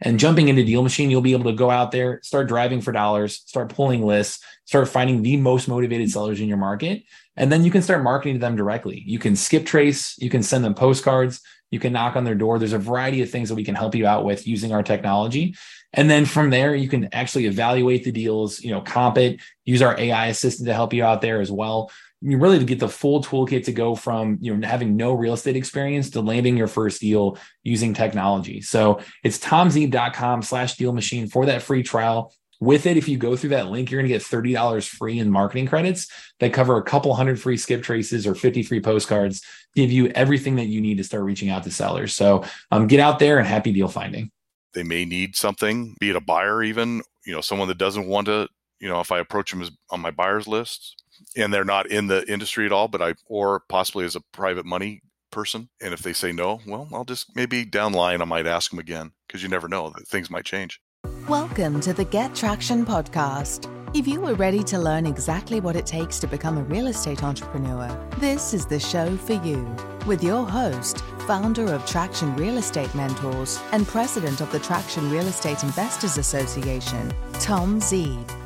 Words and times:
And 0.00 0.18
jumping 0.18 0.48
into 0.48 0.64
Deal 0.64 0.82
Machine, 0.82 1.10
you'll 1.10 1.20
be 1.20 1.32
able 1.32 1.50
to 1.50 1.56
go 1.56 1.70
out 1.70 1.90
there, 1.90 2.20
start 2.22 2.48
driving 2.48 2.80
for 2.80 2.92
dollars, 2.92 3.42
start 3.46 3.74
pulling 3.74 4.04
lists, 4.04 4.42
start 4.64 4.88
finding 4.88 5.22
the 5.22 5.36
most 5.36 5.68
motivated 5.68 6.10
sellers 6.10 6.40
in 6.40 6.48
your 6.48 6.56
market. 6.56 7.02
And 7.36 7.50
then 7.50 7.64
you 7.64 7.70
can 7.70 7.82
start 7.82 8.02
marketing 8.02 8.34
to 8.34 8.40
them 8.40 8.56
directly. 8.56 9.02
You 9.06 9.18
can 9.18 9.36
skip 9.36 9.66
trace, 9.66 10.16
you 10.18 10.30
can 10.30 10.42
send 10.42 10.64
them 10.64 10.74
postcards, 10.74 11.40
you 11.70 11.80
can 11.80 11.92
knock 11.92 12.16
on 12.16 12.24
their 12.24 12.34
door. 12.34 12.58
There's 12.58 12.72
a 12.72 12.78
variety 12.78 13.22
of 13.22 13.30
things 13.30 13.48
that 13.48 13.54
we 13.54 13.64
can 13.64 13.74
help 13.74 13.94
you 13.94 14.06
out 14.06 14.24
with 14.24 14.46
using 14.46 14.72
our 14.72 14.82
technology. 14.82 15.54
And 15.92 16.10
then 16.10 16.26
from 16.26 16.50
there, 16.50 16.74
you 16.74 16.88
can 16.88 17.08
actually 17.12 17.46
evaluate 17.46 18.04
the 18.04 18.12
deals, 18.12 18.60
you 18.60 18.70
know, 18.70 18.80
comp 18.80 19.18
it, 19.18 19.40
use 19.64 19.82
our 19.82 19.98
AI 19.98 20.26
assistant 20.26 20.66
to 20.66 20.74
help 20.74 20.92
you 20.92 21.04
out 21.04 21.22
there 21.22 21.40
as 21.40 21.50
well 21.50 21.90
you 22.20 22.38
really 22.38 22.58
to 22.58 22.64
get 22.64 22.80
the 22.80 22.88
full 22.88 23.22
toolkit 23.22 23.64
to 23.64 23.72
go 23.72 23.94
from 23.94 24.38
you 24.40 24.54
know 24.54 24.66
having 24.66 24.96
no 24.96 25.12
real 25.12 25.34
estate 25.34 25.56
experience 25.56 26.10
to 26.10 26.20
landing 26.20 26.56
your 26.56 26.66
first 26.66 27.00
deal 27.00 27.38
using 27.62 27.94
technology. 27.94 28.60
So 28.60 29.00
it's 29.22 29.38
tomzeeb.com 29.38 30.42
slash 30.42 30.76
deal 30.76 30.92
machine 30.92 31.28
for 31.28 31.46
that 31.46 31.62
free 31.62 31.82
trial. 31.82 32.34
With 32.60 32.86
it, 32.86 32.96
if 32.96 33.08
you 33.08 33.18
go 33.18 33.36
through 33.36 33.50
that 33.50 33.68
link, 33.68 33.88
you're 33.88 34.00
going 34.00 34.10
to 34.10 34.14
get 34.14 34.22
$30 34.22 34.88
free 34.88 35.20
in 35.20 35.30
marketing 35.30 35.68
credits 35.68 36.08
that 36.40 36.52
cover 36.52 36.76
a 36.76 36.82
couple 36.82 37.14
hundred 37.14 37.40
free 37.40 37.56
skip 37.56 37.84
traces 37.84 38.26
or 38.26 38.34
50 38.34 38.64
free 38.64 38.80
postcards, 38.80 39.42
give 39.76 39.92
you 39.92 40.08
everything 40.08 40.56
that 40.56 40.66
you 40.66 40.80
need 40.80 40.96
to 40.96 41.04
start 41.04 41.22
reaching 41.22 41.50
out 41.50 41.62
to 41.64 41.70
sellers. 41.70 42.16
So 42.16 42.44
um, 42.72 42.88
get 42.88 42.98
out 42.98 43.20
there 43.20 43.38
and 43.38 43.46
happy 43.46 43.72
deal 43.72 43.86
finding. 43.86 44.32
They 44.74 44.82
may 44.82 45.04
need 45.04 45.36
something, 45.36 45.94
be 46.00 46.10
it 46.10 46.16
a 46.16 46.20
buyer, 46.20 46.64
even, 46.64 47.02
you 47.24 47.32
know, 47.32 47.40
someone 47.40 47.68
that 47.68 47.78
doesn't 47.78 48.08
want 48.08 48.26
to, 48.26 48.48
you 48.80 48.88
know, 48.88 48.98
if 48.98 49.12
I 49.12 49.20
approach 49.20 49.52
them 49.52 49.62
as 49.62 49.70
on 49.90 50.00
my 50.00 50.10
buyer's 50.10 50.48
list, 50.48 51.04
and 51.36 51.52
they're 51.52 51.64
not 51.64 51.90
in 51.90 52.06
the 52.06 52.30
industry 52.30 52.66
at 52.66 52.72
all, 52.72 52.88
but 52.88 53.02
I 53.02 53.14
or 53.26 53.60
possibly 53.68 54.04
as 54.04 54.16
a 54.16 54.20
private 54.32 54.66
money 54.66 55.02
person. 55.30 55.68
And 55.80 55.92
if 55.92 56.00
they 56.00 56.12
say 56.12 56.32
no, 56.32 56.60
well, 56.66 56.88
I'll 56.92 57.04
just 57.04 57.34
maybe 57.34 57.64
down 57.64 57.92
line 57.92 58.22
I 58.22 58.24
might 58.24 58.46
ask 58.46 58.70
them 58.70 58.78
again 58.78 59.12
because 59.26 59.42
you 59.42 59.48
never 59.48 59.68
know 59.68 59.90
that 59.90 60.08
things 60.08 60.30
might 60.30 60.44
change. 60.44 60.80
Welcome 61.28 61.80
to 61.80 61.92
the 61.92 62.04
Get 62.04 62.34
Traction 62.34 62.86
podcast. 62.86 63.72
If 63.94 64.06
you 64.06 64.24
are 64.26 64.34
ready 64.34 64.62
to 64.64 64.78
learn 64.78 65.06
exactly 65.06 65.60
what 65.60 65.76
it 65.76 65.86
takes 65.86 66.18
to 66.20 66.26
become 66.26 66.58
a 66.58 66.62
real 66.62 66.88
estate 66.88 67.22
entrepreneur, 67.22 67.88
this 68.18 68.52
is 68.52 68.66
the 68.66 68.78
show 68.78 69.16
for 69.16 69.34
you. 69.44 69.74
With 70.06 70.22
your 70.22 70.46
host, 70.46 70.98
founder 71.26 71.72
of 71.72 71.86
Traction 71.86 72.34
Real 72.36 72.58
Estate 72.58 72.94
Mentors 72.94 73.58
and 73.72 73.86
president 73.86 74.40
of 74.40 74.50
the 74.52 74.58
Traction 74.58 75.10
Real 75.10 75.26
Estate 75.26 75.62
Investors 75.62 76.18
Association, 76.18 77.12
Tom 77.34 77.80
Zeeb. 77.80 78.37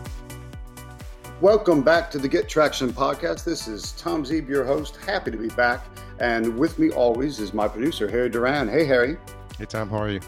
Welcome 1.42 1.82
back 1.82 2.08
to 2.12 2.18
the 2.18 2.28
Get 2.28 2.48
Traction 2.48 2.92
podcast. 2.92 3.42
This 3.42 3.66
is 3.66 3.90
Tom 3.98 4.22
Zeeb, 4.22 4.48
your 4.48 4.64
host. 4.64 4.98
Happy 4.98 5.32
to 5.32 5.36
be 5.36 5.48
back. 5.48 5.84
And 6.20 6.56
with 6.56 6.78
me 6.78 6.90
always 6.90 7.40
is 7.40 7.52
my 7.52 7.66
producer, 7.66 8.08
Harry 8.08 8.28
Duran. 8.28 8.68
Hey, 8.68 8.84
Harry. 8.84 9.16
Hey, 9.58 9.64
Tom. 9.64 9.90
How 9.90 9.96
are 9.96 10.08
you? 10.08 10.20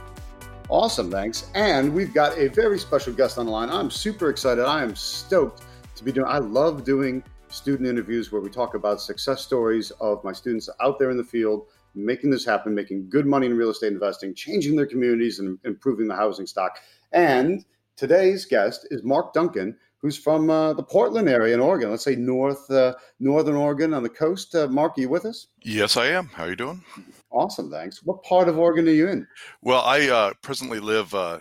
Awesome. 0.69 1.13
Thanks. 1.13 1.53
And 1.55 1.95
we've 1.95 2.13
got 2.13 2.37
a 2.37 2.49
very 2.49 2.81
special 2.81 3.13
guest 3.13 3.39
on 3.39 3.47
the 3.47 3.53
line. 3.53 3.71
I'm 3.71 3.93
super 3.93 4.29
excited. 4.29 4.65
I 4.65 4.83
am 4.83 4.97
stoked 4.97 5.63
to 5.95 6.03
be 6.03 6.11
doing, 6.11 6.27
I 6.27 6.39
love 6.39 6.83
doing 6.83 7.23
student 7.47 7.89
interviews 7.89 8.33
where 8.33 8.41
we 8.41 8.51
talk 8.51 8.75
about 8.75 9.01
success 9.01 9.41
stories 9.41 9.93
of 10.01 10.25
my 10.25 10.33
students 10.33 10.69
out 10.81 10.99
there 10.99 11.13
in 11.13 11.17
the 11.17 11.23
field 11.23 11.69
making 11.95 12.31
this 12.31 12.45
happen, 12.45 12.75
making 12.75 13.09
good 13.09 13.25
money 13.25 13.47
in 13.47 13.57
real 13.57 13.71
estate 13.71 13.93
investing, 13.93 14.35
changing 14.35 14.75
their 14.75 14.85
communities, 14.85 15.39
and 15.39 15.61
improving 15.65 16.09
the 16.09 16.17
housing 16.17 16.45
stock. 16.45 16.79
And 17.13 17.65
today's 17.95 18.45
guest 18.45 18.89
is 18.91 19.05
Mark 19.05 19.33
Duncan 19.33 19.77
who's 20.05 20.19
from 20.19 20.51
uh, 20.51 20.75
the 20.75 20.83
Portland 20.83 21.31
area 21.31 21.55
in 21.55 21.61
Oregon. 21.61 21.91
Let's 21.91 22.05
say 22.05 22.15
north, 22.15 22.71
uh, 22.71 22.93
northern 23.21 23.55
Oregon 23.55 23.95
on 23.95 24.03
the 24.03 24.09
coast. 24.11 24.55
Uh, 24.55 24.69
Mark, 24.69 24.99
are 24.99 25.01
you 25.01 25.09
with 25.09 25.25
us? 25.25 25.47
Yes, 25.63 25.97
I 25.97 26.09
am. 26.09 26.27
How 26.27 26.45
are 26.45 26.51
you 26.51 26.57
doing? 26.57 26.85
Awesome, 27.31 27.71
thanks. 27.71 28.03
What 28.03 28.23
part 28.23 28.47
of 28.47 28.59
Oregon 28.59 28.87
are 28.87 28.93
you 28.93 29.09
in? 29.09 29.27
Well, 29.63 29.81
I 29.81 30.11
uh, 30.11 30.33
presently 30.43 30.79
live 30.79 31.15
uh, 31.15 31.39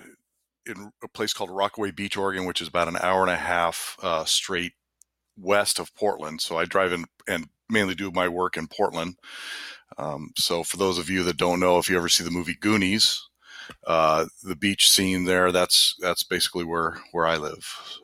in 0.65 0.93
a 1.03 1.09
place 1.09 1.33
called 1.33 1.51
Rockaway 1.51 1.91
Beach, 1.91 2.15
Oregon, 2.15 2.45
which 2.45 2.61
is 2.61 2.69
about 2.69 2.87
an 2.87 2.95
hour 3.01 3.21
and 3.21 3.31
a 3.31 3.35
half 3.35 3.97
uh, 4.01 4.23
straight 4.23 4.71
west 5.37 5.77
of 5.77 5.93
Portland. 5.93 6.39
So 6.39 6.57
I 6.57 6.63
drive 6.63 6.93
in 6.93 7.03
and 7.27 7.49
mainly 7.69 7.95
do 7.95 8.11
my 8.11 8.29
work 8.29 8.55
in 8.55 8.67
Portland. 8.67 9.17
Um, 9.97 10.31
so 10.37 10.63
for 10.63 10.77
those 10.77 10.97
of 10.97 11.09
you 11.09 11.23
that 11.23 11.35
don't 11.35 11.59
know, 11.59 11.79
if 11.79 11.89
you 11.89 11.97
ever 11.97 12.07
see 12.07 12.23
the 12.23 12.31
movie 12.31 12.55
Goonies, 12.61 13.27
uh, 13.85 14.27
the 14.41 14.55
beach 14.55 14.89
scene 14.89 15.25
there, 15.25 15.51
that's 15.51 15.97
that's 15.99 16.23
basically 16.23 16.63
where 16.63 16.97
where 17.11 17.27
I 17.27 17.35
live. 17.35 17.99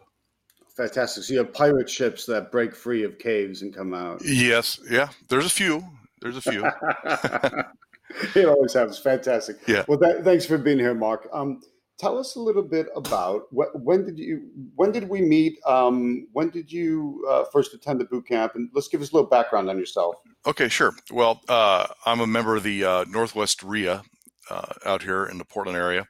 Fantastic. 0.80 1.26
So 1.26 1.34
you 1.34 1.40
have 1.40 1.54
pirate 1.54 1.90
ships 1.90 2.26
that 2.28 2.54
break 2.54 2.74
free 2.74 3.04
of 3.04 3.20
caves 3.20 3.64
and 3.64 3.76
come 3.76 3.94
out. 3.94 4.22
Yes. 4.24 4.80
Yeah. 4.90 5.10
There's 5.28 5.46
a 5.46 5.50
few. 5.50 5.84
There's 6.22 6.38
a 6.38 6.42
few. 6.42 6.66
it 8.34 8.46
always 8.46 8.74
happens. 8.74 8.98
Fantastic. 8.98 9.58
Yeah. 9.68 9.84
Well, 9.90 10.00
th- 10.00 10.24
thanks 10.24 10.46
for 10.46 10.58
being 10.58 10.80
here, 10.80 10.94
Mark. 10.94 11.28
Um, 11.34 11.60
tell 11.98 12.18
us 12.18 12.38
a 12.38 12.40
little 12.40 12.64
bit 12.64 12.88
about 12.96 13.48
wh- 13.50 13.76
when 13.76 14.06
did 14.06 14.18
you 14.18 14.48
when 14.76 14.94
did 14.94 15.10
we 15.10 15.22
meet? 15.22 15.60
Um, 15.66 16.30
when 16.32 16.50
did 16.50 16.72
you 16.72 17.28
uh, 17.30 17.44
first 17.52 17.74
attend 17.74 18.00
the 18.00 18.06
boot 18.06 18.26
camp? 18.26 18.56
And 18.56 18.70
let's 18.74 18.88
give 18.88 19.02
us 19.02 19.12
a 19.12 19.16
little 19.16 19.30
background 19.30 19.70
on 19.70 19.78
yourself. 19.78 20.16
Okay, 20.48 20.70
sure. 20.70 20.94
Well, 21.12 21.42
uh, 21.50 21.88
I'm 22.06 22.22
a 22.22 22.28
member 22.28 22.56
of 22.56 22.64
the 22.64 22.86
uh, 22.86 23.06
Northwest 23.10 23.64
RIA 23.64 24.02
uh, 24.50 24.74
out 24.86 25.04
here 25.04 25.26
in 25.26 25.40
the 25.40 25.46
Portland 25.46 25.78
area, 25.78 26.08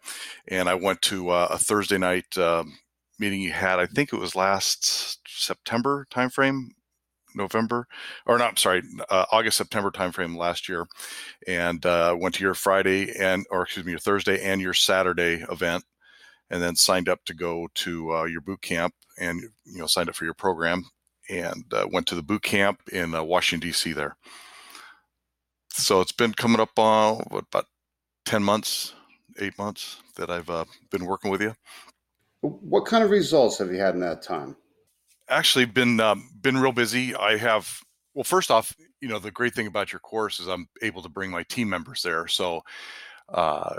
and 0.48 0.70
I 0.70 0.76
went 0.76 1.02
to 1.04 1.30
uh, 1.30 1.48
a 1.50 1.58
Thursday 1.58 1.98
night. 1.98 2.38
Um, 2.38 2.78
meeting 3.20 3.42
you 3.42 3.52
had. 3.52 3.80
I 3.80 3.86
think 3.86 4.14
it 4.14 4.20
was 4.20 4.36
last 4.36 5.20
September 5.28 6.08
timeframe, 6.12 6.70
November, 7.36 7.88
or 8.26 8.38
not. 8.38 8.58
Sorry, 8.58 8.82
uh, 9.10 9.26
August 9.32 9.58
September 9.58 9.92
timeframe 9.92 10.38
last 10.38 10.70
year, 10.70 10.88
and 11.48 11.86
uh, 11.86 12.16
went 12.20 12.36
to 12.36 12.44
your 12.44 12.54
Friday 12.54 13.14
and 13.20 13.46
or 13.52 13.64
excuse 13.64 13.86
me, 13.86 13.92
your 13.92 14.00
Thursday 14.00 14.42
and 14.44 14.62
your 14.62 14.74
Saturday 14.74 15.44
event, 15.52 15.84
and 16.50 16.62
then 16.62 16.76
signed 16.76 17.10
up 17.10 17.24
to 17.26 17.34
go 17.34 17.68
to 17.76 18.12
uh, 18.16 18.24
your 18.26 18.42
boot 18.42 18.62
camp 18.62 18.94
and 19.20 19.42
you 19.66 19.80
know 19.80 19.88
signed 19.88 20.10
up 20.10 20.16
for 20.16 20.26
your 20.26 20.34
program 20.34 20.86
and 21.30 21.66
uh, 21.74 21.88
went 21.92 22.08
to 22.08 22.16
the 22.16 22.24
boot 22.24 22.42
camp 22.42 22.82
in 22.92 23.14
uh, 23.14 23.24
Washington 23.24 23.70
D.C. 23.70 23.94
there. 23.94 24.18
So 25.72 26.02
it's 26.02 26.12
been 26.12 26.34
coming 26.34 26.60
up 26.60 26.78
on 26.78 27.18
what, 27.30 27.46
about 27.48 27.66
ten 28.26 28.44
months, 28.44 28.94
eight 29.40 29.58
months 29.58 30.02
that 30.16 30.30
I've 30.30 30.50
uh, 30.50 30.66
been 30.90 31.06
working 31.06 31.30
with 31.32 31.42
you. 31.42 31.54
What 32.42 32.86
kind 32.86 33.04
of 33.04 33.10
results 33.10 33.58
have 33.58 33.72
you 33.72 33.80
had 33.80 33.96
in 33.96 34.00
that 34.02 34.22
time? 34.22 34.56
Actually, 35.28 35.66
been 35.66 36.00
um, 36.00 36.30
been 36.42 36.58
real 36.58 36.72
busy. 36.72 37.16
I 37.16 37.38
have 37.38 37.82
well, 38.14 38.24
first 38.24 38.50
off, 38.52 38.76
you 39.02 39.08
know, 39.08 39.20
the 39.20 39.32
great 39.32 39.54
thing 39.54 39.68
about 39.68 39.92
your 39.92 40.00
course 40.00 40.40
is 40.40 40.48
I'm 40.48 40.68
able 40.82 41.02
to 41.04 41.10
bring 41.10 41.32
my 41.32 41.44
team 41.44 41.70
members 41.70 42.02
there. 42.02 42.28
So, 42.28 42.62
uh, 43.30 43.76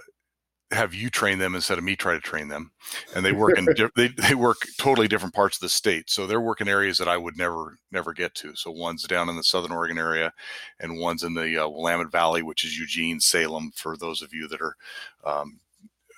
have 0.70 0.94
you 0.94 1.10
train 1.10 1.38
them 1.38 1.56
instead 1.56 1.78
of 1.78 1.84
me 1.84 1.96
try 1.96 2.14
to 2.14 2.20
train 2.20 2.46
them, 2.46 2.70
and 3.14 3.24
they 3.24 3.32
work 3.32 3.58
in 3.58 3.66
they 3.96 4.08
they 4.08 4.34
work 4.34 4.58
totally 4.78 5.08
different 5.08 5.34
parts 5.34 5.56
of 5.56 5.62
the 5.62 5.68
state. 5.68 6.08
So 6.08 6.26
they're 6.26 6.40
working 6.40 6.68
areas 6.68 6.96
that 6.98 7.08
I 7.08 7.16
would 7.16 7.36
never 7.36 7.76
never 7.90 8.12
get 8.12 8.34
to. 8.36 8.54
So 8.54 8.70
one's 8.70 9.02
down 9.04 9.28
in 9.28 9.36
the 9.36 9.42
Southern 9.42 9.72
Oregon 9.72 9.98
area, 9.98 10.32
and 10.78 10.98
one's 10.98 11.24
in 11.24 11.34
the 11.34 11.64
uh, 11.64 11.68
Willamette 11.68 12.12
Valley, 12.12 12.42
which 12.42 12.64
is 12.64 12.78
Eugene, 12.78 13.18
Salem. 13.18 13.72
For 13.74 13.96
those 13.96 14.22
of 14.22 14.32
you 14.32 14.46
that 14.48 14.60
are 14.60 14.76
um, 15.24 15.58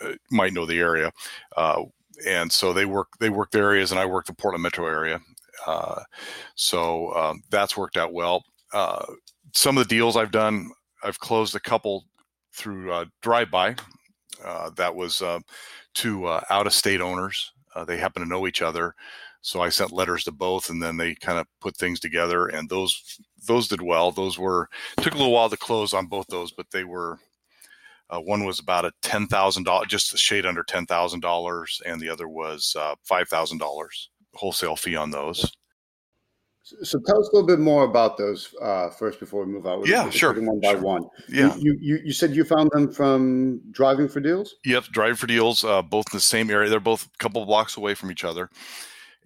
uh, 0.03 0.13
might 0.31 0.53
know 0.53 0.67
the 0.67 0.81
area. 0.81 1.13
Uh, 1.57 1.85
and 2.27 2.51
so 2.51 2.73
they 2.73 2.85
work 2.85 3.09
they 3.21 3.31
work 3.31 3.51
the 3.51 3.59
areas, 3.59 3.91
and 3.91 4.01
I 4.01 4.07
work 4.07 4.27
the 4.27 4.35
Portland 4.35 4.63
metro 4.63 4.87
area. 4.87 5.21
Uh, 5.67 6.03
so 6.55 7.15
um, 7.15 7.43
that's 7.51 7.77
worked 7.77 7.97
out 7.97 8.13
well. 8.13 8.45
Uh, 8.73 9.05
some 9.55 9.77
of 9.77 9.87
the 9.87 9.95
deals 9.95 10.17
I've 10.17 10.31
done, 10.31 10.71
I've 11.05 11.21
closed 11.21 11.55
a 11.55 11.61
couple 11.61 12.05
through 12.55 12.93
uh, 12.93 13.05
drive 13.23 13.51
by. 13.51 13.77
Uh, 14.45 14.71
that 14.71 14.95
was 14.95 15.23
uh, 15.23 15.39
to 15.95 16.27
uh, 16.27 16.41
out 16.51 16.67
of 16.67 16.73
state 16.73 17.01
owners. 17.01 17.53
they 17.87 17.97
happen 17.97 18.23
to 18.23 18.29
know 18.29 18.47
each 18.47 18.63
other, 18.63 18.95
so 19.41 19.61
I 19.61 19.69
sent 19.69 19.93
letters 19.93 20.25
to 20.25 20.33
both, 20.33 20.71
and 20.71 20.83
then 20.83 20.97
they 20.97 21.15
kind 21.15 21.39
of 21.39 21.47
put 21.61 21.77
things 21.77 22.01
together, 22.01 22.47
and 22.49 22.69
those 22.69 23.19
those 23.47 23.69
did 23.69 23.83
well. 23.83 24.11
Those 24.11 24.39
were 24.39 24.69
took 24.99 25.15
a 25.15 25.17
little 25.17 25.33
while 25.33 25.51
to 25.51 25.57
close 25.57 25.93
on 25.93 26.07
both 26.07 26.27
those, 26.29 26.53
but 26.53 26.71
they 26.71 26.85
were 26.85 27.19
uh, 28.11 28.21
one 28.21 28.45
was 28.45 28.59
about 28.59 28.85
a 28.85 28.93
ten 29.03 29.27
thousand 29.27 29.65
dollars, 29.65 29.89
just 29.89 30.15
a 30.15 30.19
shade 30.19 30.47
under 30.47 30.63
ten 30.63 30.87
thousand 30.87 31.21
dollars, 31.21 31.81
and 31.87 32.01
the 32.01 32.09
other 32.09 32.29
was 32.29 32.77
uh, 32.79 32.95
five 33.03 33.29
thousand 33.29 33.59
dollars 33.59 34.11
wholesale 34.35 34.77
fee 34.77 34.97
on 34.97 35.11
those. 35.11 35.51
So 36.65 37.01
tell 37.07 37.21
us 37.21 37.29
a 37.29 37.35
little 37.35 37.47
bit 37.47 37.59
more 37.59 37.85
about 37.85 38.17
those 38.17 38.55
uh, 38.63 38.89
first 38.91 39.19
before 39.19 39.45
we 39.45 39.53
move 39.53 39.67
out. 39.67 39.87
Yeah, 39.87 40.09
sure. 40.11 40.33
One 40.33 40.61
by 40.61 40.73
sure. 40.73 40.81
one. 40.81 41.09
Yeah. 41.29 41.57
You, 41.57 41.77
you 41.81 41.99
you 42.05 42.13
said 42.13 42.37
you 42.37 42.45
found 42.45 42.71
them 42.71 42.93
from 42.93 43.61
Driving 43.73 44.09
for 44.09 44.21
Deals. 44.21 44.55
Yep, 44.65 44.85
Driving 44.93 45.17
for 45.17 45.27
Deals. 45.27 45.65
Uh, 45.65 45.83
both 45.83 46.07
in 46.13 46.17
the 46.17 46.21
same 46.21 46.51
area. 46.51 46.71
They're 46.71 46.79
both 46.79 47.07
a 47.07 47.19
couple 47.19 47.45
blocks 47.47 47.77
away 47.77 47.95
from 47.95 48.13
each 48.13 48.23
other, 48.23 48.49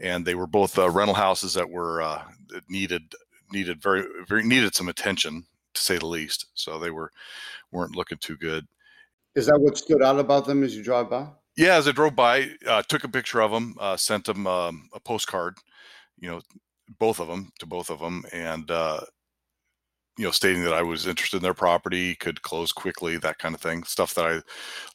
and 0.01 0.25
they 0.25 0.35
were 0.35 0.47
both 0.47 0.79
uh, 0.79 0.89
rental 0.89 1.15
houses 1.15 1.53
that 1.55 1.69
were 1.69 2.01
uh, 2.01 2.23
that 2.49 2.69
needed 2.71 3.15
needed 3.53 3.83
very 3.83 4.05
very 4.27 4.43
needed 4.43 4.75
some 4.75 4.89
attention 4.89 5.45
to 5.75 5.81
say 5.81 5.99
the 5.99 6.07
least. 6.07 6.47
So 6.55 6.79
they 6.79 6.91
were 6.91 7.13
weren't 7.73 7.97
looking 7.97 8.19
too 8.19 8.37
good. 8.37 8.67
Is 9.35 9.47
that 9.47 9.61
what 9.61 9.77
stood 9.77 10.03
out 10.03 10.19
about 10.19 10.47
them 10.47 10.63
as 10.63 10.75
you 10.75 10.83
drive 10.83 11.11
by? 11.11 11.29
Yeah, 11.57 11.77
as 11.77 11.89
I 11.89 11.93
drove 11.93 12.15
by, 12.15 12.51
uh, 12.67 12.83
took 12.83 13.05
a 13.05 13.09
picture 13.09 13.41
of 13.41 13.51
them, 13.51 13.77
uh, 13.81 13.97
sent 13.97 14.25
them 14.25 14.47
um, 14.47 14.89
a 14.95 15.01
postcard. 15.01 15.57
You 16.19 16.31
know, 16.31 16.41
both 16.99 17.21
of 17.21 17.29
them 17.29 17.53
to 17.59 17.67
both 17.67 17.91
of 17.91 17.99
them, 17.99 18.25
and 18.33 18.71
uh, 18.71 19.01
you 20.19 20.25
know, 20.25 20.31
stating 20.31 20.65
that 20.65 20.73
I 20.73 20.83
was 20.83 21.07
interested 21.07 21.39
in 21.39 21.43
their 21.43 21.55
property, 21.55 22.15
could 22.15 22.43
close 22.43 22.73
quickly, 22.73 23.19
that 23.19 23.39
kind 23.39 23.55
of 23.55 23.61
thing. 23.61 23.85
Stuff 23.85 24.15
that 24.15 24.27
I 24.27 24.41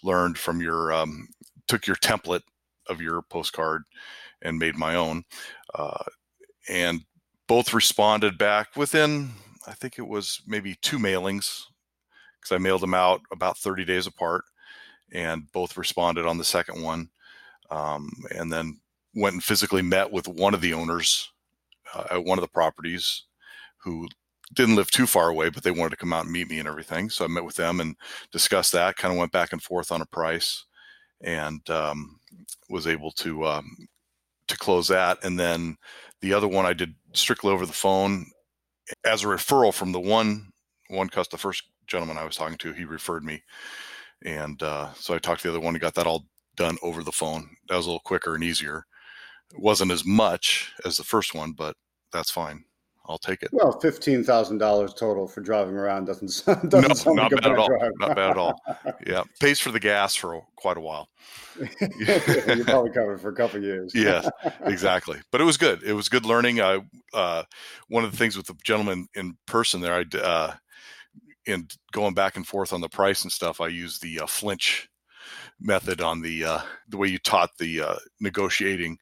learned 0.03 0.37
from 0.37 0.61
your 0.61 0.91
um, 0.91 1.27
took 1.67 1.85
your 1.85 1.95
template 1.97 2.41
of 2.89 3.01
your 3.01 3.21
postcard 3.23 3.83
and 4.41 4.57
made 4.57 4.75
my 4.75 4.95
own, 4.95 5.23
uh, 5.75 6.03
and 6.67 7.01
both 7.47 7.73
responded 7.73 8.37
back 8.37 8.75
within, 8.75 9.31
I 9.67 9.73
think 9.73 9.99
it 9.99 10.07
was 10.07 10.41
maybe 10.47 10.75
two 10.81 10.97
mailings, 10.97 11.63
because 12.41 12.55
I 12.55 12.57
mailed 12.57 12.81
them 12.81 12.93
out 12.93 13.21
about 13.31 13.57
30 13.57 13.85
days 13.85 14.07
apart, 14.07 14.43
and 15.11 15.51
both 15.51 15.77
responded 15.77 16.25
on 16.25 16.37
the 16.37 16.43
second 16.43 16.81
one, 16.81 17.09
um, 17.69 18.09
and 18.35 18.51
then 18.51 18.79
went 19.15 19.33
and 19.33 19.43
physically 19.43 19.81
met 19.81 20.11
with 20.11 20.27
one 20.27 20.53
of 20.53 20.61
the 20.61 20.73
owners 20.73 21.31
uh, 21.93 22.05
at 22.11 22.25
one 22.25 22.37
of 22.37 22.41
the 22.41 22.47
properties 22.47 23.23
who 23.77 24.07
didn't 24.53 24.75
live 24.75 24.91
too 24.91 25.07
far 25.07 25.29
away, 25.29 25.49
but 25.49 25.63
they 25.63 25.71
wanted 25.71 25.91
to 25.91 25.95
come 25.97 26.13
out 26.13 26.23
and 26.23 26.31
meet 26.31 26.49
me 26.49 26.59
and 26.59 26.67
everything. 26.67 27.09
So 27.09 27.23
I 27.23 27.27
met 27.27 27.45
with 27.45 27.55
them 27.55 27.79
and 27.79 27.95
discussed 28.31 28.73
that. 28.73 28.97
Kind 28.97 29.13
of 29.13 29.17
went 29.17 29.31
back 29.31 29.53
and 29.53 29.61
forth 29.61 29.91
on 29.91 30.01
a 30.01 30.05
price, 30.05 30.65
and 31.21 31.67
um, 31.69 32.19
was 32.69 32.87
able 32.87 33.11
to 33.11 33.45
um, 33.47 33.87
to 34.47 34.57
close 34.57 34.87
that. 34.89 35.23
And 35.23 35.39
then 35.39 35.77
the 36.21 36.33
other 36.33 36.47
one 36.47 36.65
I 36.65 36.73
did 36.73 36.93
strictly 37.13 37.51
over 37.51 37.65
the 37.65 37.73
phone 37.73 38.25
as 39.05 39.23
a 39.23 39.27
referral 39.27 39.73
from 39.73 39.91
the 39.91 39.99
one 39.99 40.51
one 40.89 41.07
customer, 41.07 41.37
the 41.37 41.41
first 41.41 41.63
gentleman 41.87 42.17
I 42.17 42.25
was 42.25 42.35
talking 42.35 42.57
to. 42.59 42.73
He 42.73 42.85
referred 42.85 43.23
me, 43.23 43.43
and 44.23 44.61
uh, 44.61 44.93
so 44.93 45.13
I 45.13 45.19
talked 45.19 45.41
to 45.41 45.47
the 45.47 45.57
other 45.57 45.63
one 45.63 45.75
and 45.75 45.81
got 45.81 45.95
that 45.95 46.07
all 46.07 46.25
done 46.55 46.77
over 46.81 47.03
the 47.03 47.11
phone. 47.11 47.49
That 47.69 47.77
was 47.77 47.85
a 47.85 47.89
little 47.89 48.01
quicker 48.01 48.35
and 48.35 48.43
easier. 48.43 48.85
It 49.53 49.59
wasn't 49.59 49.91
as 49.91 50.05
much 50.05 50.73
as 50.85 50.97
the 50.97 51.03
first 51.03 51.33
one, 51.33 51.51
but 51.53 51.75
that's 52.11 52.31
fine. 52.31 52.63
I'll 53.07 53.17
take 53.17 53.41
it. 53.43 53.49
Well, 53.51 53.77
fifteen 53.79 54.23
thousand 54.23 54.59
dollars 54.59 54.93
total 54.93 55.27
for 55.27 55.41
driving 55.41 55.75
around 55.75 56.05
doesn't 56.05 56.29
sound, 56.29 56.61
doesn't 56.69 56.89
no, 56.89 56.93
sound 56.93 57.15
not 57.17 57.31
like 57.31 57.41
bad 57.41 57.51
at 57.51 57.57
all. 57.57 57.67
drive. 57.67 57.91
Not 57.99 58.15
bad 58.15 58.29
at 58.31 58.37
all. 58.37 58.61
Yeah, 59.07 59.23
pays 59.39 59.59
for 59.59 59.71
the 59.71 59.79
gas 59.79 60.15
for 60.15 60.41
quite 60.55 60.77
a 60.77 60.81
while. 60.81 61.09
You're 61.79 62.63
probably 62.63 62.91
covered 62.91 63.19
for 63.19 63.29
a 63.29 63.35
couple 63.35 63.57
of 63.57 63.63
years. 63.63 63.93
yeah, 63.95 64.29
exactly. 64.65 65.17
But 65.31 65.41
it 65.41 65.43
was 65.43 65.57
good. 65.57 65.81
It 65.83 65.93
was 65.93 66.07
good 66.07 66.25
learning. 66.25 66.61
I 66.61 66.79
uh, 67.13 67.43
one 67.89 68.03
of 68.05 68.11
the 68.11 68.17
things 68.17 68.37
with 68.37 68.45
the 68.45 68.55
gentleman 68.63 69.07
in 69.15 69.35
person 69.47 69.81
there, 69.81 69.93
I 69.95 70.17
uh, 70.17 70.53
in 71.45 71.67
going 71.91 72.13
back 72.13 72.35
and 72.35 72.45
forth 72.45 72.73
on 72.73 72.81
the 72.81 72.89
price 72.89 73.23
and 73.23 73.31
stuff, 73.31 73.61
I 73.61 73.67
used 73.67 74.01
the 74.01 74.21
uh, 74.21 74.27
flinch 74.27 74.89
method 75.59 76.01
on 76.01 76.21
the 76.21 76.43
uh, 76.45 76.61
the 76.89 76.97
way 76.97 77.07
you 77.07 77.19
taught 77.19 77.57
the 77.57 77.81
uh, 77.81 77.95
negotiating, 78.19 78.97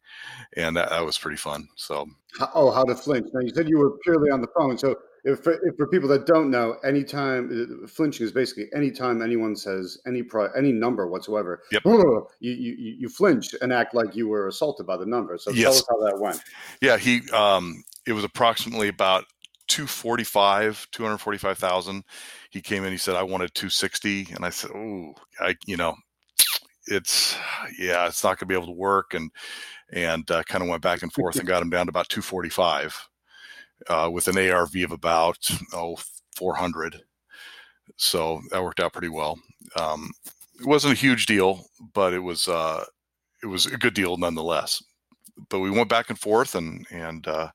and 0.56 0.76
that, 0.78 0.90
that 0.90 1.06
was 1.06 1.18
pretty 1.18 1.38
fun. 1.38 1.68
So 1.76 2.08
Oh, 2.54 2.72
how 2.72 2.84
to 2.84 2.96
flinch. 2.96 3.28
Now, 3.34 3.42
you 3.42 3.50
said 3.54 3.68
you 3.68 3.78
were 3.78 3.98
purely 4.04 4.30
on 4.30 4.42
the 4.42 4.48
phone. 4.58 4.78
So, 4.78 4.96
if 5.26 5.44
for, 5.44 5.54
if 5.54 5.76
for 5.76 5.88
people 5.88 6.08
that 6.10 6.26
don't 6.26 6.50
know, 6.50 6.78
anytime 6.86 7.82
uh, 7.84 7.88
flinching 7.88 8.26
is 8.26 8.32
basically 8.32 8.68
anytime 8.74 9.22
anyone 9.22 9.56
says 9.56 9.98
any 10.08 10.24
pri- 10.24 10.50
any 10.56 10.72
number 10.72 11.08
whatsoever, 11.08 11.64
Yep. 11.72 11.82
you, 11.86 12.24
you 12.40 12.52
you 12.52 12.96
you 13.00 13.10
flinch 13.10 13.56
and 13.62 13.74
act 13.74 13.94
like 13.94 14.16
you 14.16 14.28
were 14.28 14.48
assaulted 14.48 14.86
by 14.86 14.96
the 14.96 15.06
number. 15.06 15.38
So, 15.38 15.52
tell 15.52 15.74
us 15.74 15.84
how 15.90 15.98
that 16.06 16.20
went. 16.20 16.40
yeah, 16.82 16.98
he 16.98 17.30
um, 17.32 17.84
it 18.06 18.14
was 18.14 18.24
approximately 18.24 18.88
about 18.88 19.26
245 19.70 20.88
245,000 20.92 22.04
he 22.50 22.62
came 22.62 22.84
in 22.84 22.92
he 22.92 22.98
said 22.98 23.16
I 23.16 23.24
wanted 23.24 23.54
260 23.54 24.28
and 24.34 24.46
I 24.46 24.50
said 24.50 24.72
oh 24.76 25.14
I 25.40 25.56
you 25.66 25.78
know 25.78 25.96
it's 26.88 27.38
yeah 27.78 28.08
it's 28.08 28.24
not 28.24 28.32
going 28.32 28.40
to 28.40 28.46
be 28.48 28.56
able 28.56 28.68
to 28.68 28.80
work 28.80 29.14
and 29.14 29.32
and 29.92 30.30
uh, 30.30 30.44
kind 30.44 30.64
of 30.64 30.70
went 30.70 30.82
back 30.82 31.02
and 31.02 31.14
forth 31.14 31.38
and 31.38 31.48
got 31.48 31.62
him 31.62 31.70
down 31.70 31.86
to 31.86 31.92
about 31.92 32.10
245 32.10 33.08
uh, 33.90 34.10
with 34.12 34.28
an 34.28 34.38
ARV 34.38 34.76
of 34.84 34.92
about 34.92 35.38
oh 35.74 35.98
400 36.36 37.02
so 37.98 38.42
that 38.52 38.64
worked 38.64 38.80
out 38.80 38.94
pretty 38.94 39.10
well. 39.10 39.38
Um, 39.76 40.12
it 40.60 40.66
wasn't 40.66 40.94
a 40.94 40.98
huge 40.98 41.26
deal 41.26 41.66
but 41.94 42.14
it 42.14 42.20
was 42.20 42.48
uh, 42.48 42.84
it 43.44 43.48
was 43.48 43.66
a 43.66 43.78
good 43.78 43.94
deal 43.94 44.18
nonetheless. 44.18 44.84
But 45.50 45.60
we 45.60 45.72
went 45.72 45.90
back 45.90 46.10
and 46.10 46.20
forth 46.20 46.56
and 46.56 46.86
and 46.92 47.28
uh, 47.28 47.50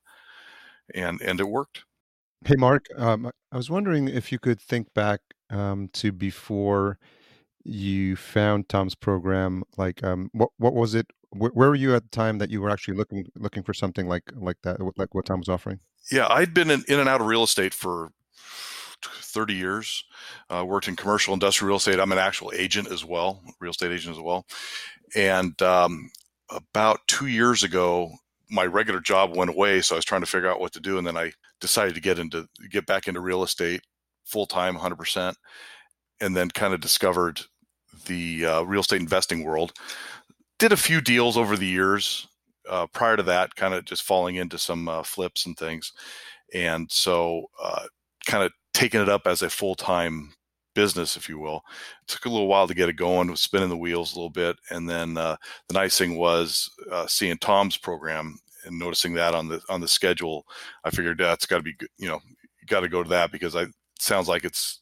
and 0.93 1.21
and 1.21 1.39
it 1.39 1.47
worked. 1.47 1.83
Hey, 2.45 2.53
Mark, 2.59 2.85
um, 2.95 3.31
I 3.51 3.57
was 3.57 3.71
wondering 3.71 4.07
if 4.07 4.31
you 4.31 4.37
could 4.37 4.61
think 4.61 4.93
back 4.93 5.19
um, 5.49 5.89
to 5.93 6.11
before 6.11 6.99
you 7.63 8.15
found 8.15 8.69
Tom's 8.69 8.93
program. 8.93 9.63
Like, 9.77 10.03
um, 10.03 10.29
what 10.31 10.51
what 10.57 10.75
was 10.75 10.93
it? 10.93 11.07
Where, 11.31 11.49
where 11.49 11.69
were 11.69 11.75
you 11.75 11.95
at 11.95 12.03
the 12.03 12.09
time 12.09 12.37
that 12.37 12.51
you 12.51 12.61
were 12.61 12.69
actually 12.69 12.97
looking 12.97 13.25
looking 13.35 13.63
for 13.63 13.73
something 13.73 14.07
like 14.07 14.31
like 14.35 14.57
that, 14.61 14.77
like 14.95 15.15
what 15.15 15.25
Tom 15.25 15.39
was 15.39 15.49
offering? 15.49 15.79
Yeah, 16.11 16.27
I'd 16.29 16.53
been 16.53 16.69
in, 16.69 16.83
in 16.87 16.99
and 16.99 17.09
out 17.09 17.19
of 17.19 17.25
real 17.25 17.41
estate 17.41 17.73
for 17.73 18.11
30 19.01 19.55
years. 19.55 20.03
Uh, 20.47 20.63
worked 20.67 20.87
in 20.87 20.95
commercial 20.95 21.33
industrial 21.33 21.69
real 21.69 21.77
estate. 21.77 21.99
I'm 21.99 22.11
an 22.11 22.19
actual 22.19 22.51
agent 22.55 22.91
as 22.91 23.03
well, 23.03 23.41
real 23.59 23.71
estate 23.71 23.91
agent 23.91 24.15
as 24.17 24.21
well. 24.21 24.45
And 25.15 25.59
um, 25.63 26.11
about 26.51 26.99
two 27.07 27.25
years 27.25 27.63
ago, 27.63 28.11
my 28.49 28.65
regular 28.65 28.99
job 28.99 29.35
went 29.35 29.49
away, 29.49 29.81
so 29.81 29.95
I 29.95 29.97
was 29.97 30.05
trying 30.05 30.21
to 30.21 30.27
figure 30.27 30.49
out 30.49 30.59
what 30.59 30.73
to 30.73 30.79
do, 30.79 30.97
and 30.97 31.05
then 31.05 31.17
I 31.17 31.31
decided 31.59 31.95
to 31.95 32.01
get 32.01 32.19
into 32.19 32.47
get 32.69 32.85
back 32.85 33.07
into 33.07 33.19
real 33.21 33.43
estate 33.43 33.81
full 34.23 34.45
time, 34.45 34.75
100 34.75 34.95
percent, 34.95 35.37
and 36.21 36.35
then 36.35 36.49
kind 36.49 36.73
of 36.73 36.81
discovered 36.81 37.41
the 38.05 38.45
uh, 38.45 38.61
real 38.63 38.81
estate 38.81 39.01
investing 39.01 39.43
world. 39.43 39.73
Did 40.59 40.71
a 40.71 40.77
few 40.77 41.01
deals 41.01 41.37
over 41.37 41.57
the 41.57 41.65
years. 41.65 42.27
Uh, 42.67 42.87
prior 42.87 43.15
to 43.15 43.21
that, 43.21 43.55
kind 43.55 43.75
of 43.75 43.85
just 43.85 44.01
falling 44.01 44.37
into 44.37 44.57
some 44.57 44.87
uh, 44.87 45.03
flips 45.03 45.45
and 45.45 45.55
things, 45.55 45.93
and 46.53 46.91
so 46.91 47.45
uh, 47.61 47.85
kind 48.25 48.43
of 48.43 48.51
taking 48.73 48.99
it 49.01 49.09
up 49.09 49.27
as 49.27 49.43
a 49.43 49.49
full 49.49 49.75
time 49.75 50.33
business, 50.75 51.17
if 51.17 51.27
you 51.27 51.39
will. 51.39 51.63
It 52.03 52.07
took 52.07 52.25
a 52.25 52.29
little 52.29 52.47
while 52.47 52.67
to 52.67 52.75
get 52.75 52.89
it 52.89 52.93
going, 52.93 53.35
spinning 53.35 53.69
the 53.69 53.77
wheels 53.77 54.13
a 54.13 54.15
little 54.15 54.29
bit, 54.29 54.57
and 54.69 54.87
then 54.87 55.17
uh, 55.17 55.35
the 55.67 55.73
nice 55.73 55.97
thing 55.97 56.17
was 56.17 56.69
uh, 56.91 57.07
seeing 57.07 57.37
Tom's 57.37 57.77
program 57.77 58.37
and 58.65 58.77
noticing 58.77 59.13
that 59.13 59.33
on 59.33 59.47
the 59.47 59.61
on 59.69 59.81
the 59.81 59.87
schedule. 59.87 60.45
I 60.83 60.91
figured 60.91 61.17
that's 61.17 61.45
got 61.45 61.57
to 61.57 61.63
be 61.63 61.73
good. 61.73 61.89
You 61.97 62.09
know, 62.09 62.19
got 62.67 62.81
to 62.81 62.89
go 62.89 63.01
to 63.01 63.09
that 63.09 63.31
because 63.31 63.55
I 63.55 63.63
it 63.63 63.71
sounds 63.99 64.27
like 64.27 64.43
it's 64.43 64.81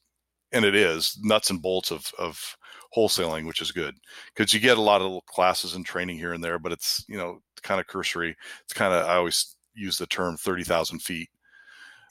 and 0.52 0.66
it 0.66 0.76
is 0.76 1.18
nuts 1.22 1.50
and 1.50 1.62
bolts 1.62 1.92
of 1.92 2.12
of 2.18 2.58
wholesaling, 2.96 3.46
which 3.46 3.62
is 3.62 3.72
good 3.72 3.96
because 4.36 4.54
you 4.54 4.60
get 4.60 4.78
a 4.78 4.82
lot 4.82 5.02
of 5.02 5.08
little 5.08 5.24
classes 5.28 5.76
and 5.76 5.86
training 5.86 6.18
here 6.18 6.34
and 6.34 6.44
there, 6.44 6.60
but 6.60 6.72
it's 6.72 7.04
you 7.08 7.18
know 7.18 7.40
kind 7.62 7.80
of 7.80 7.88
cursory. 7.88 8.36
It's 8.64 8.74
kind 8.74 8.94
of 8.94 9.06
I 9.06 9.16
always 9.16 9.56
use 9.74 9.98
the 9.98 10.08
term 10.08 10.38
thirty 10.38 10.64
thousand 10.64 11.00
feet 11.02 11.30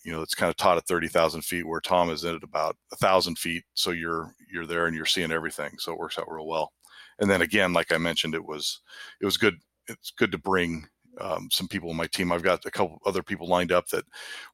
you 0.05 0.13
know 0.13 0.23
it's 0.23 0.35
kind 0.35 0.51
of 0.51 0.57
taught 0.57 0.77
at 0.77 0.87
30,000 0.87 1.43
feet 1.43 1.67
where 1.67 1.81
Tom 1.81 2.11
is 2.11 2.25
in 2.25 2.35
at 2.35 2.43
about 2.43 2.77
a 2.93 2.97
thousand 2.97 3.39
feet 3.39 3.65
so 3.75 3.91
you're 3.91 4.35
you're 4.53 4.67
there 4.67 4.87
and 4.87 4.97
you're 4.97 5.07
seeing 5.07 5.33
everything 5.33 5.73
so 5.79 5.93
it 5.93 5.99
works 5.99 6.19
out 6.19 6.31
real 6.31 6.47
well 6.47 6.73
and 7.19 7.31
then 7.31 7.43
again 7.43 7.73
like 7.73 7.93
I 7.93 7.99
mentioned 7.99 8.35
it 8.35 8.45
was 8.45 8.81
it 9.21 9.25
was 9.25 9.37
good 9.37 9.57
it's 9.89 10.11
good 10.11 10.33
to 10.33 10.39
bring 10.39 10.87
um, 11.21 11.49
some 11.51 11.69
people 11.69 11.91
in 11.91 11.97
my 11.97 12.07
team 12.07 12.33
I've 12.33 12.43
got 12.43 12.65
a 12.65 12.71
couple 12.71 12.99
other 13.05 13.23
people 13.23 13.47
lined 13.47 13.73
up 13.73 13.89
that 13.89 14.05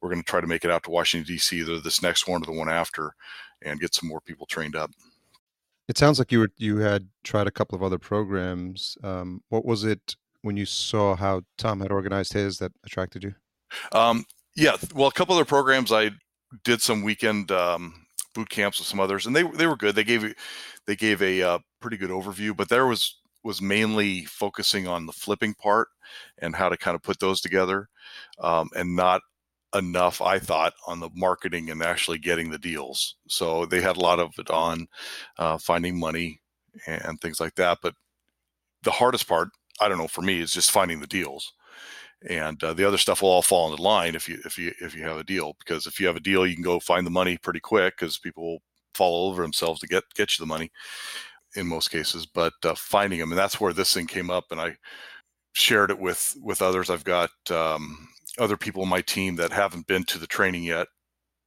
we're 0.03 0.11
going 0.11 0.23
to 0.23 0.27
try 0.29 0.41
to 0.41 0.47
make 0.47 0.65
it 0.65 0.71
out 0.71 0.83
to 0.85 0.91
Washington 0.91 1.35
DC 1.35 1.53
either 1.53 1.81
this 1.81 2.03
next 2.03 2.27
one 2.27 2.43
or 2.43 2.47
the 2.47 2.53
one 2.53 2.69
after 2.69 3.15
and 3.63 3.81
get 3.81 3.95
some 3.95 4.09
more 4.09 4.21
people 4.21 4.47
trained 4.47 4.77
up 4.77 4.91
It 5.89 5.99
sounds 5.99 6.19
like 6.19 6.33
you 6.33 6.41
were 6.41 6.51
you 6.57 6.79
had 6.79 7.09
tried 7.25 7.47
a 7.47 7.51
couple 7.51 7.77
of 7.77 7.83
other 7.83 7.99
programs. 7.99 8.99
Um, 9.03 9.43
what 9.49 9.65
was 9.65 9.85
it 9.85 10.17
when 10.43 10.57
you 10.57 10.67
saw 10.67 11.17
how 11.17 11.43
Tom 11.57 11.81
had 11.81 11.91
organized 11.93 12.33
his 12.35 12.59
that 12.59 12.73
attracted 12.85 13.25
you? 13.25 13.35
Um, 13.93 14.25
yeah, 14.59 14.77
well, 14.93 15.07
a 15.07 15.13
couple 15.13 15.37
other 15.37 15.45
programs 15.45 15.93
I 15.93 16.11
did 16.65 16.83
some 16.83 17.03
weekend 17.05 17.53
um, 17.53 17.95
boot 18.35 18.51
camps 18.51 18.81
with 18.81 18.89
some 18.89 18.99
others, 18.99 19.25
and 19.27 19.35
they 19.35 19.45
they 19.45 19.69
were 19.69 19.77
good. 19.77 19.95
They 19.95 20.03
gave 20.03 20.35
they 20.87 20.97
gave 20.97 21.23
a 21.23 21.43
uh, 21.43 21.59
pretty 21.81 21.97
good 21.97 22.11
overview, 22.11 22.57
but 22.57 22.69
there 22.69 22.87
was 22.87 23.21
was 23.45 23.63
mainly 23.63 24.25
focusing 24.25 24.89
on 24.89 25.07
the 25.07 25.13
flipping 25.13 25.55
part 25.55 25.89
and 26.39 26.57
how 26.57 26.69
to 26.69 26.77
kind 26.77 26.97
of 26.97 27.03
put 27.03 27.21
those 27.21 27.41
together, 27.41 27.89
um, 28.41 28.69
and 28.75 28.97
not 28.97 29.23
enough, 29.77 30.21
I 30.21 30.41
thought, 30.41 30.73
on 30.89 30.99
the 30.99 31.11
marketing 31.15 31.71
and 31.71 31.81
actually 31.81 32.19
getting 32.19 32.51
the 32.51 32.59
deals. 32.59 33.15
So 33.29 33.65
they 33.65 33.81
had 33.81 33.97
a 33.97 34.01
lot 34.01 34.19
of 34.19 34.33
it 34.39 34.51
on 34.51 34.89
uh, 35.39 35.59
finding 35.59 36.01
money 36.01 36.41
and 36.87 37.21
things 37.21 37.39
like 37.39 37.55
that. 37.57 37.79
But 37.81 37.95
the 38.83 38.91
hardest 38.91 39.29
part, 39.29 39.51
I 39.81 39.89
don't 39.89 39.99
know, 39.99 40.09
for 40.09 40.23
me, 40.23 40.41
is 40.41 40.53
just 40.53 40.73
finding 40.73 41.01
the 41.01 41.07
deals 41.07 41.53
and 42.29 42.63
uh, 42.65 42.75
the 42.75 42.87
other 42.87 42.99
stuff 42.99 43.23
will 43.23 43.29
all 43.29 43.43
fall 43.43 43.71
into 43.71 43.83
line 43.83 44.15
if 44.15 44.29
you 44.29 44.39
if 44.45 44.59
you 44.59 44.73
if 44.81 44.95
you 44.95 45.03
have 45.03 45.19
a 45.19 45.25
deal 45.25 45.55
because 45.59 45.87
if 45.87 46.01
you 46.01 46.07
have 46.07 46.17
a 46.17 46.21
deal 46.21 46.47
you 46.47 46.55
can 46.55 46.65
go 46.65 46.81
find 46.81 47.07
the 47.07 47.11
money 47.11 47.37
pretty 47.39 47.61
quick 47.61 47.97
because 47.97 48.19
people 48.19 48.43
will 48.43 48.63
fall 48.95 49.29
over 49.31 49.43
themselves 49.43 49.79
to 49.81 49.87
get 49.87 50.03
get 50.15 50.37
you 50.37 50.43
the 50.43 50.47
money 50.47 50.71
in 51.55 51.67
most 51.67 51.91
cases 51.91 52.27
but 52.27 52.53
uh, 52.65 52.75
finding 52.75 53.21
them 53.21 53.31
and 53.31 53.39
that's 53.39 53.61
where 53.61 53.73
this 53.73 53.95
thing 53.95 54.07
came 54.07 54.31
up 54.31 54.47
and 54.51 54.61
i 54.61 54.75
shared 55.59 55.91
it 55.91 55.99
with 55.99 56.37
with 56.43 56.63
others. 56.63 56.89
I've 56.89 57.05
got 57.05 57.31
um, 57.51 58.09
other 58.39 58.57
people 58.57 58.83
on 58.83 58.89
my 58.89 59.01
team 59.01 59.37
that 59.37 59.53
haven't 59.53 59.87
been 59.87 60.05
to 60.05 60.19
the 60.19 60.27
training 60.27 60.63
yet 60.63 60.87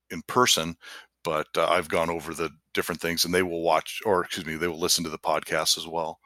in 0.10 0.22
person 0.28 0.76
but 1.24 1.48
uh, 1.56 1.68
i've 1.68 1.88
gone 1.88 2.10
over 2.10 2.34
the 2.34 2.50
different 2.74 3.00
things 3.00 3.24
and 3.24 3.34
they 3.34 3.44
will 3.44 3.62
watch 3.62 4.02
or 4.06 4.26
excuse 4.26 4.46
me 4.46 4.56
they 4.56 4.68
will 4.68 4.80
listen 4.80 5.04
to 5.04 5.10
the 5.10 5.18
podcast 5.18 5.78
as 5.78 5.88
well 5.88 6.20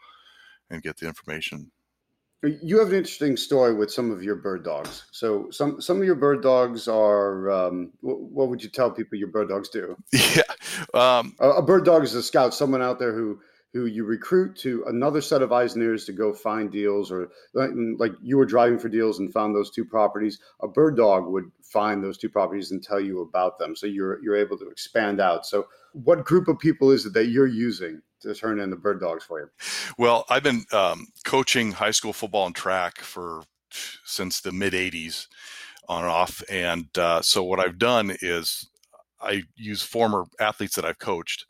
and 0.72 0.82
get 0.82 0.98
the 0.98 1.08
information 1.08 1.72
you 2.46 2.80
have 2.80 2.90
an 2.90 2.96
interesting 2.96 3.38
story 3.38 3.74
with 3.74 3.92
some 3.92 4.12
of 4.12 4.24
your 4.24 4.36
bird 4.36 4.64
dogs. 4.64 5.06
So 5.12 5.50
some 5.52 5.82
some 5.82 5.98
of 5.98 6.04
your 6.06 6.16
bird 6.16 6.42
dogs 6.42 6.88
are. 6.88 7.50
Um, 7.52 7.92
what 8.02 8.50
would 8.50 8.64
you 8.64 8.70
tell 8.70 8.92
people 8.92 9.18
your 9.18 9.30
bird 9.30 9.50
dogs 9.50 9.70
do? 9.70 9.98
Yeah, 10.36 10.42
um, 10.94 11.36
a, 11.40 11.50
a, 11.50 11.62
bird 11.62 11.86
dog 11.86 12.04
is 12.04 12.14
a 12.14 12.24
scout, 12.24 12.54
someone 12.54 12.82
out 12.82 13.00
there 13.00 13.14
who 13.14 13.40
who 13.76 13.86
you 13.88 14.06
recruit 14.06 14.56
to 14.56 14.86
another 14.88 15.20
set 15.20 15.42
of 15.42 15.52
eyes 15.52 15.76
and 15.76 15.84
ears 15.84 16.06
to 16.06 16.14
go 16.14 16.34
find 16.34 16.72
deals, 16.72 17.12
or 17.12 17.30
like 17.54 18.12
you 18.22 18.38
were 18.38 18.46
driving 18.46 18.80
for 18.80 18.88
deals 18.88 19.20
and 19.20 19.34
found 19.34 19.54
those 19.54 19.70
two 19.70 19.84
properties. 19.84 20.40
A 20.62 20.68
bird 20.68 20.96
dog 20.96 21.28
would 21.28 21.52
find 21.62 22.02
those 22.04 22.18
two 22.18 22.30
properties 22.30 22.72
and 22.72 22.82
tell 22.82 23.02
you 23.02 23.22
about 23.22 23.60
them, 23.60 23.76
so 23.76 23.86
you're 23.86 24.24
you're 24.24 24.38
able 24.38 24.58
to 24.58 24.70
expand 24.70 25.20
out. 25.20 25.46
So, 25.46 25.68
what 25.92 26.26
group 26.26 26.48
of 26.48 26.58
people 26.58 26.92
is 26.92 27.06
it 27.06 27.14
that 27.14 27.28
you're 27.28 27.48
using 27.48 28.02
to 28.22 28.34
turn 28.34 28.60
in 28.60 28.70
the 28.70 28.76
bird 28.76 29.00
dogs 29.00 29.24
for 29.24 29.40
you? 29.40 29.50
Well, 29.98 30.26
I've 30.30 30.44
been 30.44 30.66
um, 30.72 31.08
coaching 31.26 31.72
high 31.72 31.92
school 31.92 32.14
football 32.14 32.46
and 32.46 32.56
track 32.56 33.00
for 33.00 33.44
since 33.72 34.42
the 34.42 34.52
mid 34.52 34.74
'80s, 34.74 35.28
on 35.88 36.04
and 36.04 36.12
off. 36.12 36.44
And 36.50 36.86
uh, 36.98 37.22
so 37.22 37.44
what 37.44 37.60
I've 37.60 37.78
done 37.78 38.16
is 38.22 38.70
I 39.22 39.44
use 39.56 39.82
former 39.82 40.26
athletes 40.40 40.76
that 40.76 40.86
I've 40.86 41.00
coached 41.00 41.46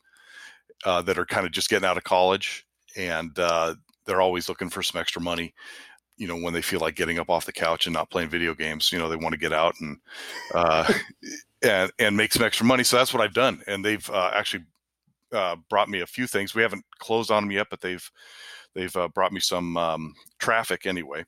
uh, 0.85 1.01
that 1.03 1.17
are 1.17 1.25
kind 1.25 1.45
of 1.45 1.51
just 1.51 1.69
getting 1.69 1.87
out 1.87 1.97
of 1.97 2.03
college, 2.03 2.65
and 2.95 3.37
uh, 3.39 3.75
they're 4.05 4.21
always 4.21 4.49
looking 4.49 4.69
for 4.69 4.83
some 4.83 4.99
extra 4.99 5.21
money. 5.21 5.53
You 6.17 6.27
know, 6.27 6.37
when 6.37 6.53
they 6.53 6.61
feel 6.61 6.79
like 6.79 6.95
getting 6.95 7.19
up 7.19 7.29
off 7.29 7.45
the 7.45 7.51
couch 7.51 7.87
and 7.87 7.93
not 7.93 8.09
playing 8.09 8.29
video 8.29 8.53
games, 8.53 8.91
you 8.91 8.99
know, 8.99 9.09
they 9.09 9.17
want 9.17 9.33
to 9.33 9.39
get 9.39 9.51
out 9.51 9.75
and 9.81 9.97
uh, 10.53 10.91
and 11.63 11.91
and 11.99 12.15
make 12.15 12.33
some 12.33 12.45
extra 12.45 12.65
money. 12.65 12.83
So 12.83 12.97
that's 12.97 13.13
what 13.13 13.21
I've 13.21 13.33
done, 13.33 13.61
and 13.67 13.83
they've 13.83 14.09
uh, 14.09 14.31
actually 14.33 14.63
uh, 15.35 15.57
brought 15.69 15.89
me 15.89 16.01
a 16.01 16.07
few 16.07 16.27
things. 16.27 16.55
We 16.55 16.61
haven't 16.61 16.85
closed 16.99 17.29
on 17.29 17.43
them 17.43 17.51
yet, 17.51 17.67
but 17.69 17.81
they've 17.81 18.09
they've 18.73 18.95
uh, 18.95 19.09
brought 19.09 19.33
me 19.33 19.39
some 19.39 19.77
um, 19.77 20.13
traffic 20.39 20.85
anyway 20.85 21.25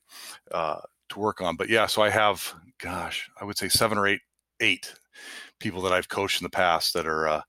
uh, 0.52 0.80
to 1.10 1.18
work 1.18 1.40
on. 1.40 1.56
But 1.56 1.68
yeah, 1.68 1.86
so 1.86 2.02
I 2.02 2.10
have, 2.10 2.54
gosh, 2.78 3.30
I 3.40 3.44
would 3.44 3.58
say 3.58 3.68
seven 3.68 3.98
or 3.98 4.06
eight 4.06 4.20
eight 4.60 4.92
people 5.60 5.82
that 5.82 5.92
I've 5.92 6.08
coached 6.08 6.40
in 6.40 6.44
the 6.44 6.50
past 6.50 6.94
that 6.94 7.06
are 7.06 7.28
uh, 7.28 7.42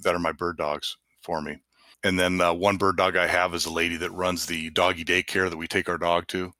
that 0.00 0.14
are 0.14 0.20
my 0.20 0.32
bird 0.32 0.58
dogs 0.58 0.96
for 1.22 1.40
me. 1.42 1.56
And 2.04 2.18
then 2.18 2.40
uh, 2.40 2.52
one 2.52 2.76
bird 2.76 2.96
dog 2.96 3.16
I 3.16 3.26
have 3.26 3.54
is 3.54 3.66
a 3.66 3.72
lady 3.72 3.96
that 3.96 4.12
runs 4.12 4.46
the 4.46 4.70
doggy 4.70 5.04
daycare 5.04 5.50
that 5.50 5.56
we 5.56 5.66
take 5.66 5.88
our 5.88 5.98
dog 5.98 6.28
to, 6.28 6.52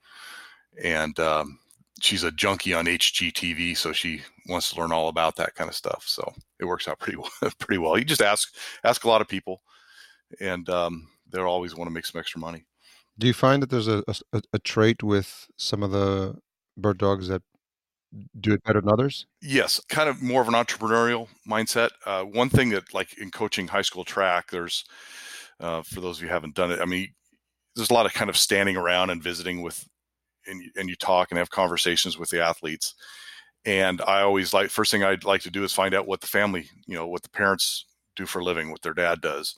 and 0.82 1.18
um, 1.20 1.61
she's 2.00 2.25
a 2.25 2.33
junkie 2.33 2.75
on 2.75 2.87
HGTV, 2.87 3.76
so 3.76 3.93
she 3.93 4.23
wants 4.49 4.71
to 4.71 4.81
learn 4.81 4.93
all 4.93 5.09
about 5.09 5.37
that 5.37 5.55
kind 5.55 5.69
of 5.69 5.76
stuff. 5.76 6.05
So 6.07 6.33
it 6.59 6.64
works 6.64 6.88
out 6.88 6.99
pretty 6.99 7.19
well. 7.43 7.52
pretty 7.59 7.78
well. 7.78 7.99
You 7.99 8.05
just 8.05 8.23
ask 8.23 8.55
ask 8.85 9.05
a 9.05 9.09
lot 9.09 9.21
of 9.21 9.28
people, 9.28 9.62
and 10.40 10.69
um, 10.69 11.09
they'll 11.31 11.45
always 11.45 11.75
want 11.75 11.88
to 11.88 11.95
make 11.95 12.07
some 12.07 12.19
extra 12.19 12.40
money. 12.40 12.64
Do 13.19 13.26
you 13.26 13.35
find 13.35 13.62
that 13.62 13.71
there's 13.71 13.88
a, 13.88 14.05
a, 14.33 14.43
a 14.52 14.59
trait 14.61 15.02
with 15.02 15.49
some 15.57 15.83
of 15.83 15.90
the 15.90 16.37
bird 16.76 16.99
dogs 16.99 17.26
that 17.28 17.43
do 18.40 18.52
it 18.52 18.62
better 18.62 18.81
than 18.81 18.90
others? 18.90 19.26
Yes, 19.43 19.81
kind 19.88 20.09
of 20.09 20.23
more 20.23 20.40
of 20.40 20.49
an 20.49 20.55
entrepreneurial 20.55 21.26
mindset. 21.49 21.90
Uh, 22.07 22.23
one 22.23 22.49
thing 22.49 22.71
that, 22.71 22.95
like 22.95 23.19
in 23.19 23.31
coaching 23.31 23.69
high 23.69 23.83
school 23.83 24.05
track, 24.05 24.50
there's 24.50 24.85
uh, 25.61 25.83
for 25.83 26.00
those 26.00 26.19
of 26.19 26.23
you 26.23 26.28
who 26.28 26.35
haven't 26.35 26.55
done 26.55 26.71
it. 26.71 26.81
I 26.81 26.85
mean, 26.85 27.09
there's 27.75 27.90
a 27.90 27.95
lot 27.95 28.07
of 28.07 28.14
kind 28.14 28.31
of 28.31 28.37
standing 28.37 28.76
around 28.76 29.11
and 29.11 29.23
visiting 29.23 29.62
with 29.62 29.87
and 30.49 30.62
and 30.76 30.88
you 30.88 30.97
talk 30.97 31.31
and 31.31 31.38
have 31.38 31.50
conversations 31.50 32.19
with 32.19 32.31
the 32.31 32.43
athletes. 32.43 32.95
And 33.64 34.00
I 34.02 34.23
always 34.23 34.55
like 34.55 34.71
first 34.71 34.90
thing 34.90 35.05
I'd 35.05 35.25
like 35.25 35.43
to 35.43 35.50
do 35.50 35.64
is 35.64 35.73
find 35.73 35.95
out 35.95 36.07
what 36.07 36.21
the 36.21 36.26
family, 36.26 36.69
you 36.87 36.95
know, 36.95 37.07
what 37.07 37.23
the 37.23 37.31
parents 37.31 37.87
do 38.17 38.26
for 38.26 38.43
living, 38.43 38.71
what 38.71 38.83
their 38.83 38.95
dad 38.95 39.21
does. 39.21 39.55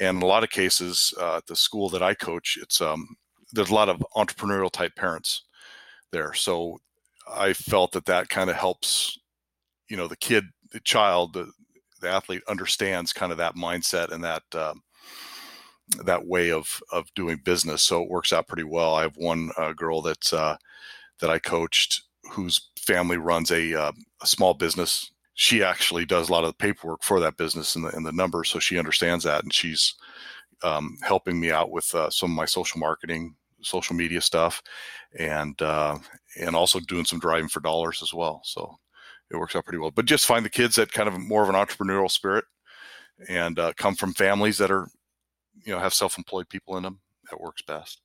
And 0.00 0.18
in 0.18 0.22
a 0.22 0.26
lot 0.26 0.44
of 0.44 0.50
cases, 0.50 1.12
uh, 1.20 1.40
the 1.46 1.56
school 1.56 1.88
that 1.90 2.02
I 2.02 2.14
coach, 2.14 2.58
it's 2.60 2.80
um, 2.80 3.06
there's 3.52 3.70
a 3.70 3.74
lot 3.74 3.88
of 3.88 4.04
entrepreneurial 4.16 4.70
type 4.70 4.94
parents 4.96 5.44
there. 6.12 6.34
So 6.34 6.78
I 7.32 7.52
felt 7.52 7.92
that 7.92 8.06
that 8.06 8.28
kind 8.28 8.50
of 8.50 8.56
helps, 8.56 9.18
you 9.88 9.96
know, 9.96 10.08
the 10.08 10.16
kid, 10.16 10.44
the 10.72 10.80
child, 10.80 11.34
the, 11.34 11.50
the 12.00 12.08
athlete 12.08 12.42
understands 12.48 13.12
kind 13.12 13.32
of 13.32 13.38
that 13.38 13.56
mindset 13.56 14.12
and 14.12 14.22
that 14.24 14.42
um, 14.54 14.82
that 16.04 16.26
way 16.26 16.50
of 16.50 16.80
of 16.92 17.12
doing 17.14 17.40
business. 17.44 17.82
So 17.82 18.02
it 18.02 18.10
works 18.10 18.32
out 18.32 18.48
pretty 18.48 18.64
well. 18.64 18.94
I 18.94 19.02
have 19.02 19.16
one 19.16 19.50
uh, 19.56 19.72
girl 19.72 20.02
that's 20.02 20.32
uh, 20.32 20.56
that 21.20 21.30
I 21.30 21.38
coached 21.38 22.02
whose 22.30 22.70
family 22.78 23.16
runs 23.16 23.50
a, 23.50 23.74
uh, 23.74 23.92
a 24.22 24.26
small 24.26 24.54
business. 24.54 25.10
She 25.34 25.62
actually 25.62 26.04
does 26.04 26.28
a 26.28 26.32
lot 26.32 26.44
of 26.44 26.50
the 26.50 26.54
paperwork 26.54 27.02
for 27.02 27.20
that 27.20 27.36
business 27.36 27.76
and 27.76 27.84
the, 27.84 27.88
and 27.96 28.04
the 28.04 28.12
numbers, 28.12 28.48
so 28.48 28.58
she 28.58 28.78
understands 28.78 29.24
that, 29.24 29.44
and 29.44 29.52
she's 29.52 29.94
um, 30.62 30.98
helping 31.02 31.38
me 31.38 31.50
out 31.50 31.70
with 31.70 31.94
uh, 31.94 32.10
some 32.10 32.32
of 32.32 32.36
my 32.36 32.44
social 32.44 32.80
marketing, 32.80 33.34
social 33.62 33.94
media 33.94 34.20
stuff, 34.20 34.62
and 35.18 35.60
uh, 35.62 35.96
and 36.40 36.56
also 36.56 36.80
doing 36.80 37.04
some 37.04 37.20
driving 37.20 37.48
for 37.48 37.60
dollars 37.60 38.02
as 38.02 38.12
well. 38.12 38.40
So 38.44 38.76
it 39.30 39.36
works 39.36 39.54
out 39.54 39.64
pretty 39.64 39.78
well. 39.78 39.92
But 39.92 40.06
just 40.06 40.26
find 40.26 40.44
the 40.44 40.50
kids 40.50 40.74
that 40.76 40.92
kind 40.92 41.08
of 41.08 41.18
more 41.18 41.42
of 41.42 41.48
an 41.48 41.54
entrepreneurial 41.54 42.10
spirit 42.10 42.44
and 43.28 43.58
uh, 43.58 43.72
come 43.76 43.94
from 43.94 44.14
families 44.14 44.58
that 44.58 44.70
are 44.70 44.88
you 45.64 45.72
know 45.72 45.78
have 45.78 45.94
self-employed 45.94 46.48
people 46.48 46.76
in 46.76 46.82
them 46.82 47.00
that 47.30 47.40
works 47.40 47.62
best 47.62 48.00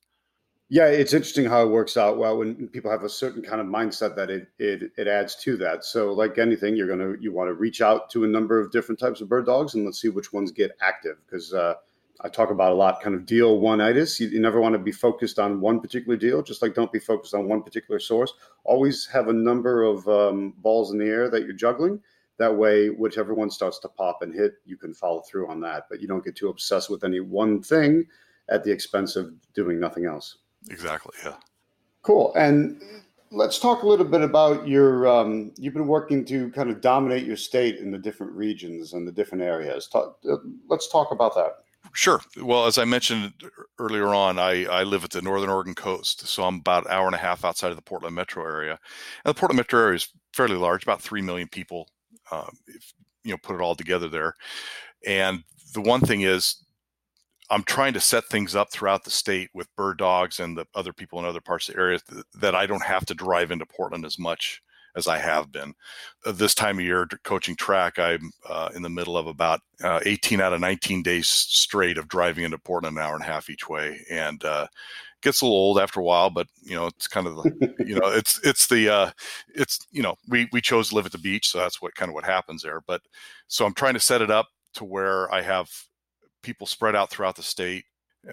yeah 0.68 0.86
it's 0.86 1.12
interesting 1.12 1.44
how 1.44 1.62
it 1.62 1.70
works 1.70 1.96
out 1.96 2.18
well 2.18 2.38
when 2.38 2.68
people 2.68 2.90
have 2.90 3.04
a 3.04 3.08
certain 3.08 3.42
kind 3.42 3.60
of 3.60 3.66
mindset 3.66 4.16
that 4.16 4.30
it 4.30 4.48
it, 4.58 4.92
it 4.96 5.06
adds 5.06 5.36
to 5.36 5.56
that 5.56 5.84
so 5.84 6.12
like 6.12 6.38
anything 6.38 6.76
you're 6.76 6.88
gonna 6.88 7.14
you 7.20 7.32
want 7.32 7.48
to 7.48 7.54
reach 7.54 7.80
out 7.80 8.10
to 8.10 8.24
a 8.24 8.28
number 8.28 8.58
of 8.60 8.70
different 8.72 8.98
types 8.98 9.20
of 9.20 9.28
bird 9.28 9.46
dogs 9.46 9.74
and 9.74 9.84
let's 9.84 10.00
see 10.00 10.08
which 10.08 10.32
ones 10.32 10.50
get 10.50 10.72
active 10.80 11.16
because 11.26 11.52
uh, 11.52 11.74
I 12.20 12.28
talk 12.28 12.50
about 12.50 12.72
a 12.72 12.74
lot 12.74 13.00
kind 13.02 13.14
of 13.14 13.26
deal 13.26 13.58
one-itis. 13.58 14.20
You, 14.20 14.28
you, 14.28 14.40
never 14.40 14.60
want 14.60 14.74
to 14.74 14.78
be 14.78 14.92
focused 14.92 15.38
on 15.38 15.60
one 15.60 15.80
particular 15.80 16.16
deal, 16.16 16.42
just 16.42 16.62
like 16.62 16.74
don't 16.74 16.92
be 16.92 17.00
focused 17.00 17.34
on 17.34 17.48
one 17.48 17.62
particular 17.62 17.98
source. 17.98 18.32
Always 18.62 19.06
have 19.06 19.28
a 19.28 19.32
number 19.32 19.82
of 19.82 20.06
um, 20.08 20.54
balls 20.58 20.92
in 20.92 20.98
the 20.98 21.06
air 21.06 21.28
that 21.28 21.42
you're 21.42 21.52
juggling 21.52 22.00
that 22.38 22.54
way, 22.54 22.88
whichever 22.88 23.34
one 23.34 23.50
starts 23.50 23.78
to 23.80 23.88
pop 23.88 24.22
and 24.22 24.34
hit, 24.34 24.54
you 24.64 24.76
can 24.76 24.92
follow 24.94 25.22
through 25.22 25.48
on 25.48 25.60
that. 25.60 25.84
But 25.88 26.00
you 26.00 26.08
don't 26.08 26.24
get 26.24 26.36
too 26.36 26.48
obsessed 26.48 26.90
with 26.90 27.04
any 27.04 27.20
one 27.20 27.62
thing 27.62 28.06
at 28.48 28.64
the 28.64 28.72
expense 28.72 29.16
of 29.16 29.32
doing 29.54 29.78
nothing 29.78 30.06
else. 30.06 30.38
Exactly. 30.70 31.12
Yeah. 31.24 31.34
Cool. 32.02 32.34
And 32.34 32.80
let's 33.30 33.58
talk 33.58 33.82
a 33.82 33.86
little 33.86 34.04
bit 34.04 34.22
about 34.22 34.66
your. 34.66 35.06
Um, 35.06 35.52
you've 35.56 35.74
been 35.74 35.86
working 35.86 36.24
to 36.26 36.50
kind 36.50 36.70
of 36.70 36.80
dominate 36.80 37.24
your 37.24 37.36
state 37.36 37.76
in 37.76 37.90
the 37.90 37.98
different 37.98 38.32
regions 38.32 38.92
and 38.92 39.06
the 39.06 39.12
different 39.12 39.42
areas. 39.42 39.86
Talk, 39.86 40.18
uh, 40.30 40.36
let's 40.68 40.88
talk 40.88 41.12
about 41.12 41.34
that. 41.34 41.58
Sure. 41.92 42.20
Well, 42.42 42.66
as 42.66 42.78
I 42.78 42.84
mentioned 42.84 43.34
earlier 43.78 44.08
on, 44.08 44.38
I, 44.38 44.64
I 44.64 44.84
live 44.84 45.04
at 45.04 45.10
the 45.10 45.22
northern 45.22 45.50
Oregon 45.50 45.74
coast, 45.74 46.26
so 46.26 46.42
I'm 46.44 46.56
about 46.56 46.86
an 46.86 46.92
hour 46.92 47.06
and 47.06 47.14
a 47.14 47.18
half 47.18 47.44
outside 47.44 47.70
of 47.70 47.76
the 47.76 47.82
Portland 47.82 48.16
metro 48.16 48.44
area. 48.44 48.78
And 49.24 49.34
the 49.34 49.38
Portland 49.38 49.58
metro 49.58 49.80
area 49.80 49.96
is 49.96 50.08
fairly 50.32 50.56
large, 50.56 50.82
about 50.82 51.02
three 51.02 51.22
million 51.22 51.46
people 51.46 51.88
um, 52.30 52.56
if, 52.66 52.92
you 53.24 53.30
know 53.32 53.38
put 53.42 53.56
it 53.56 53.62
all 53.62 53.74
together 53.74 54.08
there. 54.08 54.34
And 55.06 55.42
the 55.72 55.80
one 55.80 56.00
thing 56.00 56.22
is, 56.22 56.64
I'm 57.50 57.64
trying 57.64 57.92
to 57.94 58.00
set 58.00 58.24
things 58.24 58.54
up 58.54 58.70
throughout 58.72 59.04
the 59.04 59.10
state 59.10 59.50
with 59.52 59.74
bird 59.76 59.98
dogs 59.98 60.40
and 60.40 60.56
the 60.56 60.66
other 60.74 60.92
people 60.92 61.18
in 61.18 61.24
other 61.24 61.40
parts 61.40 61.68
of 61.68 61.74
the 61.74 61.80
area 61.80 61.98
that, 62.08 62.24
that 62.40 62.54
I 62.54 62.66
don't 62.66 62.84
have 62.84 63.04
to 63.06 63.14
drive 63.14 63.50
into 63.50 63.66
Portland 63.66 64.04
as 64.04 64.18
much 64.18 64.62
as 64.96 65.08
I 65.08 65.18
have 65.18 65.50
been. 65.50 65.74
Uh, 66.24 66.32
this 66.32 66.54
time 66.54 66.78
of 66.78 66.84
year, 66.84 67.06
coaching 67.24 67.56
track, 67.56 67.98
I'm 67.98 68.30
uh, 68.48 68.70
in 68.74 68.82
the 68.82 68.88
middle 68.88 69.18
of 69.18 69.26
about 69.26 69.60
uh, 69.82 70.00
18 70.04 70.40
out 70.40 70.52
of 70.52 70.60
19 70.60 71.02
days 71.02 71.28
straight 71.28 71.98
of 71.98 72.08
driving 72.08 72.44
into 72.44 72.58
Portland 72.58 72.96
an 72.96 73.02
hour 73.02 73.14
and 73.14 73.24
a 73.24 73.26
half 73.26 73.50
each 73.50 73.68
way, 73.68 74.00
and 74.10 74.42
uh, 74.44 74.66
gets 75.24 75.40
a 75.40 75.44
little 75.44 75.58
old 75.58 75.80
after 75.80 75.98
a 75.98 76.04
while. 76.04 76.30
But 76.30 76.46
you 76.62 76.76
know, 76.76 76.86
it's 76.86 77.08
kind 77.08 77.26
of 77.26 77.36
the, 77.36 77.74
you 77.84 77.96
know, 77.96 78.08
it's 78.12 78.38
it's 78.44 78.68
the 78.68 78.88
uh, 78.88 79.10
it's 79.54 79.80
you 79.90 80.02
know, 80.02 80.14
we 80.28 80.48
we 80.52 80.60
chose 80.60 80.90
to 80.90 80.94
live 80.94 81.06
at 81.06 81.12
the 81.12 81.18
beach, 81.18 81.48
so 81.48 81.58
that's 81.58 81.82
what 81.82 81.94
kind 81.96 82.08
of 82.08 82.14
what 82.14 82.24
happens 82.24 82.62
there. 82.62 82.80
But 82.86 83.00
so 83.48 83.66
I'm 83.66 83.74
trying 83.74 83.94
to 83.94 84.00
set 84.00 84.22
it 84.22 84.30
up 84.30 84.46
to 84.74 84.84
where 84.84 85.32
I 85.32 85.42
have 85.42 85.68
people 86.42 86.66
spread 86.66 86.94
out 86.94 87.10
throughout 87.10 87.36
the 87.36 87.42
state. 87.42 87.84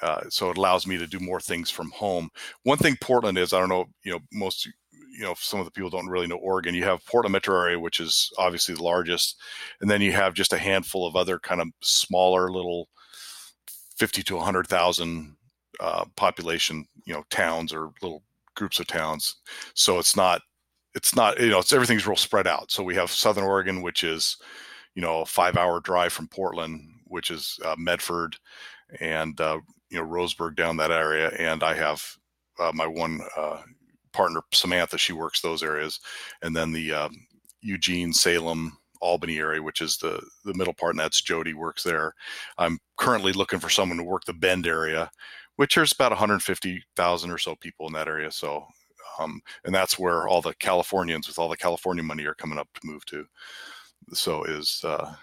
Uh, 0.01 0.21
so 0.29 0.49
it 0.49 0.57
allows 0.57 0.87
me 0.87 0.97
to 0.97 1.07
do 1.07 1.19
more 1.19 1.41
things 1.41 1.69
from 1.69 1.91
home. 1.91 2.29
One 2.63 2.77
thing 2.77 2.95
Portland 3.01 3.37
is, 3.37 3.51
I 3.51 3.59
don't 3.59 3.67
know, 3.67 3.85
you 4.05 4.13
know, 4.13 4.19
most 4.31 4.65
you 5.11 5.23
know 5.23 5.33
some 5.37 5.59
of 5.59 5.65
the 5.65 5.71
people 5.71 5.89
don't 5.89 6.07
really 6.07 6.27
know 6.27 6.37
Oregon. 6.37 6.75
You 6.75 6.83
have 6.83 7.05
Portland 7.05 7.33
metro 7.33 7.59
area, 7.59 7.79
which 7.79 7.99
is 7.99 8.31
obviously 8.37 8.75
the 8.75 8.83
largest, 8.83 9.39
and 9.81 9.89
then 9.89 10.01
you 10.01 10.11
have 10.13 10.33
just 10.33 10.53
a 10.53 10.57
handful 10.57 11.05
of 11.05 11.15
other 11.15 11.39
kind 11.39 11.61
of 11.61 11.67
smaller 11.81 12.49
little 12.49 12.87
fifty 13.97 14.23
to 14.23 14.39
hundred 14.39 14.67
thousand 14.67 15.35
uh, 15.79 16.05
population, 16.15 16.85
you 17.05 17.13
know, 17.13 17.23
towns 17.29 17.73
or 17.73 17.91
little 18.01 18.23
groups 18.55 18.79
of 18.79 18.87
towns. 18.87 19.35
So 19.73 19.99
it's 19.99 20.15
not 20.15 20.41
it's 20.93 21.15
not 21.15 21.39
you 21.39 21.49
know 21.49 21.59
it's 21.59 21.73
everything's 21.73 22.07
real 22.07 22.15
spread 22.15 22.47
out. 22.47 22.71
So 22.71 22.83
we 22.83 22.95
have 22.95 23.11
Southern 23.11 23.43
Oregon, 23.43 23.81
which 23.81 24.03
is 24.03 24.37
you 24.95 25.01
know 25.01 25.21
a 25.21 25.25
five 25.25 25.57
hour 25.57 25.79
drive 25.79 26.13
from 26.13 26.27
Portland, 26.27 26.81
which 27.05 27.31
is 27.31 27.59
uh, 27.65 27.75
Medford, 27.77 28.35
and 28.99 29.39
uh, 29.39 29.59
you 29.89 29.97
know 29.99 30.05
Roseburg 30.05 30.55
down 30.55 30.77
that 30.77 30.91
area, 30.91 31.29
and 31.39 31.63
I 31.63 31.73
have 31.75 32.03
uh, 32.59 32.71
my 32.73 32.87
one 32.87 33.21
uh, 33.37 33.61
partner 34.13 34.41
Samantha. 34.53 34.97
She 34.97 35.13
works 35.13 35.41
those 35.41 35.63
areas, 35.63 35.99
and 36.41 36.55
then 36.55 36.71
the 36.71 36.91
um, 36.91 37.15
Eugene, 37.61 38.11
Salem, 38.13 38.77
Albany 39.01 39.37
area, 39.39 39.61
which 39.61 39.81
is 39.81 39.97
the 39.97 40.21
the 40.45 40.53
middle 40.53 40.73
part, 40.73 40.91
and 40.91 40.99
that's 40.99 41.21
Jody 41.21 41.53
works 41.53 41.83
there. 41.83 42.13
I'm 42.57 42.79
currently 42.97 43.33
looking 43.33 43.59
for 43.59 43.69
someone 43.69 43.97
to 43.97 44.03
work 44.03 44.25
the 44.25 44.33
Bend 44.33 44.67
area, 44.67 45.09
which 45.61 45.75
there's 45.75 45.91
about 45.91 46.09
150,000 46.09 47.29
or 47.29 47.37
so 47.37 47.55
people 47.55 47.85
in 47.85 47.93
that 47.93 48.07
area. 48.07 48.31
So, 48.31 48.65
um, 49.19 49.39
and 49.63 49.75
that's 49.75 49.99
where 49.99 50.27
all 50.27 50.41
the 50.41 50.55
Californians 50.55 51.27
with 51.27 51.37
all 51.37 51.49
the 51.49 51.55
California 51.55 52.01
money 52.01 52.25
are 52.25 52.33
coming 52.33 52.57
up 52.57 52.67
to 52.73 52.81
move 52.83 53.05
to. 53.05 53.27
So 54.11 54.43
is 54.43 54.81
uh, 54.83 55.13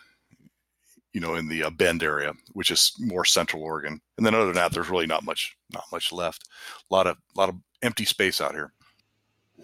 you 1.12 1.21
know 1.21 1.35
in 1.35 1.49
the 1.49 1.64
uh, 1.64 1.71
Bend 1.71 2.04
area, 2.04 2.35
which 2.52 2.71
is 2.71 2.92
more 3.00 3.25
Central 3.25 3.64
Oregon. 3.64 4.00
And 4.16 4.25
then 4.25 4.33
other 4.33 4.45
than 4.45 4.54
that, 4.54 4.71
there's 4.71 4.88
really 4.88 5.07
not 5.07 5.25
much 5.25 5.57
not 5.73 5.87
much 5.90 6.12
left. 6.12 6.49
A 6.88 6.95
lot 6.95 7.09
of 7.09 7.16
a 7.16 7.40
lot 7.40 7.49
of 7.49 7.57
empty 7.83 8.04
space 8.04 8.40
out 8.40 8.52
here. 8.52 8.73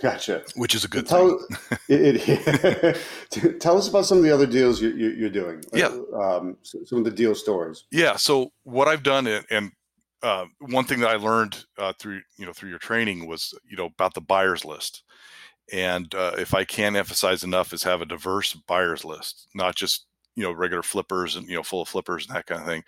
Gotcha. 0.00 0.42
Which 0.56 0.74
is 0.74 0.82
a 0.82 0.88
good 0.88 1.06
tell, 1.06 1.38
thing. 1.38 1.78
it, 1.88 2.28
it, 2.28 3.60
tell 3.60 3.78
us 3.78 3.86
about 3.86 4.06
some 4.06 4.18
of 4.18 4.24
the 4.24 4.34
other 4.34 4.46
deals 4.46 4.82
you, 4.82 4.88
you, 4.88 5.26
are 5.26 5.30
doing. 5.30 5.62
Yeah. 5.72 5.96
Um, 6.20 6.56
some 6.64 6.98
of 6.98 7.04
the 7.04 7.12
deal 7.12 7.36
stories. 7.36 7.84
Yeah. 7.92 8.16
So 8.16 8.50
what 8.64 8.88
I've 8.88 9.04
done, 9.04 9.28
and 9.28 9.70
uh, 10.24 10.46
one 10.60 10.86
thing 10.86 11.00
that 11.00 11.10
I 11.10 11.16
learned 11.16 11.64
uh, 11.78 11.92
through 11.98 12.22
you 12.38 12.46
know 12.46 12.52
through 12.54 12.70
your 12.70 12.78
training 12.78 13.26
was 13.26 13.52
you 13.68 13.76
know 13.76 13.86
about 13.86 14.14
the 14.14 14.22
buyers 14.22 14.64
list, 14.64 15.02
and 15.70 16.12
uh, 16.14 16.32
if 16.38 16.54
I 16.54 16.64
can 16.64 16.96
emphasize 16.96 17.44
enough, 17.44 17.74
is 17.74 17.82
have 17.82 18.00
a 18.00 18.06
diverse 18.06 18.54
buyers 18.54 19.04
list, 19.04 19.48
not 19.54 19.76
just 19.76 20.06
you 20.34 20.42
know 20.42 20.50
regular 20.50 20.82
flippers 20.82 21.36
and 21.36 21.46
you 21.46 21.54
know 21.54 21.62
full 21.62 21.82
of 21.82 21.88
flippers 21.88 22.26
and 22.26 22.34
that 22.34 22.46
kind 22.46 22.62
of 22.62 22.66
thing. 22.66 22.82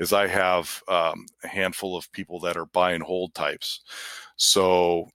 Is 0.00 0.12
I 0.12 0.26
have 0.26 0.82
um, 0.88 1.26
a 1.44 1.48
handful 1.48 1.96
of 1.96 2.10
people 2.10 2.40
that 2.40 2.56
are 2.56 2.66
buy 2.66 2.92
and 2.92 3.04
hold 3.04 3.34
types. 3.34 3.82
So 4.36 5.08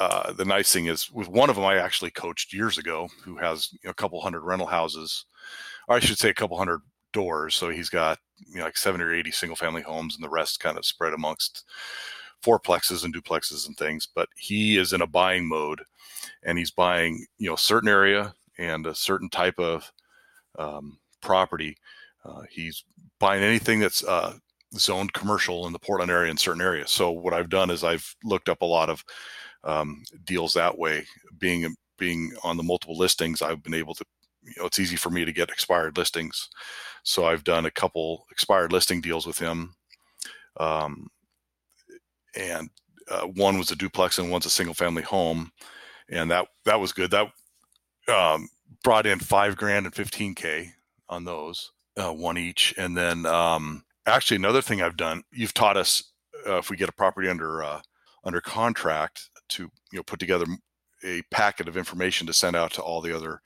uh, 0.00 0.32
the 0.32 0.44
nice 0.44 0.72
thing 0.72 0.86
is 0.86 1.08
with 1.12 1.28
one 1.28 1.50
of 1.50 1.56
them 1.56 1.64
I 1.64 1.76
actually 1.76 2.10
coached 2.10 2.52
years 2.52 2.78
ago 2.78 3.08
who 3.22 3.36
has 3.36 3.72
you 3.72 3.78
know, 3.84 3.90
a 3.90 3.94
couple 3.94 4.20
hundred 4.20 4.40
rental 4.40 4.66
houses, 4.66 5.26
or 5.86 5.96
I 5.96 6.00
should 6.00 6.18
say 6.18 6.30
a 6.30 6.34
couple 6.34 6.58
hundred 6.58 6.80
doors. 7.12 7.54
So 7.54 7.70
he's 7.70 7.88
got 7.88 8.18
you 8.48 8.58
know, 8.58 8.64
like 8.64 8.76
seven 8.76 9.00
or 9.00 9.14
80 9.14 9.30
single 9.32 9.56
family 9.56 9.82
homes 9.82 10.16
and 10.16 10.24
the 10.24 10.28
rest 10.28 10.60
kind 10.60 10.78
of 10.78 10.84
spread 10.84 11.12
amongst 11.12 11.64
fourplexes 12.44 13.04
and 13.04 13.14
duplexes 13.14 13.66
and 13.66 13.76
things. 13.76 14.08
But 14.12 14.28
he 14.36 14.76
is 14.76 14.92
in 14.92 15.02
a 15.02 15.06
buying 15.06 15.48
mode 15.48 15.82
and 16.42 16.58
he's 16.58 16.70
buying, 16.70 17.24
you 17.38 17.48
know, 17.48 17.54
a 17.54 17.58
certain 17.58 17.88
area 17.88 18.34
and 18.58 18.86
a 18.86 18.94
certain 18.94 19.28
type 19.28 19.58
of 19.58 19.90
um, 20.58 20.98
property. 21.20 21.76
Uh, 22.24 22.42
he's 22.50 22.84
buying 23.18 23.42
anything 23.42 23.80
that's 23.80 24.04
uh, 24.04 24.34
zoned 24.74 25.12
commercial 25.12 25.66
in 25.66 25.72
the 25.72 25.78
Portland 25.78 26.10
area 26.10 26.30
in 26.30 26.36
certain 26.36 26.62
areas. 26.62 26.90
So 26.90 27.10
what 27.10 27.34
I've 27.34 27.48
done 27.48 27.70
is 27.70 27.84
I've 27.84 28.14
looked 28.24 28.48
up 28.48 28.62
a 28.62 28.66
lot 28.66 28.90
of 28.90 29.04
um, 29.64 30.02
deals 30.24 30.54
that 30.54 30.76
way. 30.76 31.04
Being 31.38 31.74
being 31.98 32.32
on 32.42 32.56
the 32.56 32.62
multiple 32.62 32.96
listings, 32.96 33.42
I've 33.42 33.62
been 33.62 33.74
able 33.74 33.94
to. 33.94 34.04
You 34.44 34.54
know, 34.58 34.66
it's 34.66 34.80
easy 34.80 34.96
for 34.96 35.10
me 35.10 35.24
to 35.24 35.32
get 35.32 35.50
expired 35.50 35.96
listings, 35.96 36.48
so 37.02 37.24
I've 37.26 37.44
done 37.44 37.66
a 37.66 37.70
couple 37.70 38.26
expired 38.30 38.72
listing 38.72 39.00
deals 39.00 39.26
with 39.26 39.38
him. 39.38 39.74
Um, 40.58 41.08
and 42.36 42.70
uh, 43.10 43.26
one 43.26 43.58
was 43.58 43.70
a 43.70 43.76
duplex 43.76 44.18
and 44.18 44.30
one's 44.30 44.46
a 44.46 44.50
single 44.50 44.74
family 44.74 45.02
home, 45.02 45.52
and 46.08 46.30
that 46.30 46.46
that 46.64 46.80
was 46.80 46.92
good. 46.92 47.10
That 47.10 47.30
um, 48.08 48.48
brought 48.82 49.06
in 49.06 49.18
five 49.18 49.56
grand 49.56 49.86
and 49.86 49.94
fifteen 49.94 50.34
k 50.34 50.72
on 51.08 51.24
those, 51.24 51.72
uh, 51.96 52.12
one 52.12 52.38
each. 52.38 52.74
And 52.78 52.96
then 52.96 53.26
um, 53.26 53.84
actually 54.06 54.36
another 54.36 54.62
thing 54.62 54.80
I've 54.80 54.96
done, 54.96 55.22
you've 55.32 55.54
taught 55.54 55.76
us 55.76 56.02
uh, 56.46 56.58
if 56.58 56.70
we 56.70 56.76
get 56.76 56.88
a 56.88 56.92
property 56.92 57.28
under 57.28 57.62
uh, 57.62 57.80
under 58.24 58.40
contract 58.40 59.30
to 59.50 59.64
you 59.92 59.98
know 59.98 60.02
put 60.02 60.20
together 60.20 60.46
a 61.04 61.22
packet 61.30 61.68
of 61.68 61.76
information 61.76 62.26
to 62.26 62.32
send 62.32 62.54
out 62.56 62.72
to 62.72 62.82
all 62.82 63.00
the 63.00 63.14
other 63.14 63.40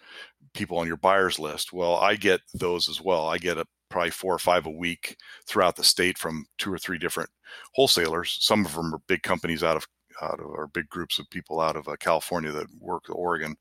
people 0.56 0.78
on 0.78 0.86
your 0.86 0.96
buyers 0.96 1.38
list. 1.38 1.72
Well, 1.72 1.96
I 1.96 2.16
get 2.16 2.40
those 2.54 2.88
as 2.88 3.00
well. 3.00 3.28
I 3.28 3.38
get 3.38 3.58
a, 3.58 3.66
probably 3.88 4.10
four 4.10 4.34
or 4.34 4.38
five 4.38 4.66
a 4.66 4.70
week 4.70 5.16
throughout 5.46 5.76
the 5.76 5.84
state 5.84 6.18
from 6.18 6.46
two 6.58 6.72
or 6.72 6.78
three 6.78 6.98
different 6.98 7.30
wholesalers. 7.74 8.36
Some 8.40 8.66
of 8.66 8.74
them 8.74 8.94
are 8.94 9.00
big 9.06 9.22
companies 9.22 9.62
out 9.62 9.76
of 9.76 9.86
out 10.22 10.40
of 10.40 10.46
or 10.46 10.68
big 10.68 10.88
groups 10.88 11.18
of 11.18 11.28
people 11.30 11.60
out 11.60 11.76
of 11.76 11.86
uh, 11.88 11.96
California 12.00 12.50
that 12.50 12.66
work 12.80 13.04
Oregon. 13.10 13.54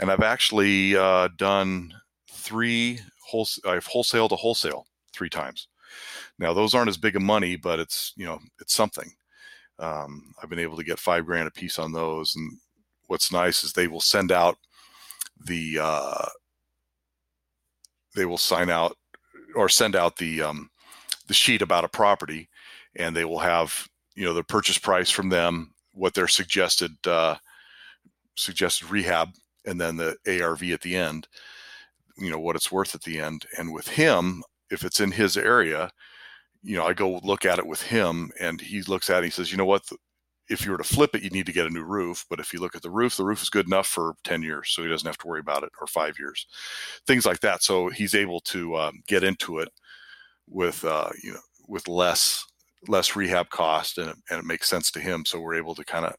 And 0.00 0.10
I've 0.10 0.22
actually 0.22 0.96
uh, 0.96 1.28
done 1.36 1.92
three 2.30 3.00
whole 3.26 3.46
I've 3.66 3.86
wholesale 3.86 4.28
to 4.28 4.36
wholesale 4.36 4.86
three 5.12 5.28
times. 5.28 5.68
Now 6.38 6.52
those 6.52 6.74
aren't 6.74 6.88
as 6.88 6.96
big 6.96 7.16
a 7.16 7.20
money, 7.20 7.56
but 7.56 7.78
it's 7.78 8.12
you 8.16 8.26
know 8.26 8.38
it's 8.60 8.74
something. 8.74 9.10
Um, 9.78 10.32
I've 10.42 10.48
been 10.48 10.58
able 10.58 10.76
to 10.76 10.84
get 10.84 10.98
five 10.98 11.26
grand 11.26 11.48
a 11.48 11.50
piece 11.50 11.78
on 11.78 11.92
those, 11.92 12.34
and 12.36 12.58
what's 13.08 13.32
nice 13.32 13.62
is 13.62 13.72
they 13.72 13.88
will 13.88 14.00
send 14.00 14.32
out 14.32 14.56
the 15.44 15.78
uh, 15.80 16.26
they 18.14 18.24
will 18.24 18.38
sign 18.38 18.70
out 18.70 18.96
or 19.54 19.68
send 19.68 19.96
out 19.96 20.16
the 20.16 20.42
um, 20.42 20.70
the 21.28 21.34
sheet 21.34 21.62
about 21.62 21.84
a 21.84 21.88
property, 21.88 22.48
and 22.96 23.14
they 23.14 23.24
will 23.24 23.38
have 23.38 23.88
you 24.14 24.24
know 24.24 24.34
the 24.34 24.44
purchase 24.44 24.78
price 24.78 25.10
from 25.10 25.28
them, 25.28 25.72
what 25.92 26.14
their 26.14 26.28
suggested 26.28 26.92
uh, 27.06 27.36
suggested 28.36 28.90
rehab, 28.90 29.30
and 29.66 29.80
then 29.80 29.96
the 29.96 30.16
ARV 30.26 30.62
at 30.64 30.80
the 30.80 30.96
end. 30.96 31.28
You 32.18 32.30
know 32.30 32.40
what 32.40 32.56
it's 32.56 32.72
worth 32.72 32.94
at 32.94 33.02
the 33.02 33.20
end, 33.20 33.46
and 33.58 33.72
with 33.72 33.88
him, 33.88 34.42
if 34.70 34.84
it's 34.84 35.00
in 35.00 35.12
his 35.12 35.36
area, 35.36 35.90
you 36.66 36.76
know, 36.76 36.84
I 36.84 36.94
go 36.94 37.20
look 37.22 37.44
at 37.44 37.60
it 37.60 37.66
with 37.66 37.80
him 37.80 38.30
and 38.40 38.60
he 38.60 38.82
looks 38.82 39.08
at 39.08 39.14
it 39.14 39.18
and 39.18 39.24
he 39.26 39.30
says, 39.30 39.52
you 39.52 39.58
know 39.58 39.64
what, 39.64 39.88
if 40.48 40.64
you 40.64 40.70
were 40.70 40.78
to 40.78 40.84
flip 40.84 41.14
it, 41.14 41.22
you 41.22 41.30
need 41.30 41.46
to 41.46 41.52
get 41.52 41.66
a 41.66 41.70
new 41.70 41.82
roof. 41.82 42.24
But 42.30 42.40
if 42.40 42.52
you 42.52 42.60
look 42.60 42.76
at 42.76 42.82
the 42.82 42.90
roof, 42.90 43.16
the 43.16 43.24
roof 43.24 43.42
is 43.42 43.50
good 43.50 43.66
enough 43.66 43.86
for 43.86 44.14
10 44.24 44.42
years. 44.42 44.70
So 44.70 44.82
he 44.82 44.88
doesn't 44.88 45.06
have 45.06 45.18
to 45.18 45.26
worry 45.26 45.40
about 45.40 45.64
it 45.64 45.70
or 45.80 45.86
five 45.86 46.18
years, 46.18 46.46
things 47.06 47.26
like 47.26 47.40
that. 47.40 47.62
So 47.62 47.88
he's 47.88 48.14
able 48.14 48.40
to 48.40 48.76
um, 48.76 49.02
get 49.06 49.24
into 49.24 49.58
it 49.58 49.68
with, 50.48 50.84
uh, 50.84 51.10
you 51.22 51.32
know, 51.32 51.40
with 51.68 51.88
less, 51.88 52.44
less 52.86 53.16
rehab 53.16 53.50
cost 53.50 53.98
and 53.98 54.10
it, 54.10 54.16
and 54.30 54.38
it 54.38 54.44
makes 54.44 54.68
sense 54.68 54.90
to 54.92 55.00
him. 55.00 55.24
So 55.24 55.40
we're 55.40 55.54
able 55.56 55.74
to 55.74 55.84
kind 55.84 56.04
of 56.04 56.14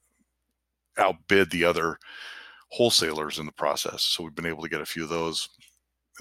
outbid 0.97 1.51
the 1.51 1.63
other 1.63 1.97
wholesalers 2.69 3.39
in 3.39 3.45
the 3.45 3.51
process. 3.53 4.03
So 4.03 4.23
we've 4.23 4.35
been 4.35 4.45
able 4.45 4.63
to 4.63 4.69
get 4.69 4.81
a 4.81 4.85
few 4.85 5.03
of 5.03 5.09
those 5.09 5.47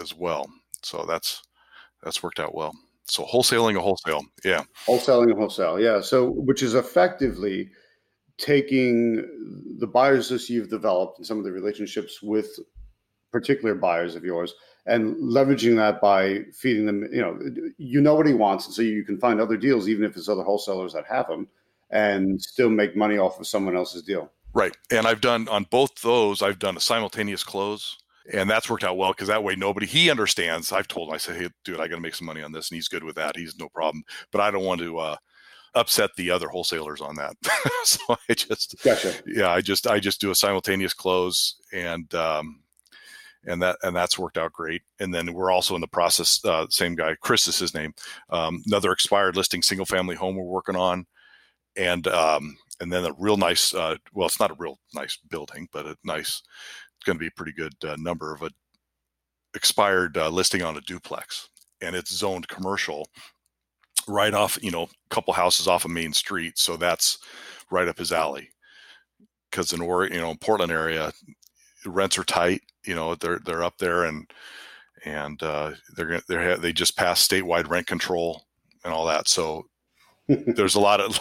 as 0.00 0.14
well. 0.14 0.46
So 0.82 1.04
that's, 1.08 1.42
that's 2.04 2.22
worked 2.22 2.38
out 2.38 2.54
well. 2.54 2.72
So 3.08 3.24
wholesaling 3.24 3.76
a 3.76 3.80
wholesale, 3.80 4.22
yeah. 4.44 4.62
Wholesaling 4.86 5.32
a 5.32 5.36
wholesale, 5.36 5.80
yeah. 5.80 6.00
So 6.00 6.30
which 6.30 6.62
is 6.62 6.74
effectively 6.74 7.70
taking 8.38 9.76
the 9.78 9.86
buyers 9.86 10.30
list 10.30 10.50
you've 10.50 10.68
developed 10.68 11.18
and 11.18 11.26
some 11.26 11.38
of 11.38 11.44
the 11.44 11.52
relationships 11.52 12.22
with 12.22 12.58
particular 13.32 13.74
buyers 13.74 14.14
of 14.14 14.24
yours 14.24 14.54
and 14.86 15.16
leveraging 15.16 15.76
that 15.76 16.00
by 16.00 16.40
feeding 16.52 16.86
them 16.86 17.08
you 17.12 17.20
know 17.20 17.38
you 17.78 18.00
know 18.00 18.14
what 18.14 18.26
he 18.26 18.34
wants 18.34 18.66
and 18.66 18.74
so 18.74 18.82
you 18.82 19.04
can 19.04 19.18
find 19.18 19.40
other 19.40 19.56
deals 19.56 19.88
even 19.88 20.04
if 20.04 20.16
it's 20.16 20.28
other 20.28 20.42
wholesalers 20.42 20.92
that 20.92 21.04
have 21.06 21.26
them 21.28 21.48
and 21.90 22.40
still 22.40 22.70
make 22.70 22.96
money 22.96 23.18
off 23.18 23.40
of 23.40 23.46
someone 23.46 23.76
else's 23.76 24.02
deal 24.02 24.30
right 24.52 24.76
and 24.90 25.06
i've 25.06 25.20
done 25.20 25.48
on 25.48 25.64
both 25.64 25.94
those 26.02 26.42
i've 26.42 26.58
done 26.58 26.76
a 26.76 26.80
simultaneous 26.80 27.42
close 27.42 27.98
and 28.32 28.50
that's 28.50 28.68
worked 28.68 28.84
out 28.84 28.96
well 28.96 29.12
because 29.12 29.28
that 29.28 29.44
way 29.44 29.54
nobody 29.54 29.86
he 29.86 30.10
understands. 30.10 30.72
I've 30.72 30.88
told 30.88 31.08
him 31.08 31.14
I 31.14 31.18
said, 31.18 31.40
"Hey, 31.40 31.48
dude, 31.64 31.80
I 31.80 31.88
got 31.88 31.96
to 31.96 32.00
make 32.00 32.14
some 32.14 32.26
money 32.26 32.42
on 32.42 32.52
this," 32.52 32.70
and 32.70 32.76
he's 32.76 32.88
good 32.88 33.04
with 33.04 33.16
that. 33.16 33.36
He's 33.36 33.56
no 33.58 33.68
problem. 33.68 34.04
But 34.32 34.40
I 34.40 34.50
don't 34.50 34.64
want 34.64 34.80
to 34.80 34.98
uh, 34.98 35.16
upset 35.76 36.10
the 36.16 36.30
other 36.30 36.48
wholesalers 36.48 37.00
on 37.00 37.14
that. 37.16 37.36
so 37.84 38.00
I 38.28 38.34
just, 38.34 38.82
gotcha. 38.82 39.14
yeah, 39.26 39.50
I 39.50 39.60
just 39.60 39.86
I 39.86 40.00
just 40.00 40.20
do 40.20 40.30
a 40.30 40.34
simultaneous 40.34 40.94
close, 40.94 41.60
and 41.72 42.12
um, 42.14 42.60
and 43.44 43.62
that 43.62 43.76
and 43.82 43.94
that's 43.94 44.18
worked 44.18 44.38
out 44.38 44.52
great. 44.52 44.82
And 44.98 45.14
then 45.14 45.32
we're 45.32 45.52
also 45.52 45.74
in 45.74 45.80
the 45.80 45.86
process. 45.86 46.44
Uh, 46.44 46.66
same 46.70 46.96
guy, 46.96 47.14
Chris 47.20 47.46
is 47.46 47.58
his 47.58 47.74
name. 47.74 47.94
Um, 48.30 48.62
another 48.66 48.90
expired 48.90 49.36
listing, 49.36 49.62
single 49.62 49.86
family 49.86 50.16
home 50.16 50.36
we're 50.36 50.44
working 50.44 50.76
on, 50.76 51.06
and 51.76 52.08
um, 52.08 52.56
and 52.80 52.92
then 52.92 53.04
a 53.04 53.12
real 53.18 53.36
nice. 53.36 53.72
Uh, 53.74 53.96
well, 54.12 54.26
it's 54.26 54.40
not 54.40 54.50
a 54.50 54.56
real 54.58 54.78
nice 54.94 55.18
building, 55.30 55.68
but 55.72 55.86
a 55.86 55.96
nice 56.04 56.42
It's 56.96 57.04
going 57.04 57.16
to 57.16 57.20
be 57.20 57.28
a 57.28 57.36
pretty 57.36 57.52
good 57.52 57.74
uh, 57.84 57.96
number 57.98 58.34
of 58.34 58.42
a 58.42 58.50
expired 59.54 60.16
uh, 60.16 60.28
listing 60.28 60.62
on 60.62 60.76
a 60.76 60.80
duplex, 60.82 61.48
and 61.80 61.94
it's 61.94 62.12
zoned 62.12 62.48
commercial 62.48 63.08
right 64.08 64.34
off, 64.34 64.58
you 64.62 64.70
know, 64.70 64.84
a 64.84 64.88
couple 65.14 65.32
houses 65.34 65.68
off 65.68 65.84
a 65.84 65.88
of 65.88 65.92
main 65.92 66.12
street. 66.12 66.58
So 66.58 66.76
that's 66.76 67.18
right 67.70 67.88
up 67.88 67.98
his 67.98 68.12
alley. 68.12 68.50
Because 69.50 69.72
in 69.72 69.80
or 69.80 70.06
you 70.06 70.20
know 70.20 70.34
Portland 70.40 70.72
area, 70.72 71.12
rents 71.86 72.18
are 72.18 72.24
tight. 72.24 72.62
You 72.84 72.94
know 72.94 73.14
they're 73.14 73.40
they're 73.44 73.64
up 73.64 73.78
there 73.78 74.04
and 74.04 74.30
and 75.04 75.42
uh, 75.42 75.72
they're 75.96 76.20
they're 76.28 76.56
they 76.56 76.72
just 76.72 76.96
passed 76.96 77.30
statewide 77.30 77.68
rent 77.68 77.86
control 77.86 78.42
and 78.84 78.92
all 78.92 79.06
that. 79.06 79.28
So 79.28 79.66
there's 80.28 80.74
a 80.74 80.80
lot 80.80 81.00
of 81.00 81.18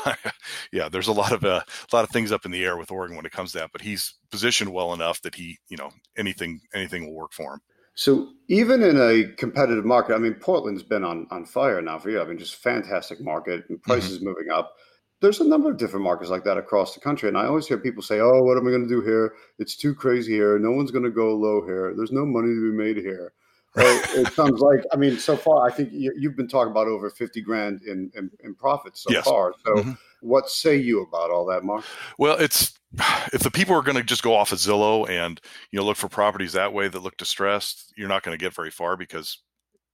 yeah 0.71 0.89
there's 0.89 1.08
a 1.08 1.13
lot 1.13 1.32
of 1.32 1.43
uh, 1.43 1.62
a 1.91 1.95
lot 1.95 2.04
of 2.04 2.10
things 2.10 2.32
up 2.32 2.45
in 2.45 2.52
the 2.52 2.65
air 2.65 2.78
with 2.78 2.91
Oregon 2.91 3.15
when 3.15 3.26
it 3.26 3.32
comes 3.32 3.52
to 3.52 3.60
that 3.60 3.71
but 3.71 3.82
he's 3.82 4.15
positioned 4.32 4.71
well 4.71 4.93
enough 4.93 5.21
that 5.21 5.36
he 5.36 5.60
you 5.69 5.78
know 5.78 5.91
anything 6.17 6.60
anything 6.74 7.06
will 7.06 7.13
work 7.13 7.32
for 7.32 7.54
him 7.54 7.60
so 7.96 8.30
even 8.48 8.84
in 8.84 8.98
a 8.98 9.34
competitive 9.36 9.86
market 9.86 10.14
I 10.16 10.20
mean 10.20 10.36
Portland's 10.36 10.84
been 10.84 11.04
on 11.04 11.28
on 11.32 11.46
fire 11.46 11.82
now 11.82 11.98
for 11.98 12.10
you 12.10 12.22
I 12.22 12.26
mean 12.26 12.38
just 12.38 12.56
fantastic 12.56 13.20
market 13.22 13.66
and 13.70 13.82
prices 13.82 14.18
mm-hmm. 14.18 14.28
moving 14.28 14.50
up 14.54 14.76
there's 15.22 15.40
a 15.40 15.48
number 15.48 15.72
of 15.72 15.78
different 15.78 16.04
markets 16.04 16.30
like 16.30 16.44
that 16.44 16.58
across 16.58 16.94
the 16.94 17.00
country 17.00 17.28
and 17.30 17.38
I 17.38 17.46
always 17.46 17.68
hear 17.68 17.78
people 17.78 18.04
say 18.04 18.20
oh 18.20 18.44
what 18.44 18.58
am 18.58 18.68
I 18.68 18.72
going 18.72 18.88
to 18.88 18.90
do 18.90 19.02
here 19.02 19.34
it's 19.60 19.76
too 19.76 19.96
crazy 19.96 20.34
here 20.34 20.60
no 20.60 20.72
one's 20.72 20.92
going 20.92 21.06
to 21.06 21.12
go 21.12 21.36
low 21.36 21.66
here 21.66 21.94
there's 21.96 22.12
no 22.12 22.26
money 22.26 22.50
to 22.50 22.72
be 22.72 22.78
made 22.78 22.98
here 22.98 23.34
it 23.78 24.34
sounds 24.34 24.60
like 24.60 24.86
I 24.92 24.96
mean, 24.96 25.18
so 25.18 25.36
far 25.36 25.68
I 25.68 25.72
think 25.72 25.90
you, 25.92 26.12
have 26.24 26.38
been 26.38 26.48
talking 26.48 26.72
about 26.72 26.88
over 26.88 27.10
fifty 27.10 27.42
grand 27.42 27.82
in 27.84 28.12
in, 28.16 28.32
in 28.44 28.56
profits 28.56 29.02
so 29.02 29.12
yes. 29.12 29.26
far. 29.26 29.54
So, 29.66 29.76
mm-hmm. 29.76 29.92
What 30.26 30.50
say 30.50 30.76
you 30.76 31.02
about 31.02 31.32
all 31.32 31.46
that, 31.46 31.64
Mark? 31.64 31.86
Well, 32.18 32.38
it's 32.38 32.74
if 33.34 33.42
the 33.42 33.52
people 33.52 33.76
are 33.76 33.82
going 33.82 33.98
to 33.98 34.04
just 34.04 34.24
go 34.24 34.36
off 34.36 34.52
of 34.52 34.60
Zillow 34.60 35.08
and 35.10 35.40
you 35.72 35.80
know 35.80 35.86
look 35.86 35.98
for 35.98 36.10
properties 36.10 36.54
that 36.54 36.74
way 36.74 36.88
that 36.88 37.04
look 37.04 37.18
distressed, 37.18 37.94
you're 37.98 38.10
not 38.10 38.24
going 38.24 38.38
to 38.38 38.44
get 38.44 38.54
very 38.54 38.72
far 38.72 38.98
because 38.98 39.40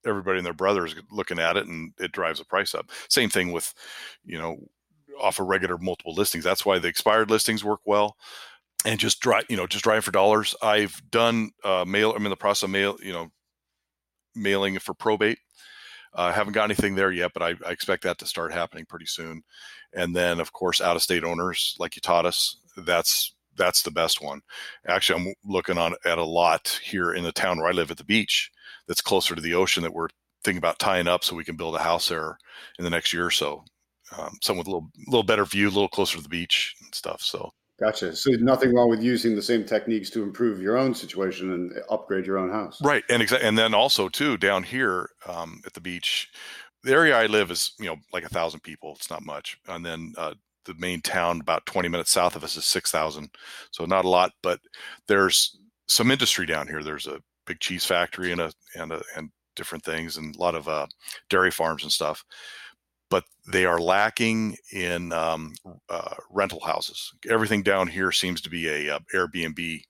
everybody 0.04 0.38
and 0.38 0.46
their 0.46 0.52
brother 0.52 0.84
is 0.84 0.94
looking 1.10 1.38
at 1.38 1.56
it 1.56 1.66
and 1.66 1.92
it 1.98 2.12
drives 2.12 2.38
the 2.38 2.44
price 2.44 2.74
up. 2.74 2.90
Same 3.08 3.30
thing 3.30 3.52
with 3.52 3.72
you 4.24 4.38
know 4.38 4.56
off 5.20 5.38
of 5.38 5.46
regular 5.46 5.78
multiple 5.78 6.14
listings. 6.14 6.44
That's 6.44 6.64
why 6.64 6.78
the 6.78 6.88
expired 6.88 7.30
listings 7.30 7.64
work 7.64 7.80
well 7.84 8.16
and 8.84 8.98
just 8.98 9.20
drive, 9.20 9.44
you 9.48 9.56
know, 9.56 9.66
just 9.66 9.84
drive 9.84 10.04
for 10.04 10.10
dollars. 10.10 10.54
I've 10.62 11.00
done 11.10 11.50
uh, 11.64 11.84
mail. 11.86 12.14
I'm 12.14 12.26
in 12.26 12.30
the 12.30 12.36
process 12.36 12.64
of 12.64 12.70
mail, 12.70 12.96
you 13.02 13.12
know, 13.12 13.28
mailing 14.34 14.78
for 14.78 14.94
probate. 14.94 15.38
I 16.14 16.28
uh, 16.28 16.32
haven't 16.32 16.52
got 16.52 16.64
anything 16.64 16.94
there 16.94 17.10
yet, 17.10 17.32
but 17.32 17.42
I, 17.42 17.54
I, 17.66 17.70
expect 17.70 18.02
that 18.02 18.18
to 18.18 18.26
start 18.26 18.52
happening 18.52 18.84
pretty 18.84 19.06
soon. 19.06 19.42
And 19.94 20.14
then, 20.14 20.40
of 20.40 20.52
course, 20.52 20.82
out 20.82 20.94
of 20.94 21.02
state 21.02 21.24
owners, 21.24 21.74
like 21.78 21.96
you 21.96 22.02
taught 22.02 22.26
us, 22.26 22.58
that's 22.76 23.34
that's 23.56 23.82
the 23.82 23.90
best 23.90 24.22
one. 24.22 24.40
Actually, 24.86 25.20
I'm 25.20 25.34
looking 25.44 25.78
on 25.78 25.94
at 26.04 26.18
a 26.18 26.24
lot 26.24 26.80
here 26.82 27.12
in 27.12 27.24
the 27.24 27.32
town 27.32 27.58
where 27.58 27.68
I 27.68 27.72
live 27.72 27.90
at 27.90 27.96
the 27.96 28.04
beach 28.04 28.50
that's 28.86 29.00
closer 29.00 29.34
to 29.34 29.40
the 29.40 29.54
ocean 29.54 29.82
that 29.82 29.92
we're 29.92 30.08
thinking 30.44 30.58
about 30.58 30.78
tying 30.78 31.08
up 31.08 31.24
so 31.24 31.36
we 31.36 31.44
can 31.44 31.56
build 31.56 31.76
a 31.76 31.82
house 31.82 32.08
there 32.08 32.38
in 32.78 32.84
the 32.84 32.90
next 32.90 33.12
year 33.12 33.26
or 33.26 33.30
so. 33.30 33.64
Um, 34.18 34.36
something 34.42 34.58
with 34.58 34.66
a 34.66 34.70
little 34.70 34.90
little 35.06 35.22
better 35.22 35.44
view, 35.44 35.68
a 35.68 35.70
little 35.70 35.88
closer 35.88 36.16
to 36.16 36.22
the 36.22 36.28
beach 36.28 36.74
and 36.82 36.94
stuff. 36.94 37.22
So 37.22 37.52
Gotcha. 37.82 38.14
So 38.14 38.30
nothing 38.38 38.72
wrong 38.72 38.88
with 38.88 39.02
using 39.02 39.34
the 39.34 39.42
same 39.42 39.64
techniques 39.64 40.08
to 40.10 40.22
improve 40.22 40.62
your 40.62 40.78
own 40.78 40.94
situation 40.94 41.52
and 41.52 41.72
upgrade 41.90 42.26
your 42.26 42.38
own 42.38 42.48
house. 42.48 42.80
Right, 42.80 43.02
and 43.10 43.20
exa- 43.20 43.42
and 43.42 43.58
then 43.58 43.74
also 43.74 44.08
too 44.08 44.36
down 44.36 44.62
here 44.62 45.10
um, 45.26 45.60
at 45.66 45.72
the 45.72 45.80
beach, 45.80 46.30
the 46.84 46.92
area 46.92 47.16
I 47.16 47.26
live 47.26 47.50
is 47.50 47.72
you 47.80 47.86
know 47.86 47.96
like 48.12 48.22
a 48.22 48.28
thousand 48.28 48.60
people. 48.60 48.92
It's 48.94 49.10
not 49.10 49.26
much, 49.26 49.58
and 49.66 49.84
then 49.84 50.12
uh, 50.16 50.34
the 50.64 50.74
main 50.78 51.00
town 51.00 51.40
about 51.40 51.66
twenty 51.66 51.88
minutes 51.88 52.12
south 52.12 52.36
of 52.36 52.44
us 52.44 52.56
is 52.56 52.64
six 52.66 52.92
thousand. 52.92 53.30
So 53.72 53.84
not 53.84 54.04
a 54.04 54.08
lot, 54.08 54.30
but 54.44 54.60
there's 55.08 55.58
some 55.88 56.12
industry 56.12 56.46
down 56.46 56.68
here. 56.68 56.84
There's 56.84 57.08
a 57.08 57.20
big 57.48 57.58
cheese 57.58 57.84
factory 57.84 58.30
and 58.30 58.40
a 58.40 58.52
and 58.76 58.92
a 58.92 59.02
and 59.16 59.28
different 59.56 59.82
things 59.84 60.18
and 60.18 60.36
a 60.36 60.38
lot 60.38 60.54
of 60.54 60.68
uh, 60.68 60.86
dairy 61.28 61.50
farms 61.50 61.82
and 61.82 61.90
stuff 61.90 62.24
but 63.12 63.24
they 63.46 63.66
are 63.66 63.78
lacking 63.78 64.56
in 64.72 65.12
um, 65.12 65.52
uh, 65.90 66.14
rental 66.30 66.60
houses. 66.60 67.12
Everything 67.28 67.62
down 67.62 67.86
here 67.86 68.10
seems 68.10 68.40
to 68.40 68.48
be 68.48 68.66
a, 68.68 68.86
a 68.86 68.96
uh, 68.96 69.00
Airbnb 69.14 69.82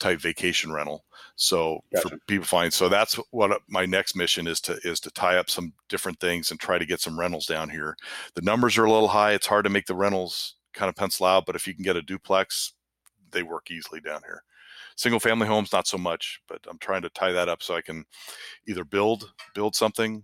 type 0.00 0.18
vacation 0.18 0.72
rental. 0.72 1.04
So 1.36 1.84
gotcha. 1.94 2.08
for 2.08 2.18
people 2.26 2.46
find 2.46 2.72
so 2.72 2.88
that's 2.88 3.16
what 3.30 3.60
my 3.68 3.84
next 3.84 4.16
mission 4.16 4.46
is 4.46 4.58
to 4.62 4.78
is 4.84 5.00
to 5.00 5.10
tie 5.10 5.36
up 5.36 5.50
some 5.50 5.74
different 5.90 6.18
things 6.18 6.50
and 6.50 6.58
try 6.58 6.78
to 6.78 6.86
get 6.86 7.00
some 7.00 7.20
rentals 7.20 7.44
down 7.44 7.68
here. 7.68 7.94
The 8.36 8.42
numbers 8.42 8.78
are 8.78 8.86
a 8.86 8.90
little 8.90 9.08
high. 9.08 9.32
It's 9.32 9.46
hard 9.46 9.64
to 9.64 9.70
make 9.70 9.84
the 9.84 9.94
rentals 9.94 10.54
kind 10.72 10.88
of 10.88 10.96
pencil 10.96 11.26
out, 11.26 11.44
but 11.44 11.56
if 11.56 11.66
you 11.66 11.74
can 11.74 11.84
get 11.84 11.96
a 11.96 12.02
duplex, 12.02 12.72
they 13.32 13.42
work 13.42 13.70
easily 13.70 14.00
down 14.00 14.22
here. 14.24 14.44
Single 14.96 15.20
family 15.20 15.46
homes, 15.46 15.74
not 15.74 15.86
so 15.86 15.98
much, 15.98 16.40
but 16.48 16.60
I'm 16.70 16.78
trying 16.78 17.02
to 17.02 17.10
tie 17.10 17.32
that 17.32 17.50
up 17.50 17.62
so 17.62 17.74
I 17.74 17.82
can 17.82 18.06
either 18.66 18.84
build 18.84 19.30
build 19.54 19.76
something 19.76 20.22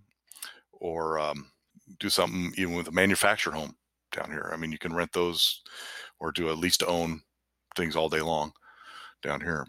or 0.72 1.18
um, 1.18 1.50
do 1.98 2.08
something 2.08 2.52
even 2.56 2.74
with 2.74 2.88
a 2.88 2.92
manufactured 2.92 3.52
home 3.52 3.74
down 4.12 4.30
here. 4.30 4.50
I 4.52 4.56
mean, 4.56 4.72
you 4.72 4.78
can 4.78 4.94
rent 4.94 5.12
those 5.12 5.62
or 6.20 6.32
do 6.32 6.48
at 6.48 6.58
least 6.58 6.82
own 6.86 7.20
things 7.76 7.96
all 7.96 8.08
day 8.08 8.20
long 8.20 8.52
down 9.22 9.40
here. 9.40 9.66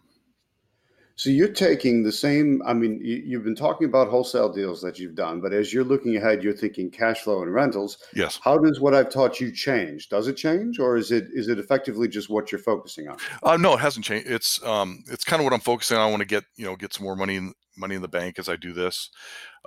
So 1.19 1.29
you're 1.29 1.49
taking 1.49 2.01
the 2.01 2.13
same. 2.13 2.61
I 2.65 2.71
mean, 2.71 3.01
you, 3.03 3.35
have 3.35 3.43
been 3.43 3.53
talking 3.53 3.89
about 3.89 4.07
wholesale 4.07 4.53
deals 4.53 4.81
that 4.83 4.99
you've 4.99 5.15
done, 5.15 5.41
but 5.41 5.51
as 5.51 5.73
you're 5.73 5.83
looking 5.83 6.15
ahead, 6.15 6.41
you're 6.41 6.53
thinking 6.53 6.89
cash 6.89 7.19
flow 7.19 7.41
and 7.41 7.53
rentals. 7.53 7.97
Yes. 8.15 8.39
How 8.41 8.57
does 8.57 8.79
what 8.79 8.95
I've 8.95 9.09
taught 9.09 9.41
you 9.41 9.51
change? 9.51 10.07
Does 10.07 10.29
it 10.29 10.37
change, 10.37 10.79
or 10.79 10.95
is 10.95 11.11
it 11.11 11.27
is 11.33 11.49
it 11.49 11.59
effectively 11.59 12.07
just 12.07 12.29
what 12.29 12.53
you're 12.53 12.59
focusing 12.59 13.09
on? 13.09 13.17
Uh, 13.43 13.57
no, 13.57 13.73
it 13.73 13.81
hasn't 13.81 14.05
changed. 14.05 14.29
It's 14.29 14.63
um, 14.63 15.03
it's 15.11 15.25
kind 15.25 15.41
of 15.41 15.43
what 15.43 15.51
I'm 15.51 15.59
focusing 15.59 15.97
on. 15.97 16.07
I 16.07 16.09
want 16.09 16.21
to 16.21 16.25
get 16.25 16.45
you 16.55 16.63
know 16.63 16.77
get 16.77 16.93
some 16.93 17.03
more 17.03 17.17
money 17.17 17.35
in 17.35 17.51
money 17.75 17.95
in 17.95 18.01
the 18.01 18.07
bank 18.07 18.39
as 18.39 18.47
I 18.47 18.55
do 18.55 18.71
this. 18.71 19.09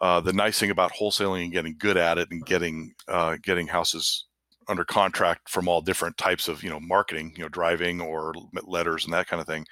Uh, 0.01 0.23
the 0.23 0.33
nice 0.33 0.59
thing 0.59 0.71
about 0.71 0.93
wholesaling 0.99 1.43
and 1.43 1.53
getting 1.53 1.77
good 1.79 1.99
at 1.99 2.17
it 2.17 2.29
and 2.31 2.47
getting 2.47 2.95
uh, 3.09 3.37
getting 3.43 3.67
houses 3.67 4.25
under 4.69 4.85
contract 4.85 5.49
from 5.49 5.69
all 5.69 5.81
different 5.81 6.17
types 6.17 6.49
of 6.49 6.63
you 6.63 6.71
know 6.71 6.81
marketing 6.81 7.33
you 7.37 7.43
know 7.43 7.49
driving 7.49 8.01
or 8.01 8.33
letters 8.65 9.05
and 9.05 9.13
that 9.13 9.27
kind 9.27 9.41
of 9.41 9.47
thing 9.47 9.65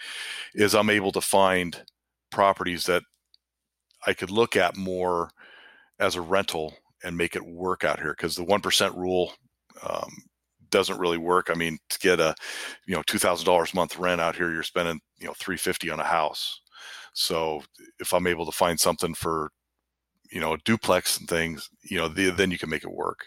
is 0.55 0.75
i'm 0.75 0.91
able 0.91 1.13
to 1.13 1.21
find 1.21 1.83
properties 2.31 2.85
that 2.85 3.03
i 4.07 4.13
could 4.13 4.31
look 4.31 4.57
at 4.57 4.77
more 4.77 5.31
as 6.01 6.17
a 6.17 6.21
rental 6.21 6.75
and 7.05 7.17
make 7.17 7.37
it 7.37 7.47
work 7.47 7.85
out 7.85 8.01
here 8.01 8.15
because 8.17 8.35
the 8.35 8.45
1% 8.45 8.97
rule 8.97 9.33
um, 9.89 10.11
doesn't 10.71 10.99
really 10.99 11.19
work. 11.19 11.51
I 11.51 11.55
mean 11.55 11.79
to 11.89 11.99
get 11.99 12.21
a 12.21 12.35
you 12.87 12.95
know 12.95 13.03
$2000 13.03 13.73
a 13.73 13.77
month 13.77 13.99
rent 13.99 14.21
out 14.21 14.37
here 14.37 14.53
you're 14.53 14.63
spending 14.63 15.01
you 15.19 15.27
know 15.27 15.35
350 15.39 15.91
on 15.91 16.01
a 16.01 16.05
house. 16.05 16.61
So 17.13 17.63
if 17.99 18.13
i'm 18.15 18.27
able 18.27 18.47
to 18.47 18.53
find 18.53 18.79
something 18.79 19.15
for 19.15 19.51
you 20.31 20.41
know, 20.41 20.55
a 20.55 20.59
duplex 20.59 21.19
and 21.19 21.29
things, 21.29 21.69
you 21.83 21.99
know, 21.99 22.09
the, 22.09 22.31
then 22.31 22.51
you 22.51 22.59
can 22.59 22.71
make 22.71 22.85
it 22.85 22.93
work. 22.93 23.27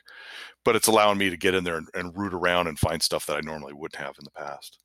But 0.63 0.75
it's 0.75 0.87
allowing 0.87 1.17
me 1.17 1.29
to 1.29 1.37
get 1.37 1.53
in 1.53 1.63
there 1.63 1.77
and, 1.77 1.87
and 1.93 2.17
root 2.17 2.33
around 2.33 2.67
and 2.67 2.79
find 2.79 3.01
stuff 3.01 3.25
that 3.25 3.35
I 3.35 3.41
normally 3.41 3.73
wouldn't 3.73 4.01
have 4.01 4.15
in 4.17 4.23
the 4.23 4.31
past. 4.31 4.79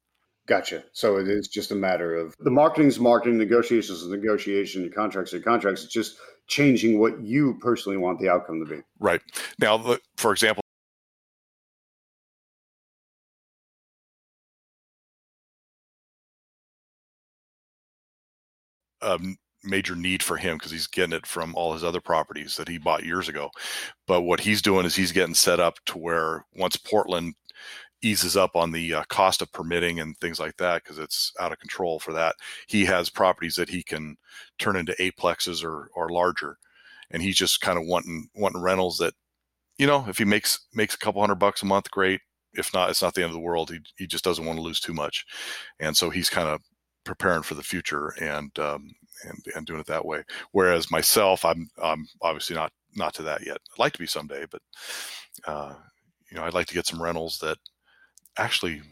Gotcha. 0.48 0.82
So 0.92 1.18
it 1.18 1.28
is 1.28 1.46
just 1.46 1.72
a 1.72 1.74
matter 1.74 2.14
of 2.16 2.34
the 2.40 2.50
marketing's 2.50 2.98
marketing, 2.98 3.36
negotiations 3.36 4.00
is 4.00 4.08
negotiation, 4.08 4.90
contracts 4.90 5.34
are 5.34 5.40
contracts. 5.40 5.84
It's 5.84 5.92
just 5.92 6.16
changing 6.46 6.98
what 6.98 7.20
you 7.20 7.58
personally 7.60 7.98
want 7.98 8.18
the 8.18 8.30
outcome 8.30 8.64
to 8.64 8.76
be. 8.76 8.82
Right. 8.98 9.20
Now, 9.60 9.98
for 10.16 10.32
example, 10.32 10.62
um, 19.02 19.36
major 19.64 19.96
need 19.96 20.22
for 20.22 20.36
him 20.36 20.56
because 20.56 20.70
he's 20.70 20.86
getting 20.86 21.16
it 21.16 21.26
from 21.26 21.54
all 21.54 21.72
his 21.72 21.84
other 21.84 22.00
properties 22.00 22.56
that 22.56 22.68
he 22.68 22.78
bought 22.78 23.04
years 23.04 23.28
ago. 23.28 23.50
But 24.06 24.22
what 24.22 24.40
he's 24.40 24.62
doing 24.62 24.86
is 24.86 24.94
he's 24.94 25.12
getting 25.12 25.34
set 25.34 25.60
up 25.60 25.74
to 25.86 25.98
where 25.98 26.44
once 26.54 26.76
Portland 26.76 27.34
eases 28.02 28.36
up 28.36 28.54
on 28.54 28.70
the 28.72 28.94
uh, 28.94 29.02
cost 29.08 29.42
of 29.42 29.52
permitting 29.52 30.00
and 30.00 30.16
things 30.18 30.38
like 30.38 30.56
that 30.56 30.82
because 30.82 30.98
it's 30.98 31.32
out 31.40 31.52
of 31.52 31.58
control 31.58 31.98
for 31.98 32.12
that, 32.12 32.36
he 32.68 32.84
has 32.84 33.10
properties 33.10 33.56
that 33.56 33.68
he 33.68 33.82
can 33.82 34.16
turn 34.58 34.76
into 34.76 34.94
eightplexes 35.00 35.64
or 35.64 35.90
or 35.94 36.08
larger, 36.10 36.58
and 37.10 37.22
he's 37.22 37.36
just 37.36 37.60
kind 37.60 37.78
of 37.78 37.86
wanting 37.86 38.28
wanting 38.34 38.62
rentals 38.62 38.98
that, 38.98 39.14
you 39.78 39.86
know, 39.86 40.04
if 40.08 40.18
he 40.18 40.24
makes 40.24 40.66
makes 40.74 40.94
a 40.94 40.98
couple 40.98 41.20
hundred 41.20 41.36
bucks 41.36 41.62
a 41.62 41.66
month, 41.66 41.90
great. 41.90 42.20
If 42.54 42.72
not, 42.74 42.90
it's 42.90 43.02
not 43.02 43.14
the 43.14 43.22
end 43.22 43.30
of 43.30 43.34
the 43.34 43.40
world. 43.40 43.70
He 43.70 43.80
he 43.96 44.06
just 44.06 44.24
doesn't 44.24 44.44
want 44.44 44.58
to 44.58 44.62
lose 44.62 44.80
too 44.80 44.94
much, 44.94 45.24
and 45.80 45.96
so 45.96 46.10
he's 46.10 46.30
kind 46.30 46.48
of 46.48 46.60
preparing 47.04 47.42
for 47.42 47.54
the 47.54 47.62
future 47.62 48.08
and 48.20 48.56
um, 48.58 48.90
and 49.24 49.44
and 49.54 49.66
doing 49.66 49.80
it 49.80 49.86
that 49.86 50.04
way. 50.04 50.22
Whereas 50.52 50.90
myself, 50.90 51.44
I'm 51.44 51.68
I'm 51.82 52.06
obviously 52.22 52.56
not 52.56 52.72
not 52.96 53.14
to 53.14 53.22
that 53.24 53.46
yet. 53.46 53.58
I'd 53.72 53.78
like 53.78 53.92
to 53.92 53.98
be 53.98 54.06
someday, 54.06 54.44
but 54.50 54.62
uh, 55.46 55.74
you 56.30 56.36
know, 56.36 56.44
I'd 56.44 56.54
like 56.54 56.66
to 56.66 56.74
get 56.74 56.86
some 56.86 57.02
rentals 57.02 57.38
that 57.38 57.58
actually 58.36 58.82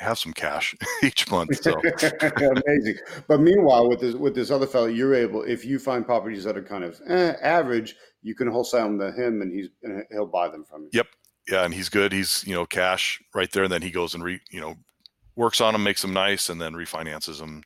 have 0.00 0.18
some 0.18 0.32
cash 0.32 0.76
each 1.02 1.30
month. 1.30 1.62
So 1.62 1.72
amazing. 2.36 2.96
But 3.26 3.40
meanwhile, 3.40 3.88
with 3.88 4.00
this 4.00 4.14
with 4.14 4.34
this 4.34 4.50
other 4.50 4.66
fellow, 4.66 4.86
you're 4.86 5.14
able 5.14 5.42
if 5.42 5.64
you 5.64 5.78
find 5.78 6.04
properties 6.04 6.44
that 6.44 6.56
are 6.56 6.62
kind 6.62 6.84
of 6.84 7.00
eh, 7.06 7.34
average, 7.42 7.96
you 8.22 8.34
can 8.34 8.48
wholesale 8.48 8.84
them 8.84 8.98
to 8.98 9.12
him, 9.12 9.42
and 9.42 9.52
he's 9.52 9.68
and 9.82 10.04
he'll 10.10 10.26
buy 10.26 10.48
them 10.48 10.64
from 10.64 10.82
you. 10.84 10.90
Yep. 10.92 11.06
Yeah, 11.50 11.64
and 11.64 11.72
he's 11.72 11.88
good. 11.88 12.12
He's 12.12 12.44
you 12.46 12.54
know 12.54 12.66
cash 12.66 13.22
right 13.34 13.50
there, 13.50 13.64
and 13.64 13.72
then 13.72 13.82
he 13.82 13.90
goes 13.90 14.14
and 14.14 14.22
re 14.22 14.40
you 14.50 14.60
know 14.60 14.76
works 15.34 15.60
on 15.60 15.72
them, 15.72 15.84
makes 15.84 16.02
them 16.02 16.12
nice, 16.12 16.48
and 16.48 16.60
then 16.60 16.74
refinances 16.74 17.38
them 17.38 17.62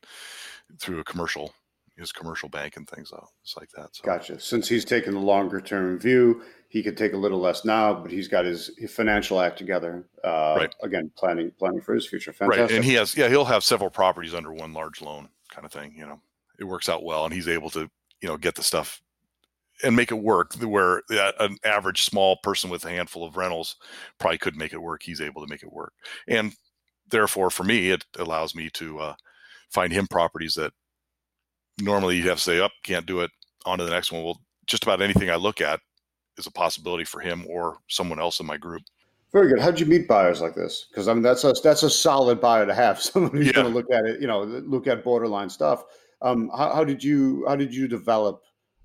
through 0.79 0.99
a 0.99 1.03
commercial 1.03 1.53
his 1.97 2.11
commercial 2.11 2.49
bank 2.49 2.75
and 2.75 2.87
things 2.89 3.11
though 3.11 3.27
it's 3.43 3.55
like 3.55 3.69
that. 3.71 3.95
So. 3.95 4.03
Gotcha. 4.03 4.39
Since 4.39 4.67
he's 4.67 4.85
taken 4.85 5.13
the 5.13 5.19
longer 5.19 5.61
term 5.61 5.99
view, 5.99 6.41
he 6.69 6.81
could 6.81 6.97
take 6.97 7.13
a 7.13 7.17
little 7.17 7.39
less 7.39 7.65
now, 7.65 7.93
but 7.93 8.11
he's 8.11 8.27
got 8.27 8.45
his, 8.45 8.71
financial 8.89 9.39
act 9.39 9.57
together. 9.57 10.07
Uh, 10.23 10.55
right. 10.57 10.75
Again, 10.81 11.11
planning 11.15 11.51
planning 11.59 11.81
for 11.81 11.93
his 11.93 12.07
future. 12.07 12.33
Fantastic. 12.33 12.61
Right, 12.61 12.75
and 12.75 12.83
he 12.83 12.93
has 12.95 13.15
yeah 13.15 13.29
he'll 13.29 13.45
have 13.45 13.63
several 13.63 13.89
properties 13.89 14.33
under 14.33 14.51
one 14.51 14.73
large 14.73 15.01
loan 15.01 15.29
kind 15.49 15.65
of 15.65 15.71
thing. 15.71 15.93
You 15.95 16.07
know, 16.07 16.21
it 16.59 16.63
works 16.63 16.89
out 16.89 17.03
well, 17.03 17.25
and 17.25 17.33
he's 17.33 17.47
able 17.47 17.69
to 17.71 17.89
you 18.21 18.27
know 18.27 18.37
get 18.37 18.55
the 18.55 18.63
stuff 18.63 19.01
and 19.83 19.95
make 19.95 20.11
it 20.11 20.15
work 20.15 20.53
where 20.55 21.01
an 21.09 21.57
average 21.63 22.03
small 22.03 22.37
person 22.37 22.69
with 22.69 22.85
a 22.85 22.89
handful 22.89 23.25
of 23.25 23.37
rentals 23.37 23.75
probably 24.19 24.37
couldn't 24.37 24.59
make 24.59 24.73
it 24.73 24.81
work 24.81 25.01
he's 25.03 25.19
able 25.19 25.41
to 25.41 25.49
make 25.49 25.63
it 25.63 25.73
work 25.73 25.93
and 26.27 26.53
therefore 27.09 27.49
for 27.49 27.63
me 27.63 27.89
it 27.89 28.05
allows 28.17 28.55
me 28.55 28.69
to 28.69 28.99
uh, 28.99 29.15
find 29.69 29.91
him 29.91 30.07
properties 30.07 30.53
that 30.53 30.71
normally 31.81 32.17
you'd 32.17 32.25
have 32.25 32.37
to 32.37 32.43
say 32.43 32.59
up 32.59 32.71
oh, 32.73 32.79
can't 32.83 33.05
do 33.05 33.21
it 33.21 33.31
on 33.65 33.77
to 33.77 33.83
the 33.83 33.91
next 33.91 34.11
one 34.11 34.23
well 34.23 34.39
just 34.67 34.83
about 34.83 35.01
anything 35.01 35.29
i 35.29 35.35
look 35.35 35.61
at 35.61 35.79
is 36.37 36.47
a 36.47 36.51
possibility 36.51 37.03
for 37.03 37.19
him 37.19 37.45
or 37.49 37.77
someone 37.87 38.19
else 38.19 38.39
in 38.39 38.45
my 38.45 38.57
group 38.57 38.81
very 39.33 39.49
good. 39.49 39.59
How'd 39.59 39.79
you 39.79 39.87
meet 39.87 40.07
buyers 40.07 40.41
like 40.41 40.53
this? 40.53 40.85
Because 40.89 41.07
I 41.07 41.13
mean, 41.13 41.23
that's 41.23 41.43
a 41.43 41.53
that's 41.63 41.81
a 41.81 41.89
solid 41.89 42.39
buyer 42.39 42.67
to 42.67 42.73
have. 42.73 43.01
Someone 43.01 43.31
who's 43.31 43.47
yeah. 43.47 43.53
going 43.53 43.67
to 43.67 43.73
look 43.73 43.91
at 43.91 44.05
it, 44.05 44.21
you 44.21 44.27
know, 44.27 44.43
look 44.43 44.85
at 44.85 45.03
borderline 45.03 45.49
stuff. 45.49 45.83
Um, 46.21 46.49
how, 46.55 46.73
how, 46.73 46.83
did 46.83 47.03
you 47.03 47.43
how 47.47 47.55
did 47.55 47.73
you 47.73 47.87
develop 47.87 48.43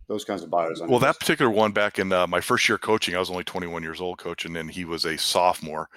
those 0.08 0.24
kinds 0.24 0.42
of 0.42 0.50
buyers? 0.50 0.80
Well, 0.80 0.98
that 1.00 1.20
particular 1.20 1.50
one 1.50 1.72
back 1.72 1.98
in 1.98 2.12
uh, 2.12 2.26
my 2.26 2.40
first 2.40 2.66
year 2.66 2.78
coaching, 2.78 3.14
I 3.14 3.18
was 3.18 3.30
only 3.30 3.44
21 3.44 3.82
years 3.82 4.00
old 4.00 4.18
coaching, 4.18 4.56
and 4.56 4.70
he 4.70 4.86
was 4.86 5.04
a 5.04 5.18
sophomore. 5.18 5.90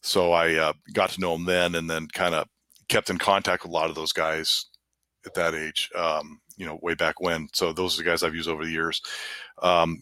So 0.00 0.32
I 0.32 0.54
uh, 0.54 0.72
got 0.92 1.10
to 1.10 1.20
know 1.20 1.34
him 1.34 1.44
then, 1.44 1.74
and 1.74 1.90
then 1.90 2.06
kind 2.06 2.36
of 2.36 2.46
kept 2.88 3.10
in 3.10 3.18
contact 3.18 3.64
with 3.64 3.72
a 3.72 3.74
lot 3.74 3.90
of 3.90 3.96
those 3.96 4.12
guys 4.12 4.66
at 5.26 5.34
that 5.34 5.54
age. 5.54 5.90
Um, 5.94 6.40
you 6.56 6.66
know, 6.66 6.78
way 6.82 6.94
back 6.94 7.20
when. 7.20 7.48
So 7.52 7.72
those 7.72 7.94
are 7.94 8.02
the 8.02 8.08
guys 8.08 8.22
I've 8.22 8.34
used 8.34 8.48
over 8.48 8.64
the 8.64 8.70
years. 8.70 9.00
Um, 9.62 10.00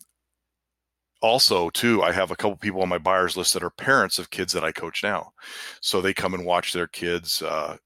also 1.22 1.68
too 1.70 2.02
i 2.02 2.10
have 2.10 2.30
a 2.30 2.36
couple 2.36 2.56
people 2.56 2.82
on 2.82 2.88
my 2.88 2.98
buyers 2.98 3.36
list 3.36 3.52
that 3.54 3.62
are 3.62 3.70
parents 3.70 4.18
of 4.18 4.30
kids 4.30 4.52
that 4.52 4.64
i 4.64 4.72
coach 4.72 5.02
now 5.02 5.30
so 5.80 6.00
they 6.00 6.14
come 6.14 6.34
and 6.34 6.44
watch 6.46 6.72
their 6.72 6.86
kids 6.86 7.42
uh, 7.42 7.76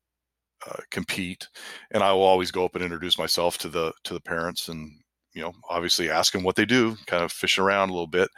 uh, 0.69 0.77
compete 0.91 1.49
and 1.91 2.03
i 2.03 2.13
will 2.13 2.23
always 2.23 2.51
go 2.51 2.65
up 2.65 2.75
and 2.75 2.85
introduce 2.85 3.19
myself 3.19 3.59
to 3.59 3.69
the 3.69 3.93
to 4.05 4.15
the 4.15 4.21
parents 4.21 4.69
and 4.69 4.93
you 5.35 5.43
know 5.43 5.53
obviously 5.69 6.11
ask 6.11 6.33
them 6.33 6.45
what 6.45 6.57
they 6.57 6.65
do 6.65 6.97
kind 7.07 7.25
of 7.25 7.33
fishing 7.33 7.65
around 7.65 7.91
a 7.91 7.93
little 7.93 8.07
bit 8.07 8.31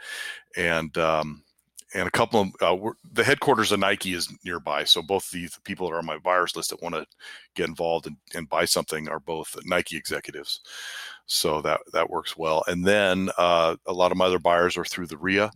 and 0.55 0.97
um, 0.97 1.43
and 1.93 2.07
a 2.07 2.11
couple 2.11 2.41
of 2.41 2.49
uh, 2.61 2.91
the 3.13 3.23
headquarters 3.23 3.71
of 3.71 3.79
Nike 3.79 4.13
is 4.13 4.31
nearby. 4.43 4.83
So 4.83 5.01
both 5.01 5.29
the, 5.31 5.45
the, 5.45 5.61
people 5.63 5.87
that 5.87 5.95
are 5.95 5.99
on 5.99 6.05
my 6.05 6.17
buyers 6.17 6.55
list 6.55 6.69
that 6.71 6.81
want 6.81 6.95
to 6.95 7.05
get 7.55 7.69
involved 7.69 8.07
and, 8.07 8.17
and 8.35 8.49
buy 8.49 8.65
something 8.65 9.07
are 9.07 9.19
both 9.19 9.55
Nike 9.65 9.95
executives. 9.95 10.61
So 11.25 11.61
that 11.61 11.81
that 11.93 12.09
works 12.09 12.37
well. 12.37 12.63
And 12.67 12.85
then 12.85 13.29
uh, 13.37 13.75
a 13.85 13.93
lot 13.93 14.11
of 14.11 14.17
my 14.17 14.25
other 14.25 14.39
buyers 14.39 14.77
are 14.77 14.85
through 14.85 15.07
the 15.07 15.17
RIA. 15.17 15.51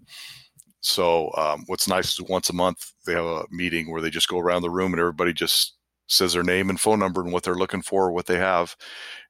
So 0.79 1.31
um, 1.37 1.63
what's 1.67 1.87
nice 1.87 2.13
is 2.13 2.21
once 2.21 2.49
a 2.49 2.53
month 2.53 2.91
they 3.05 3.13
have 3.13 3.25
a 3.25 3.45
meeting 3.51 3.91
where 3.91 4.01
they 4.01 4.09
just 4.09 4.29
go 4.29 4.39
around 4.39 4.61
the 4.61 4.69
room 4.69 4.93
and 4.93 4.99
everybody 4.99 5.33
just 5.33 5.75
says 6.07 6.33
their 6.33 6.43
name 6.43 6.69
and 6.69 6.79
phone 6.79 6.99
number 6.99 7.21
and 7.21 7.31
what 7.31 7.43
they're 7.43 7.55
looking 7.55 7.81
for, 7.81 8.11
what 8.11 8.25
they 8.25 8.37
have, 8.37 8.75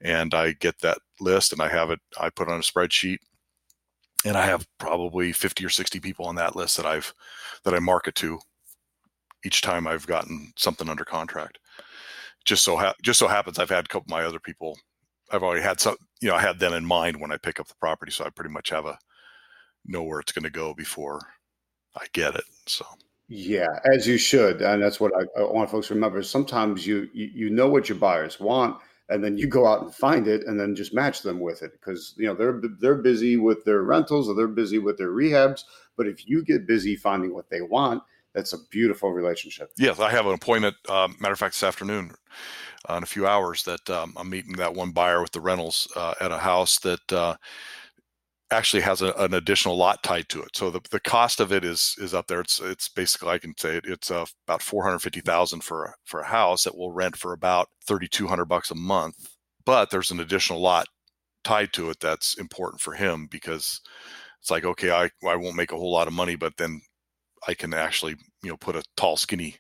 and 0.02 0.34
I 0.34 0.54
get 0.54 0.80
that 0.80 0.98
list 1.20 1.52
and 1.52 1.62
I 1.62 1.68
have 1.68 1.92
it. 1.92 2.00
I 2.20 2.30
put 2.30 2.48
on 2.48 2.60
a 2.60 2.64
spreadsheet 2.64 3.20
and 4.26 4.38
I 4.38 4.46
have 4.46 4.68
probably 4.78 5.32
50 5.32 5.66
or 5.66 5.70
60 5.70 6.00
people 6.00 6.26
on 6.26 6.36
that 6.36 6.56
list 6.56 6.78
that 6.78 6.86
I've 6.86 7.14
that 7.64 7.74
I 7.74 7.80
market 7.80 8.16
to 8.16 8.40
each 9.44 9.62
time 9.62 9.88
I've 9.88 10.08
gotten 10.08 10.54
something 10.58 10.90
under 10.90 11.06
contract. 11.06 11.58
Just 12.46 12.64
so 12.64 12.78
ha- 12.78 12.96
just 13.02 13.20
so 13.20 13.28
happens 13.28 13.60
I've 13.60 13.70
had 13.70 13.86
a 13.86 13.88
couple 13.88 14.06
of 14.06 14.10
my 14.10 14.24
other 14.24 14.40
people 14.40 14.78
I've 15.32 15.44
already 15.44 15.62
had 15.62 15.80
some 15.80 15.96
you 16.22 16.30
know 16.30 16.36
I 16.36 16.42
had 16.42 16.60
them 16.60 16.74
in 16.74 16.86
mind 16.86 17.20
when 17.20 17.32
I 17.32 17.38
pick 17.38 17.60
up 17.60 17.68
the 17.68 17.76
property 17.76 18.12
so 18.12 18.26
I 18.26 18.30
pretty 18.30 18.52
much 18.52 18.70
have 18.70 18.86
a 18.86 18.98
know 19.86 20.04
where 20.04 20.20
it's 20.20 20.32
going 20.32 20.44
to 20.44 20.50
go 20.50 20.74
before 20.74 21.20
I 21.96 22.06
get 22.14 22.36
it. 22.36 22.44
So 22.68 22.86
yeah, 23.28 23.68
as 23.86 24.06
you 24.06 24.18
should, 24.18 24.62
and 24.62 24.84
that's 24.84 25.00
what 25.00 25.14
I, 25.16 25.40
I 25.40 25.44
want 25.44 25.70
folks 25.70 25.88
to 25.88 25.94
remember. 25.94 26.22
Sometimes 26.22 26.86
you, 26.86 27.10
you 27.14 27.30
you 27.34 27.50
know 27.50 27.70
what 27.70 27.88
your 27.88 27.98
buyers 27.98 28.40
want, 28.40 28.78
and 29.12 29.24
then 29.24 29.38
you 29.38 29.46
go 29.46 29.68
out 29.68 29.84
and 29.84 29.94
find 29.94 30.28
it 30.28 30.48
and 30.48 30.60
then 30.60 30.76
just 30.76 30.94
match 30.94 31.22
them 31.22 31.40
with 31.40 31.62
it. 31.62 31.74
Because 31.74 32.16
you 32.18 32.26
know 32.26 32.34
they're 32.34 32.62
they're 32.80 32.96
busy 32.96 33.38
with 33.38 33.64
their 33.66 33.84
rentals 33.84 34.28
or 34.28 34.36
they're 34.36 34.48
busy 34.48 34.80
with 34.80 34.98
their 34.98 35.12
rehabs 35.12 35.64
but 35.98 36.08
if 36.08 36.28
you 36.28 36.44
get 36.44 36.68
busy 36.68 36.96
finding 36.96 37.34
what 37.34 37.50
they 37.50 37.62
want 37.62 38.02
that's 38.34 38.54
a 38.54 38.58
beautiful 38.70 39.12
relationship. 39.12 39.72
Yes 39.78 40.00
i 40.00 40.10
have 40.10 40.26
an 40.26 40.34
appointment 40.34 40.76
uh, 40.90 41.08
matter 41.20 41.34
of 41.34 41.40
fact 41.40 41.54
this 41.54 41.64
afternoon 41.64 42.12
uh, 42.90 42.96
in 42.96 43.04
a 43.04 43.08
few 43.08 43.28
hours 43.28 43.64
that 43.64 43.88
um, 43.90 44.14
i'm 44.18 44.30
meeting 44.30 44.54
that 44.54 44.74
one 44.74 44.92
buyer 44.92 45.22
with 45.22 45.32
the 45.32 45.42
rentals 45.42 45.88
uh, 45.96 46.14
at 46.22 46.32
a 46.32 46.38
house 46.38 46.80
that 46.80 47.14
uh, 47.14 47.36
actually 48.52 48.82
has 48.82 49.02
a, 49.02 49.14
an 49.14 49.34
additional 49.34 49.78
lot 49.78 50.04
tied 50.04 50.30
to 50.30 50.42
it. 50.44 50.56
So 50.56 50.70
the, 50.70 50.82
the 50.92 51.00
cost 51.00 51.40
of 51.40 51.52
it 51.54 51.64
is 51.64 51.96
is 52.00 52.14
up 52.14 52.28
there. 52.28 52.42
It's 52.42 52.60
it's 52.60 52.90
basically 52.90 53.30
I 53.30 53.38
can 53.40 53.54
say 53.58 53.78
it, 53.78 53.86
it's 53.88 54.12
uh, 54.12 54.26
about 54.48 54.62
four 54.62 54.84
hundred 54.84 55.00
fifty 55.00 55.22
thousand 55.22 55.62
for 55.64 55.86
a, 55.86 55.94
for 56.06 56.20
a 56.22 56.28
house 56.28 56.64
that 56.64 56.78
will 56.78 56.92
rent 56.92 57.16
for 57.18 57.34
about 57.34 57.70
thirty 57.86 58.08
two 58.08 58.28
hundred 58.28 58.46
bucks 58.46 58.72
a 58.72 58.76
month. 58.76 59.16
But 59.66 59.90
there's 59.90 60.12
an 60.12 60.20
additional 60.20 60.62
lot 60.62 60.88
tied 61.44 61.74
to 61.74 61.90
it 61.90 62.00
that's 62.00 62.38
important 62.40 62.82
for 62.82 62.94
him 62.94 63.28
because 63.32 63.82
it's 64.40 64.52
like 64.52 64.66
okay, 64.66 64.92
I 64.92 65.10
I 65.28 65.36
won't 65.36 65.56
make 65.56 65.72
a 65.72 65.78
whole 65.78 65.92
lot 65.92 66.08
of 66.08 66.14
money, 66.14 66.36
but 66.36 66.58
then 66.58 66.82
I 67.48 67.54
can 67.54 67.74
actually 67.74 68.16
you 68.44 68.50
know 68.50 68.58
put 68.58 68.76
a 68.76 68.84
tall, 68.98 69.18
skinny, 69.18 69.56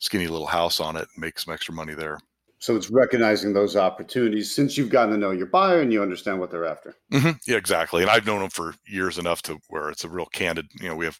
skinny 0.00 0.26
little 0.28 0.46
house 0.46 0.80
on 0.80 0.96
it 0.96 1.08
and 1.14 1.22
make 1.22 1.38
some 1.38 1.54
extra 1.54 1.74
money 1.74 1.94
there. 1.94 2.18
So 2.66 2.74
it's 2.74 2.90
recognizing 2.90 3.52
those 3.52 3.76
opportunities 3.76 4.52
since 4.52 4.76
you've 4.76 4.90
gotten 4.90 5.12
to 5.12 5.16
know 5.16 5.30
your 5.30 5.46
buyer 5.46 5.80
and 5.80 5.92
you 5.92 6.02
understand 6.02 6.40
what 6.40 6.50
they're 6.50 6.66
after. 6.66 6.96
Mm-hmm. 7.12 7.38
Yeah, 7.46 7.58
exactly. 7.58 8.02
And 8.02 8.10
I've 8.10 8.26
known 8.26 8.40
them 8.40 8.50
for 8.50 8.74
years 8.88 9.18
enough 9.18 9.40
to 9.42 9.60
where 9.68 9.88
it's 9.88 10.02
a 10.02 10.08
real 10.08 10.26
candid. 10.26 10.66
You 10.80 10.88
know, 10.88 10.96
we 10.96 11.04
have 11.04 11.16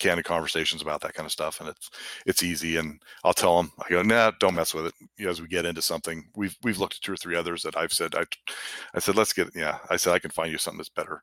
candid 0.00 0.24
conversations 0.24 0.82
about 0.82 1.00
that 1.02 1.14
kind 1.14 1.24
of 1.24 1.30
stuff, 1.30 1.60
and 1.60 1.68
it's 1.68 1.88
it's 2.26 2.42
easy. 2.42 2.78
And 2.78 3.00
I'll 3.22 3.32
tell 3.32 3.58
them, 3.58 3.70
I 3.78 3.88
go, 3.90 4.02
nah, 4.02 4.32
don't 4.40 4.56
mess 4.56 4.74
with 4.74 4.86
it. 4.86 4.94
You 5.16 5.26
know, 5.26 5.30
as 5.30 5.40
we 5.40 5.46
get 5.46 5.66
into 5.66 5.82
something, 5.82 6.24
we've 6.34 6.56
we've 6.64 6.78
looked 6.78 6.96
at 6.96 7.02
two 7.02 7.12
or 7.12 7.16
three 7.16 7.36
others 7.36 7.62
that 7.62 7.76
I've 7.76 7.92
said, 7.92 8.16
I, 8.16 8.24
I 8.92 8.98
said, 8.98 9.14
let's 9.14 9.32
get, 9.32 9.54
yeah, 9.54 9.78
I 9.88 9.98
said 9.98 10.14
I 10.14 10.18
can 10.18 10.32
find 10.32 10.50
you 10.50 10.58
something 10.58 10.78
that's 10.78 10.88
better, 10.88 11.22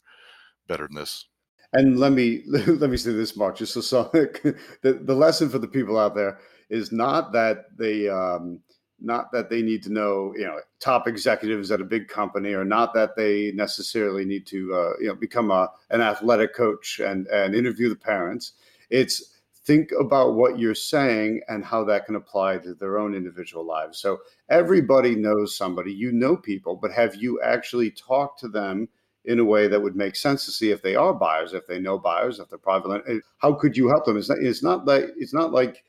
better 0.69 0.87
than 0.87 0.95
this. 0.95 1.25
And 1.73 1.99
let 1.99 2.13
me 2.13 2.43
let 2.47 2.89
me 2.89 2.95
say 2.95 3.11
this, 3.11 3.35
Mark, 3.35 3.57
just 3.57 3.73
so 3.89 4.09
the 4.13 4.55
the 4.83 5.15
lesson 5.15 5.49
for 5.49 5.59
the 5.59 5.67
people 5.67 5.99
out 5.99 6.15
there 6.15 6.39
is 6.69 6.93
not 6.93 7.33
that 7.33 7.65
they. 7.77 8.07
Um, 8.07 8.61
not 8.99 9.31
that 9.31 9.49
they 9.49 9.61
need 9.61 9.83
to 9.83 9.91
know 9.91 10.33
you 10.37 10.45
know 10.45 10.59
top 10.79 11.07
executives 11.07 11.71
at 11.71 11.81
a 11.81 11.85
big 11.85 12.07
company 12.07 12.53
or 12.53 12.63
not 12.63 12.93
that 12.93 13.15
they 13.15 13.51
necessarily 13.53 14.25
need 14.25 14.45
to 14.47 14.73
uh, 14.73 14.93
you 14.99 15.07
know 15.07 15.15
become 15.15 15.51
a, 15.51 15.69
an 15.89 16.01
athletic 16.01 16.53
coach 16.53 16.99
and 16.99 17.27
and 17.27 17.55
interview 17.55 17.89
the 17.89 17.95
parents. 17.95 18.53
It's 18.89 19.31
think 19.65 19.89
about 19.99 20.35
what 20.35 20.59
you're 20.59 20.75
saying 20.75 21.41
and 21.47 21.65
how 21.65 21.83
that 21.83 22.05
can 22.05 22.15
apply 22.15 22.59
to 22.59 22.75
their 22.75 22.99
own 22.99 23.15
individual 23.15 23.65
lives. 23.65 23.97
So 23.97 24.19
everybody 24.49 25.15
knows 25.15 25.57
somebody. 25.57 25.91
You 25.91 26.11
know 26.11 26.37
people 26.37 26.75
but 26.75 26.91
have 26.91 27.15
you 27.15 27.41
actually 27.41 27.91
talked 27.91 28.39
to 28.41 28.47
them 28.47 28.87
in 29.25 29.39
a 29.39 29.45
way 29.45 29.67
that 29.67 29.81
would 29.81 29.95
make 29.95 30.15
sense 30.15 30.45
to 30.45 30.51
see 30.51 30.69
if 30.69 30.83
they 30.83 30.95
are 30.95 31.13
buyers 31.13 31.53
if 31.53 31.65
they 31.65 31.79
know 31.79 31.97
buyers 31.97 32.39
if 32.39 32.47
they're 32.47 32.59
private 32.59 33.01
how 33.39 33.53
could 33.53 33.75
you 33.75 33.87
help 33.87 34.05
them? 34.05 34.17
It's 34.17 34.29
not, 34.29 34.37
it's 34.39 34.63
not 34.63 34.85
like 34.85 35.09
it's 35.17 35.33
not 35.33 35.51
like 35.51 35.83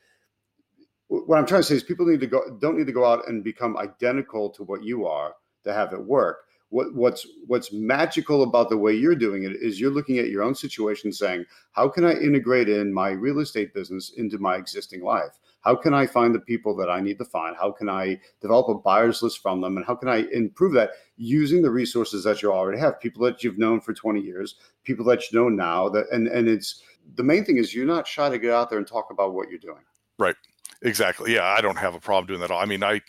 what 1.07 1.37
I'm 1.37 1.45
trying 1.45 1.61
to 1.61 1.67
say 1.67 1.75
is 1.75 1.83
people 1.83 2.05
need 2.05 2.19
to 2.19 2.27
go 2.27 2.57
don't 2.59 2.77
need 2.77 2.87
to 2.87 2.93
go 2.93 3.05
out 3.05 3.27
and 3.27 3.43
become 3.43 3.77
identical 3.77 4.49
to 4.51 4.63
what 4.63 4.83
you 4.83 5.05
are 5.05 5.33
to 5.63 5.73
have 5.73 5.93
it 5.93 6.03
work. 6.03 6.39
What, 6.69 6.93
what's 6.93 7.25
what's 7.45 7.71
magical 7.71 8.43
about 8.43 8.69
the 8.69 8.77
way 8.77 8.93
you're 8.93 9.15
doing 9.15 9.43
it 9.43 9.53
is 9.53 9.79
you're 9.79 9.91
looking 9.91 10.17
at 10.17 10.29
your 10.29 10.43
own 10.43 10.53
situation 10.53 11.13
saying 11.13 11.45
how 11.71 11.87
can 11.87 12.03
i 12.03 12.11
integrate 12.11 12.67
in 12.67 12.93
my 12.93 13.11
real 13.11 13.39
estate 13.39 13.73
business 13.73 14.13
into 14.17 14.37
my 14.37 14.57
existing 14.57 15.01
life? 15.01 15.39
How 15.61 15.75
can 15.75 15.93
i 15.93 16.05
find 16.05 16.35
the 16.35 16.39
people 16.39 16.75
that 16.75 16.89
i 16.89 16.99
need 16.99 17.19
to 17.19 17.25
find? 17.25 17.55
How 17.55 17.71
can 17.71 17.87
i 17.87 18.19
develop 18.41 18.67
a 18.67 18.73
buyers 18.73 19.21
list 19.21 19.41
from 19.41 19.61
them? 19.61 19.77
And 19.77 19.85
how 19.85 19.95
can 19.95 20.09
i 20.09 20.25
improve 20.33 20.73
that 20.73 20.91
using 21.15 21.61
the 21.61 21.71
resources 21.71 22.25
that 22.25 22.41
you 22.41 22.51
already 22.51 22.79
have 22.79 22.99
people 22.99 23.23
that 23.23 23.45
you've 23.45 23.57
known 23.57 23.79
for 23.79 23.93
20 23.93 24.19
years 24.19 24.55
people 24.83 25.05
that 25.05 25.31
you 25.31 25.39
know 25.39 25.47
now 25.47 25.87
that 25.87 26.05
and 26.11 26.27
and 26.27 26.49
it's 26.49 26.81
the 27.15 27.23
main 27.23 27.45
thing 27.45 27.55
is 27.55 27.73
you're 27.73 27.85
not 27.85 28.05
shy 28.05 28.27
to 28.29 28.37
get 28.37 28.51
out 28.51 28.69
there 28.69 28.77
and 28.77 28.87
talk 28.87 29.07
about 29.09 29.33
what 29.33 29.49
you're 29.49 29.57
doing. 29.57 29.83
Right 30.19 30.35
Exactly. 30.83 31.33
Yeah, 31.35 31.45
I 31.45 31.61
don't 31.61 31.77
have 31.77 31.95
a 31.95 31.99
problem 31.99 32.27
doing 32.27 32.39
that. 32.41 32.51
I 32.51 32.65
mean, 32.65 32.83
I 32.83 33.01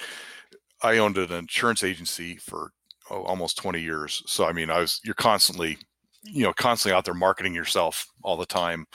I 0.83 0.99
owned 0.99 1.19
an 1.19 1.33
insurance 1.33 1.85
agency 1.85 2.37
for 2.37 2.73
oh, 3.11 3.23
almost 3.25 3.59
20 3.59 3.81
years. 3.83 4.23
So 4.27 4.47
I 4.47 4.53
mean, 4.53 4.71
I 4.71 4.81
was 4.81 5.01
you're 5.05 5.15
constantly, 5.15 5.79
you 6.23 6.45
know, 6.45 6.53
constantly 6.55 6.97
out 6.97 7.05
there 7.05 7.15
marketing 7.15 7.55
yourself 7.55 8.07
all 8.23 8.37
the 8.37 8.47
time. 8.47 8.87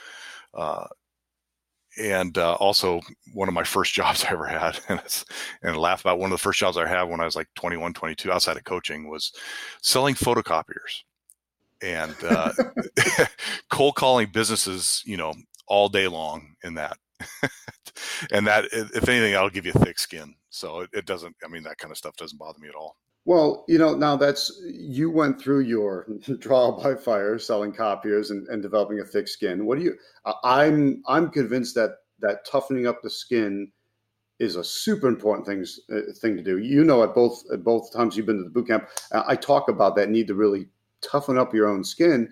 Uh, 0.54 0.86
and 2.00 2.38
uh, 2.38 2.54
also 2.56 3.00
one 3.34 3.48
of 3.48 3.54
my 3.54 3.64
first 3.64 3.94
jobs 3.94 4.24
I 4.24 4.32
ever 4.32 4.46
had, 4.46 4.80
and, 4.90 5.02
and 5.62 5.78
laugh 5.78 6.02
about 6.02 6.20
one 6.20 6.32
of 6.32 6.38
the 6.38 6.42
first 6.44 6.60
jobs 6.60 6.78
I 6.78 6.88
had 6.88 7.04
when 7.04 7.20
I 7.20 7.26
was 7.26 7.36
like 7.36 7.48
21, 7.56 7.94
22, 7.94 8.32
outside 8.32 8.58
of 8.58 8.64
coaching, 8.64 9.10
was 9.10 9.32
selling 9.82 10.16
photocopiers 10.16 11.04
and 11.82 12.16
uh, 12.24 12.52
cold 13.70 13.96
calling 13.96 14.30
businesses, 14.32 15.04
you 15.06 15.18
know, 15.18 15.34
all 15.68 15.90
day 15.90 16.08
long 16.08 16.56
in 16.64 16.74
that. 16.76 16.98
and 18.32 18.48
that, 18.48 18.66
if 18.72 19.08
anything, 19.08 19.34
that'll 19.34 19.50
give 19.50 19.66
you 19.66 19.74
thick 19.74 20.00
skin. 20.00 20.36
So 20.50 20.82
it, 20.82 20.90
it 20.94 21.06
doesn't. 21.06 21.36
I 21.44 21.48
mean, 21.48 21.64
that 21.64 21.78
kind 21.78 21.92
of 21.92 21.98
stuff 21.98 22.16
doesn't 22.16 22.38
bother 22.38 22.60
me 22.60 22.70
at 22.70 22.76
all. 22.76 22.98
Well, 23.26 23.64
you 23.70 23.78
know, 23.78 23.96
now 23.96 24.18
that's 24.18 24.62
you 24.66 25.10
went 25.10 25.40
through 25.40 25.62
your 25.62 26.08
trial 26.42 26.82
by 26.82 26.96
fire, 26.96 27.40
selling 27.40 27.74
copiers 27.74 28.32
and, 28.32 28.48
and 28.48 28.62
developing 28.62 29.00
a 29.00 29.06
thick 29.06 29.28
skin. 29.28 29.66
What 29.66 29.78
do 29.78 29.84
you? 29.84 29.96
I'm 30.44 31.04
I'm 31.08 31.30
convinced 31.30 31.76
that 31.76 31.92
that 32.20 32.46
toughening 32.46 32.88
up 32.88 33.02
the 33.02 33.10
skin 33.10 33.72
is 34.40 34.56
a 34.56 34.64
super 34.64 35.08
important 35.08 35.48
things 35.48 35.80
uh, 35.92 36.12
thing 36.18 36.36
to 36.36 36.44
do. 36.44 36.58
You 36.58 36.84
know, 36.84 37.04
at 37.04 37.16
both 37.16 37.44
at 37.52 37.64
both 37.64 37.94
times 37.94 38.18
you've 38.18 38.26
been 38.26 38.38
to 38.38 38.44
the 38.44 38.50
boot 38.50 38.68
camp, 38.68 38.90
I 39.12 39.36
talk 39.36 39.70
about 39.70 39.96
that 39.96 40.10
need 40.10 40.28
to 40.28 40.36
really 40.36 40.68
toughen 41.02 41.38
up 41.38 41.54
your 41.54 41.70
own 41.70 41.84
skin 41.84 42.30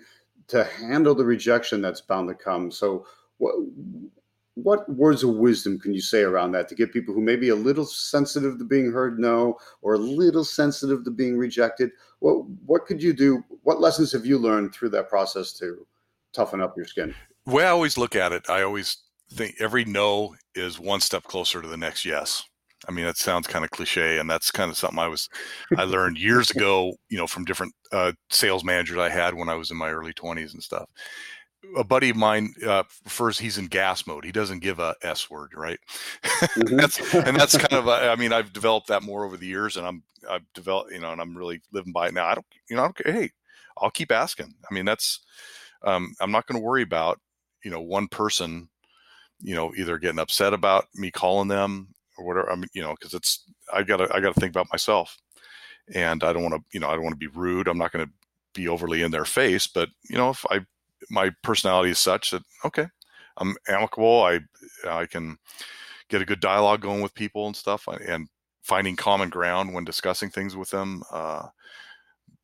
to 0.48 0.64
handle 0.64 1.14
the 1.14 1.24
rejection 1.24 1.80
that's 1.80 2.00
bound 2.00 2.28
to 2.28 2.34
come. 2.34 2.70
So, 2.70 3.06
what 3.38 3.54
what 4.54 4.88
words 4.88 5.22
of 5.22 5.30
wisdom 5.30 5.78
can 5.78 5.94
you 5.94 6.00
say 6.00 6.22
around 6.22 6.52
that 6.52 6.68
to 6.68 6.74
get 6.74 6.92
people 6.92 7.14
who 7.14 7.22
may 7.22 7.36
be 7.36 7.48
a 7.48 7.54
little 7.54 7.86
sensitive 7.86 8.58
to 8.58 8.64
being 8.64 8.92
heard 8.92 9.18
no 9.18 9.56
or 9.80 9.94
a 9.94 9.98
little 9.98 10.44
sensitive 10.44 11.04
to 11.04 11.10
being 11.10 11.38
rejected? 11.38 11.90
What 12.18 12.46
what 12.66 12.86
could 12.86 13.02
you 13.02 13.12
do? 13.12 13.44
What 13.62 13.80
lessons 13.80 14.12
have 14.12 14.26
you 14.26 14.38
learned 14.38 14.74
through 14.74 14.90
that 14.90 15.08
process 15.08 15.52
to 15.54 15.86
toughen 16.32 16.60
up 16.60 16.76
your 16.76 16.86
skin? 16.86 17.14
Way 17.46 17.64
I 17.64 17.70
always 17.70 17.96
look 17.96 18.14
at 18.14 18.32
it, 18.32 18.48
I 18.48 18.62
always 18.62 18.98
think 19.32 19.56
every 19.58 19.84
no 19.84 20.34
is 20.54 20.78
one 20.78 21.00
step 21.00 21.24
closer 21.24 21.62
to 21.62 21.68
the 21.68 21.76
next 21.76 22.04
yes. 22.04 22.44
I 22.88 22.92
mean, 22.92 23.04
it 23.04 23.16
sounds 23.16 23.46
kind 23.46 23.64
of 23.64 23.70
cliche, 23.70 24.18
and 24.18 24.28
that's 24.28 24.50
kind 24.50 24.68
of 24.70 24.76
something 24.76 24.98
I 24.98 25.08
was 25.08 25.28
I 25.78 25.84
learned 25.84 26.18
years 26.18 26.50
ago, 26.50 26.94
you 27.08 27.16
know, 27.16 27.26
from 27.28 27.44
different 27.44 27.72
uh, 27.92 28.12
sales 28.30 28.64
managers 28.64 28.98
I 28.98 29.08
had 29.08 29.34
when 29.34 29.48
I 29.48 29.54
was 29.54 29.70
in 29.70 29.76
my 29.76 29.90
early 29.90 30.12
twenties 30.12 30.52
and 30.52 30.62
stuff. 30.62 30.88
A 31.76 31.84
buddy 31.84 32.10
of 32.10 32.16
mine 32.16 32.54
uh, 32.66 32.82
prefers 33.02 33.38
he's 33.38 33.56
in 33.56 33.66
gas 33.66 34.06
mode. 34.06 34.24
He 34.24 34.32
doesn't 34.32 34.58
give 34.60 34.78
a 34.78 34.94
S 35.02 35.30
word, 35.30 35.52
right? 35.54 35.78
Mm-hmm. 36.52 36.76
that's, 36.76 37.14
and 37.14 37.36
that's 37.36 37.56
kind 37.56 37.72
of 37.72 37.86
a, 37.86 38.10
I 38.10 38.16
mean, 38.16 38.32
I've 38.32 38.52
developed 38.52 38.88
that 38.88 39.02
more 39.02 39.24
over 39.24 39.36
the 39.36 39.46
years, 39.46 39.76
and 39.76 39.86
I'm 39.86 40.02
I've 40.28 40.44
developed, 40.54 40.92
you 40.92 40.98
know, 41.00 41.12
and 41.12 41.20
I'm 41.20 41.36
really 41.36 41.62
living 41.72 41.92
by 41.92 42.08
it 42.08 42.14
now. 42.14 42.26
I 42.26 42.34
don't, 42.34 42.46
you 42.68 42.76
know, 42.76 42.84
okay, 42.84 43.10
hey, 43.10 43.30
I'll 43.78 43.90
keep 43.90 44.12
asking. 44.12 44.52
I 44.70 44.74
mean, 44.74 44.84
that's 44.84 45.20
um, 45.84 46.14
I'm 46.20 46.30
not 46.30 46.46
going 46.46 46.60
to 46.60 46.64
worry 46.64 46.82
about, 46.82 47.20
you 47.64 47.70
know, 47.70 47.80
one 47.80 48.08
person, 48.08 48.68
you 49.40 49.54
know, 49.54 49.72
either 49.76 49.98
getting 49.98 50.18
upset 50.18 50.52
about 50.52 50.86
me 50.94 51.10
calling 51.10 51.48
them 51.48 51.88
or 52.18 52.26
whatever. 52.26 52.50
I 52.50 52.56
mean, 52.56 52.68
you 52.74 52.82
know, 52.82 52.94
because 52.98 53.14
it's 53.14 53.44
I 53.72 53.82
gotta 53.82 54.08
I 54.14 54.20
gotta 54.20 54.38
think 54.38 54.50
about 54.50 54.72
myself, 54.72 55.16
and 55.94 56.22
I 56.22 56.32
don't 56.32 56.42
want 56.42 56.54
to 56.54 56.62
you 56.72 56.80
know 56.80 56.88
I 56.88 56.94
don't 56.94 57.04
want 57.04 57.14
to 57.14 57.28
be 57.28 57.38
rude. 57.38 57.68
I'm 57.68 57.78
not 57.78 57.92
going 57.92 58.06
to 58.06 58.12
be 58.54 58.68
overly 58.68 59.02
in 59.02 59.10
their 59.10 59.24
face, 59.24 59.66
but 59.66 59.88
you 60.08 60.16
know 60.16 60.30
if 60.30 60.44
I 60.50 60.60
my 61.12 61.30
personality 61.42 61.90
is 61.90 61.98
such 61.98 62.30
that 62.30 62.42
okay, 62.64 62.88
I'm 63.36 63.54
amicable. 63.68 64.22
I 64.22 64.40
I 64.88 65.06
can 65.06 65.36
get 66.08 66.22
a 66.22 66.26
good 66.26 66.40
dialogue 66.40 66.80
going 66.80 67.02
with 67.02 67.14
people 67.14 67.46
and 67.46 67.54
stuff, 67.54 67.86
and 67.86 68.28
finding 68.62 68.96
common 68.96 69.28
ground 69.28 69.72
when 69.74 69.84
discussing 69.84 70.30
things 70.30 70.56
with 70.56 70.70
them. 70.70 71.02
Uh, 71.12 71.48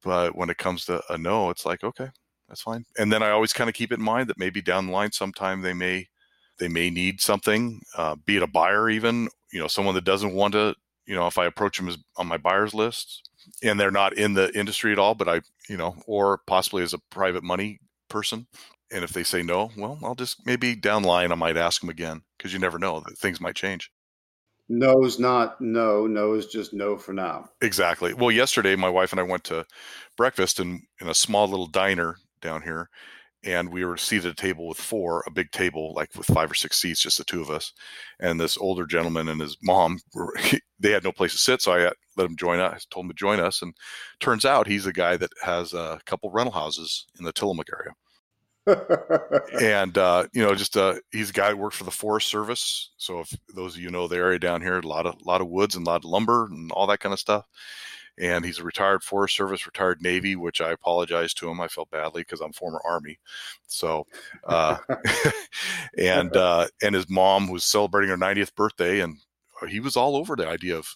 but 0.05 0.37
when 0.37 0.51
it 0.51 0.59
comes 0.59 0.85
to 0.85 1.03
a 1.09 1.19
no, 1.19 1.51
it's 1.51 1.67
like 1.67 1.83
okay, 1.83 2.09
that's 2.49 2.63
fine. 2.63 2.85
And 2.99 3.13
then 3.13 3.23
I 3.23 3.31
always 3.31 3.53
kind 3.53 3.69
of 3.69 3.75
keep 3.75 3.91
it 3.91 3.99
in 3.99 4.05
mind 4.05 4.29
that 4.29 4.39
maybe 4.39 4.63
down 4.63 4.87
the 4.87 4.93
line, 4.93 5.13
sometime 5.13 5.63
they 5.63 5.75
may 5.75 6.07
they 6.59 6.69
may 6.69 6.91
need 6.91 7.21
something, 7.21 7.81
uh, 7.97 8.17
be 8.27 8.37
it 8.37 8.43
a 8.43 8.47
buyer 8.47 8.91
even, 8.91 9.29
you 9.53 9.61
know, 9.61 9.69
someone 9.69 9.95
that 9.95 10.05
doesn't 10.05 10.35
want 10.35 10.53
to, 10.53 10.75
you 11.07 11.15
know, 11.15 11.27
if 11.27 11.39
I 11.39 11.47
approach 11.47 11.79
them 11.79 11.89
as 11.89 11.97
on 12.17 12.27
my 12.27 12.37
buyers 12.37 12.75
list 12.75 13.31
and 13.63 13.79
they're 13.79 13.91
not 13.93 14.15
in 14.15 14.35
the 14.35 14.53
industry 14.59 14.93
at 14.93 14.99
all, 14.99 15.15
but 15.15 15.29
I, 15.29 15.41
you 15.69 15.77
know, 15.77 15.97
or 16.07 16.41
possibly 16.47 16.83
as 16.83 16.95
a 16.95 16.99
private 17.11 17.45
money 17.45 17.79
person. 18.09 18.47
And 18.91 19.05
if 19.05 19.13
they 19.13 19.23
say 19.23 19.43
no, 19.43 19.71
well, 19.77 19.99
I'll 20.03 20.15
just 20.15 20.47
maybe 20.47 20.75
down 20.75 21.03
line 21.03 21.31
I 21.31 21.35
might 21.35 21.57
ask 21.57 21.81
them 21.81 21.91
again 21.91 22.23
because 22.37 22.53
you 22.53 22.59
never 22.59 22.79
know 22.79 23.01
that 23.01 23.19
things 23.19 23.41
might 23.41 23.55
change. 23.55 23.91
No 24.69 25.05
is 25.05 25.19
not 25.19 25.61
no. 25.61 26.07
No 26.07 26.35
is 26.35 26.47
just 26.47 26.73
no 26.73 26.97
for 26.97 27.13
now. 27.13 27.49
Exactly. 27.63 28.13
Well, 28.13 28.31
yesterday 28.31 28.77
my 28.77 28.89
wife 28.89 29.13
and 29.13 29.21
I 29.21 29.25
went 29.25 29.45
to 29.45 29.67
breakfast 30.17 30.61
in 30.61 30.83
in 31.01 31.09
a 31.09 31.15
small 31.15 31.49
little 31.49 31.67
diner 31.67 32.17
down 32.41 32.63
here, 32.63 32.91
and 33.49 33.73
we 33.73 33.83
were 33.83 33.97
seated 33.97 34.27
at 34.27 34.33
a 34.33 34.35
table 34.35 34.69
with 34.69 34.79
four, 34.79 35.25
a 35.27 35.31
big 35.31 35.51
table, 35.53 35.95
like 35.95 36.11
with 36.15 36.27
five 36.27 36.51
or 36.51 36.55
six 36.55 36.79
seats, 36.79 37.01
just 37.01 37.17
the 37.17 37.25
two 37.25 37.41
of 37.41 37.49
us. 37.49 37.73
And 38.21 38.39
this 38.39 38.59
older 38.59 38.85
gentleman 38.85 39.29
and 39.29 39.41
his 39.41 39.57
mom, 39.63 40.01
were, 40.15 40.35
they 40.79 40.91
had 40.91 41.03
no 41.03 41.13
place 41.13 41.33
to 41.33 41.39
sit, 41.39 41.63
so 41.63 41.73
I 41.73 41.91
let 42.17 42.27
him 42.27 42.37
join 42.37 42.61
us. 42.61 42.85
Told 42.85 43.07
him 43.07 43.11
to 43.11 43.15
join 43.15 43.41
us, 43.41 43.63
and 43.63 43.75
turns 44.21 44.45
out 44.45 44.67
he's 44.67 44.85
a 44.85 44.93
guy 44.93 45.17
that 45.17 45.31
has 45.43 45.73
a 45.73 45.99
couple 46.05 46.31
rental 46.31 46.53
houses 46.53 47.07
in 47.19 47.25
the 47.25 47.33
Tillamook 47.33 47.69
area. 47.73 47.95
and 49.63 49.97
uh, 49.97 50.27
you 50.35 50.43
know, 50.43 50.55
just 50.55 50.77
uh, 50.77 50.97
he's 51.11 51.31
a 51.31 51.33
guy 51.33 51.51
who 51.51 51.57
worked 51.57 51.77
for 51.77 51.85
the 51.85 51.91
Forest 51.91 52.29
Service. 52.29 52.91
So 52.99 53.21
if 53.21 53.33
those 53.55 53.77
of 53.77 53.81
you 53.81 53.91
know 53.91 54.09
the 54.09 54.17
area 54.17 54.39
down 54.39 54.61
here, 54.61 54.79
a 54.79 54.87
lot 54.87 55.07
of 55.07 55.15
lot 55.25 55.41
of 55.41 55.49
woods 55.49 55.75
and 55.75 55.87
a 55.87 55.91
lot 55.91 56.05
of 56.05 56.11
lumber 56.11 56.49
and 56.51 56.71
all 56.73 56.87
that 56.89 57.01
kind 57.01 57.15
of 57.15 57.19
stuff 57.19 57.47
and 58.21 58.45
he's 58.45 58.59
a 58.59 58.65
retired 58.65 59.03
Forest 59.03 59.37
Service, 59.37 59.67
retired 59.67 60.03
Navy, 60.03 60.37
which 60.37 60.61
I 60.61 60.73
apologize 60.73 61.35
to 61.35 61.49
him. 61.49 61.61
I 61.61 61.69
felt 61.69 61.91
badly 61.91 62.23
because 62.23 62.41
I'm 62.41 62.53
former 62.53 62.81
Army. 62.85 63.19
So, 63.67 64.07
uh, 64.47 64.79
and 65.99 66.37
uh, 66.37 66.69
and 66.83 66.95
his 66.95 67.09
mom 67.09 67.49
was 67.49 67.65
celebrating 67.65 68.11
her 68.11 68.17
90th 68.17 68.55
birthday, 68.55 69.01
and 69.01 69.19
he 69.69 69.81
was 69.81 69.97
all 69.97 70.17
over 70.17 70.37
the 70.37 70.49
idea 70.49 70.77
of 70.77 70.89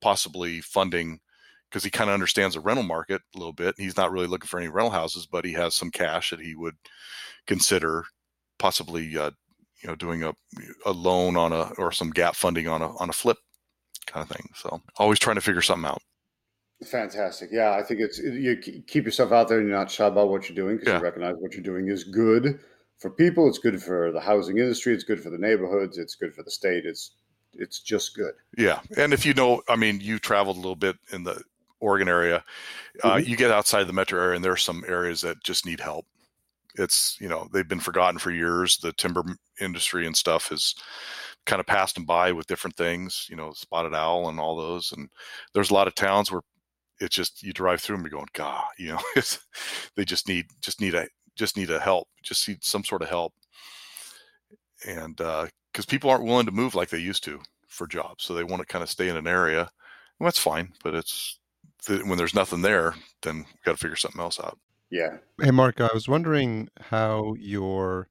possibly 0.00 0.60
funding 0.60 1.20
because 1.68 1.84
he 1.84 1.90
kind 1.90 2.08
of 2.08 2.14
understands 2.14 2.54
the 2.54 2.60
rental 2.60 2.84
market 2.84 3.20
a 3.34 3.38
little 3.38 3.52
bit. 3.52 3.74
He's 3.76 3.96
not 3.96 4.10
really 4.10 4.26
looking 4.26 4.48
for 4.48 4.58
any 4.58 4.68
rental 4.68 4.90
houses, 4.90 5.26
but 5.26 5.44
he 5.44 5.52
has 5.52 5.74
some 5.74 5.90
cash 5.90 6.30
that 6.30 6.40
he 6.40 6.54
would 6.54 6.76
consider 7.46 8.04
possibly, 8.58 9.16
uh, 9.16 9.30
you 9.82 9.88
know, 9.88 9.94
doing 9.94 10.22
a 10.22 10.32
a 10.86 10.92
loan 10.92 11.36
on 11.36 11.52
a 11.52 11.72
or 11.78 11.92
some 11.92 12.10
gap 12.10 12.34
funding 12.36 12.68
on 12.68 12.82
a 12.82 12.96
on 12.96 13.10
a 13.10 13.12
flip 13.12 13.38
kind 14.06 14.28
of 14.28 14.36
thing. 14.36 14.48
So 14.54 14.80
always 14.96 15.18
trying 15.18 15.36
to 15.36 15.42
figure 15.42 15.62
something 15.62 15.88
out. 15.88 16.02
Fantastic. 16.84 17.50
Yeah, 17.52 17.72
I 17.72 17.82
think 17.82 18.00
it's 18.00 18.18
you 18.18 18.56
keep 18.56 19.04
yourself 19.04 19.32
out 19.32 19.48
there 19.48 19.58
and 19.58 19.68
you're 19.68 19.76
not 19.76 19.90
shy 19.90 20.06
about 20.06 20.28
what 20.28 20.48
you're 20.48 20.54
doing 20.54 20.76
because 20.76 20.88
yeah. 20.88 20.98
you 20.98 21.02
recognize 21.02 21.34
what 21.38 21.52
you're 21.52 21.62
doing 21.62 21.88
is 21.88 22.04
good 22.04 22.60
for 22.98 23.10
people. 23.10 23.48
It's 23.48 23.58
good 23.58 23.82
for 23.82 24.12
the 24.12 24.20
housing 24.20 24.58
industry. 24.58 24.94
It's 24.94 25.02
good 25.02 25.20
for 25.20 25.30
the 25.30 25.38
neighborhoods. 25.38 25.98
It's 25.98 26.14
good 26.14 26.34
for 26.34 26.44
the 26.44 26.50
state. 26.50 26.84
It's 26.84 27.12
it's 27.52 27.80
just 27.80 28.14
good. 28.14 28.34
Yeah, 28.56 28.80
and 28.96 29.12
if 29.12 29.26
you 29.26 29.34
know, 29.34 29.62
I 29.68 29.74
mean, 29.74 30.00
you 30.00 30.20
traveled 30.20 30.56
a 30.56 30.60
little 30.60 30.76
bit 30.76 30.96
in 31.12 31.24
the 31.24 31.42
Oregon 31.80 32.08
area. 32.08 32.44
Uh, 33.02 33.14
mm-hmm. 33.14 33.28
You 33.28 33.36
get 33.36 33.50
outside 33.50 33.84
the 33.84 33.92
metro 33.92 34.20
area, 34.20 34.36
and 34.36 34.44
there 34.44 34.52
are 34.52 34.56
some 34.56 34.84
areas 34.86 35.20
that 35.22 35.42
just 35.42 35.66
need 35.66 35.80
help. 35.80 36.06
It's 36.76 37.16
you 37.20 37.28
know 37.28 37.48
they've 37.52 37.66
been 37.66 37.80
forgotten 37.80 38.18
for 38.18 38.30
years. 38.30 38.78
The 38.78 38.92
timber 38.92 39.24
industry 39.60 40.06
and 40.06 40.16
stuff 40.16 40.48
has 40.50 40.76
kind 41.44 41.58
of 41.58 41.66
passed 41.66 41.96
them 41.96 42.04
by 42.04 42.30
with 42.30 42.46
different 42.46 42.76
things. 42.76 43.26
You 43.28 43.36
know, 43.36 43.52
spotted 43.52 43.94
owl 43.94 44.28
and 44.28 44.38
all 44.38 44.54
those. 44.54 44.92
And 44.92 45.08
there's 45.54 45.70
a 45.70 45.74
lot 45.74 45.88
of 45.88 45.96
towns 45.96 46.30
where 46.30 46.42
it's 47.00 47.14
just 47.14 47.42
you 47.42 47.52
drive 47.52 47.80
through 47.80 47.96
them, 47.96 48.04
you're 48.04 48.10
going, 48.10 48.26
God, 48.32 48.64
you 48.78 48.88
know, 48.88 49.00
they 49.96 50.04
just 50.04 50.28
need 50.28 50.46
just 50.60 50.80
need 50.80 50.94
a 50.94 51.06
just 51.36 51.56
need 51.56 51.70
a 51.70 51.78
help, 51.78 52.08
just 52.22 52.46
need 52.48 52.64
some 52.64 52.84
sort 52.84 53.02
of 53.02 53.08
help, 53.08 53.32
and 54.86 55.16
because 55.16 55.86
uh, 55.86 55.88
people 55.90 56.10
aren't 56.10 56.24
willing 56.24 56.46
to 56.46 56.52
move 56.52 56.74
like 56.74 56.90
they 56.90 56.98
used 56.98 57.24
to 57.24 57.40
for 57.68 57.86
jobs, 57.86 58.24
so 58.24 58.34
they 58.34 58.44
want 58.44 58.60
to 58.60 58.66
kind 58.66 58.82
of 58.82 58.90
stay 58.90 59.08
in 59.08 59.16
an 59.16 59.26
area. 59.26 59.70
Well, 60.18 60.26
that's 60.26 60.38
fine, 60.38 60.72
but 60.82 60.94
it's 60.94 61.38
when 61.88 62.18
there's 62.18 62.34
nothing 62.34 62.62
there, 62.62 62.94
then 63.22 63.38
we 63.38 63.44
got 63.64 63.72
to 63.72 63.78
figure 63.78 63.96
something 63.96 64.20
else 64.20 64.40
out. 64.40 64.58
Yeah. 64.90 65.18
Hey, 65.40 65.52
Mark, 65.52 65.80
I 65.80 65.90
was 65.94 66.08
wondering 66.08 66.68
how 66.80 67.34
your 67.38 68.08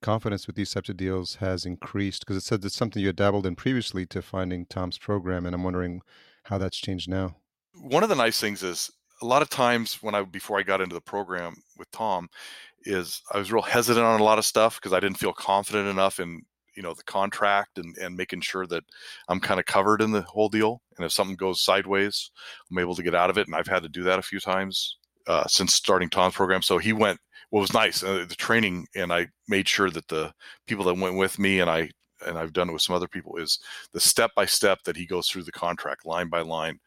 confidence 0.00 0.46
with 0.46 0.54
these 0.54 0.70
types 0.70 0.88
of 0.88 0.96
deals 0.96 1.36
has 1.36 1.66
increased 1.66 2.24
because 2.24 2.36
it 2.36 2.44
said 2.46 2.64
it's 2.64 2.76
something 2.76 3.00
you 3.00 3.08
had 3.08 3.16
dabbled 3.16 3.46
in 3.46 3.56
previously 3.56 4.06
to 4.06 4.22
finding 4.22 4.64
Tom's 4.66 4.96
program, 4.96 5.44
and 5.44 5.54
I'm 5.54 5.64
wondering 5.64 6.02
how 6.44 6.58
that's 6.58 6.76
changed 6.76 7.08
now 7.08 7.36
one 7.74 8.02
of 8.02 8.08
the 8.08 8.14
nice 8.14 8.40
things 8.40 8.62
is 8.62 8.90
a 9.22 9.26
lot 9.26 9.42
of 9.42 9.50
times 9.50 9.98
when 10.02 10.14
I 10.14 10.22
before 10.22 10.58
I 10.58 10.62
got 10.62 10.80
into 10.80 10.94
the 10.94 11.00
program 11.00 11.54
with 11.78 11.90
Tom 11.90 12.28
is 12.84 13.22
I 13.32 13.38
was 13.38 13.52
real 13.52 13.62
hesitant 13.62 14.04
on 14.04 14.20
a 14.20 14.24
lot 14.24 14.38
of 14.38 14.44
stuff 14.44 14.80
because 14.80 14.92
I 14.92 15.00
didn't 15.00 15.18
feel 15.18 15.32
confident 15.32 15.88
enough 15.88 16.20
in 16.20 16.42
you 16.76 16.82
know 16.82 16.94
the 16.94 17.04
contract 17.04 17.78
and 17.78 17.96
and 17.98 18.16
making 18.16 18.40
sure 18.40 18.66
that 18.66 18.84
I'm 19.28 19.40
kind 19.40 19.60
of 19.60 19.66
covered 19.66 20.00
in 20.02 20.12
the 20.12 20.22
whole 20.22 20.48
deal. 20.48 20.80
And 20.96 21.04
if 21.04 21.12
something 21.12 21.36
goes 21.36 21.62
sideways 21.62 22.30
I'm 22.70 22.78
able 22.78 22.94
to 22.94 23.02
get 23.02 23.14
out 23.14 23.30
of 23.30 23.38
it 23.38 23.46
and 23.46 23.56
I've 23.56 23.66
had 23.66 23.82
to 23.82 23.88
do 23.88 24.02
that 24.04 24.18
a 24.18 24.22
few 24.22 24.40
times 24.40 24.96
uh, 25.26 25.46
since 25.46 25.74
starting 25.74 26.08
Tom's 26.08 26.34
program. 26.34 26.62
So 26.62 26.78
he 26.78 26.92
went 26.92 27.20
what 27.50 27.60
was 27.60 27.74
nice 27.74 28.02
uh, 28.02 28.24
the 28.28 28.36
training 28.36 28.86
and 28.94 29.12
I 29.12 29.28
made 29.48 29.68
sure 29.68 29.90
that 29.90 30.08
the 30.08 30.32
people 30.66 30.84
that 30.86 30.94
went 30.94 31.16
with 31.16 31.38
me 31.38 31.60
and 31.60 31.70
I 31.70 31.90
and 32.26 32.38
I've 32.38 32.52
done 32.52 32.68
it 32.68 32.72
with 32.72 32.82
some 32.82 32.96
other 32.96 33.08
people 33.08 33.36
is 33.36 33.58
the 33.92 34.00
step 34.00 34.30
by 34.36 34.46
step 34.46 34.78
that 34.84 34.96
he 34.96 35.06
goes 35.06 35.28
through 35.28 35.44
the 35.44 35.52
contract 35.52 36.06
line 36.06 36.28
by 36.28 36.40
line 36.40 36.78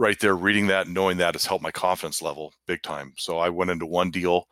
right 0.00 0.18
there 0.18 0.34
reading 0.34 0.66
that 0.66 0.86
and 0.86 0.94
knowing 0.94 1.18
that 1.18 1.34
has 1.34 1.44
helped 1.44 1.62
my 1.62 1.70
confidence 1.70 2.22
level 2.22 2.54
big 2.66 2.82
time. 2.82 3.12
So 3.18 3.38
i 3.38 3.50
went 3.50 3.70
into 3.70 3.84
one 3.86 4.10
deal 4.10 4.46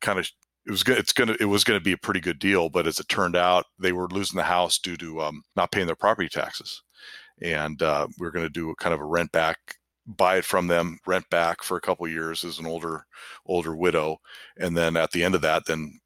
kind 0.00 0.20
of 0.20 0.30
it 0.66 0.70
was 0.70 0.84
good 0.84 0.98
it's 0.98 1.12
gonna 1.12 1.36
it 1.40 1.46
was 1.46 1.64
gonna 1.64 1.80
be 1.80 1.92
a 1.92 1.98
pretty 1.98 2.20
good 2.20 2.38
deal 2.38 2.70
but 2.70 2.86
as 2.86 3.00
it 3.00 3.08
turned 3.08 3.34
out 3.34 3.66
they 3.78 3.92
were 3.92 4.08
losing 4.08 4.36
the 4.36 4.44
house 4.44 4.78
due 4.78 4.96
to 4.96 5.20
um, 5.20 5.42
not 5.56 5.72
paying 5.72 5.86
their 5.86 5.96
property 5.96 6.28
taxes. 6.28 6.82
And 7.42 7.82
uh, 7.82 8.06
we 8.20 8.28
are 8.28 8.30
to 8.30 8.48
do 8.48 8.70
a 8.70 8.76
kind 8.76 8.94
of 8.94 9.00
a 9.00 9.04
rent 9.04 9.32
back 9.32 9.58
buy 10.06 10.36
it 10.36 10.44
from 10.44 10.68
them 10.68 10.98
rent 11.06 11.28
back 11.30 11.62
for 11.62 11.76
a 11.76 11.80
couple 11.80 12.06
years 12.06 12.44
as 12.44 12.58
an 12.60 12.66
older 12.66 13.04
older 13.46 13.74
widow. 13.74 14.18
And 14.58 14.76
then 14.76 14.96
at 14.96 15.10
the 15.10 15.24
end 15.24 15.34
of 15.34 15.42
that 15.42 15.64
then 15.66 15.98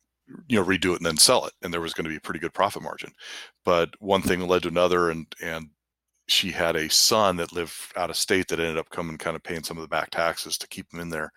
you 0.48 0.58
know 0.58 0.64
redo 0.64 0.92
it 0.92 0.96
and 0.96 1.06
then 1.06 1.18
sell 1.18 1.44
it. 1.44 1.52
And 1.62 1.74
there 1.74 1.82
was 1.82 1.92
going 1.92 2.04
to 2.04 2.10
be 2.10 2.16
a 2.16 2.20
pretty 2.20 2.40
good 2.40 2.54
profit 2.54 2.82
margin. 2.82 3.12
But 3.66 3.90
one 4.00 4.22
thing 4.22 4.46
led 4.46 4.62
to 4.62 4.68
another 4.68 5.10
and 5.10 5.26
and 5.42 5.68
she 6.28 6.50
had 6.50 6.76
a 6.76 6.90
son 6.90 7.36
that 7.36 7.52
lived 7.52 7.74
out 7.96 8.10
of 8.10 8.16
state 8.16 8.48
that 8.48 8.60
ended 8.60 8.76
up 8.78 8.90
coming 8.90 9.18
kind 9.18 9.36
of 9.36 9.42
paying 9.42 9.64
some 9.64 9.76
of 9.76 9.82
the 9.82 9.88
back 9.88 10.10
taxes 10.10 10.58
to 10.58 10.68
keep 10.68 10.92
him 10.92 11.00
in 11.00 11.08
there. 11.08 11.32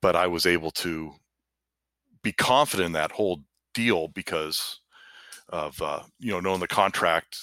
But 0.00 0.16
I 0.16 0.26
was 0.26 0.46
able 0.46 0.70
to 0.72 1.12
be 2.22 2.32
confident 2.32 2.86
in 2.86 2.92
that 2.92 3.12
whole 3.12 3.42
deal 3.74 4.08
because 4.08 4.80
of 5.48 5.80
uh, 5.82 6.00
you 6.18 6.30
know 6.30 6.40
knowing 6.40 6.60
the 6.60 6.68
contract 6.68 7.38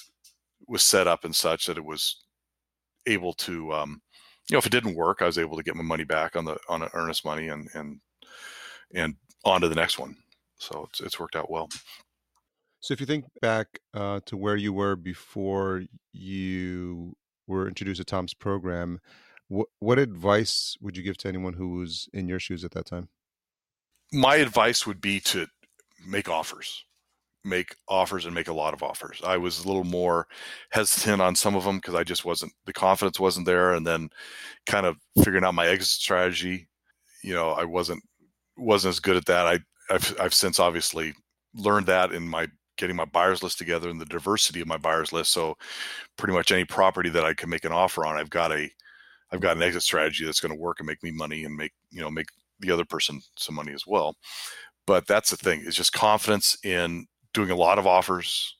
was 0.66 0.82
set 0.82 1.06
up 1.06 1.24
and 1.24 1.34
such 1.34 1.66
that 1.66 1.78
it 1.78 1.84
was 1.84 2.22
able 3.06 3.32
to 3.34 3.72
um, 3.72 4.00
you 4.50 4.54
know, 4.54 4.58
if 4.58 4.66
it 4.66 4.72
didn't 4.72 4.96
work, 4.96 5.22
I 5.22 5.26
was 5.26 5.38
able 5.38 5.56
to 5.56 5.62
get 5.62 5.76
my 5.76 5.82
money 5.82 6.02
back 6.02 6.34
on 6.34 6.44
the 6.44 6.56
on 6.68 6.88
earnest 6.92 7.24
money 7.24 7.48
and 7.48 7.68
and 7.74 8.00
and 8.94 9.14
on 9.44 9.60
to 9.60 9.68
the 9.68 9.76
next 9.76 9.98
one. 9.98 10.16
So 10.58 10.86
it's 10.90 11.00
it's 11.00 11.20
worked 11.20 11.36
out 11.36 11.50
well. 11.50 11.68
So 12.80 12.92
if 12.92 13.00
you 13.00 13.06
think 13.06 13.26
back 13.42 13.80
uh, 13.94 14.20
to 14.26 14.36
where 14.36 14.56
you 14.56 14.72
were 14.72 14.96
before 14.96 15.84
you 16.12 17.14
were 17.46 17.68
introduced 17.68 17.98
to 17.98 18.04
Tom's 18.04 18.34
program, 18.34 19.00
what 19.48 19.68
what 19.80 19.98
advice 19.98 20.76
would 20.80 20.96
you 20.96 21.02
give 21.02 21.16
to 21.18 21.28
anyone 21.28 21.54
who 21.54 21.78
was 21.78 22.08
in 22.12 22.28
your 22.28 22.40
shoes 22.40 22.64
at 22.64 22.70
that 22.72 22.86
time? 22.86 23.08
My 24.12 24.36
advice 24.36 24.86
would 24.86 25.00
be 25.00 25.20
to 25.20 25.46
make 26.06 26.28
offers 26.28 26.84
make 27.44 27.74
offers 27.88 28.26
and 28.26 28.34
make 28.34 28.48
a 28.48 28.52
lot 28.52 28.74
of 28.74 28.82
offers. 28.82 29.20
I 29.24 29.36
was 29.36 29.64
a 29.64 29.66
little 29.66 29.84
more 29.84 30.26
hesitant 30.70 31.22
on 31.22 31.34
some 31.34 31.56
of 31.56 31.64
them 31.64 31.76
because 31.76 31.94
I 31.94 32.04
just 32.04 32.24
wasn't 32.24 32.52
the 32.66 32.72
confidence 32.72 33.18
wasn't 33.18 33.46
there, 33.46 33.72
and 33.72 33.86
then 33.86 34.10
kind 34.66 34.86
of 34.86 34.96
figuring 35.22 35.44
out 35.44 35.54
my 35.54 35.66
exit 35.66 35.88
strategy. 35.88 36.68
You 37.22 37.34
know, 37.34 37.50
I 37.50 37.64
wasn't 37.64 38.02
wasn't 38.56 38.90
as 38.90 39.00
good 39.00 39.16
at 39.16 39.26
that. 39.26 39.46
I 39.46 39.58
I've, 39.90 40.16
I've 40.20 40.34
since 40.34 40.60
obviously 40.60 41.14
learned 41.54 41.86
that 41.86 42.12
in 42.12 42.28
my 42.28 42.48
getting 42.80 42.96
my 42.96 43.04
buyers 43.04 43.42
list 43.42 43.58
together 43.58 43.90
and 43.90 44.00
the 44.00 44.06
diversity 44.06 44.60
of 44.60 44.66
my 44.66 44.76
buyers 44.76 45.12
list. 45.12 45.32
So 45.32 45.56
pretty 46.16 46.34
much 46.34 46.50
any 46.50 46.64
property 46.64 47.10
that 47.10 47.24
I 47.24 47.34
can 47.34 47.50
make 47.50 47.64
an 47.64 47.72
offer 47.72 48.04
on, 48.04 48.16
I've 48.16 48.30
got 48.30 48.52
a 48.52 48.68
I've 49.32 49.40
got 49.40 49.56
an 49.56 49.62
exit 49.62 49.82
strategy 49.82 50.24
that's 50.24 50.40
going 50.40 50.52
to 50.52 50.60
work 50.60 50.80
and 50.80 50.86
make 50.86 51.02
me 51.02 51.12
money 51.12 51.44
and 51.44 51.56
make 51.56 51.72
you 51.90 52.00
know 52.00 52.10
make 52.10 52.28
the 52.58 52.70
other 52.72 52.84
person 52.84 53.20
some 53.36 53.54
money 53.54 53.72
as 53.72 53.86
well. 53.86 54.16
But 54.86 55.06
that's 55.06 55.30
the 55.30 55.36
thing 55.36 55.60
is 55.60 55.76
just 55.76 55.92
confidence 55.92 56.58
in 56.64 57.06
doing 57.32 57.50
a 57.50 57.56
lot 57.56 57.78
of 57.78 57.86
offers 57.86 58.56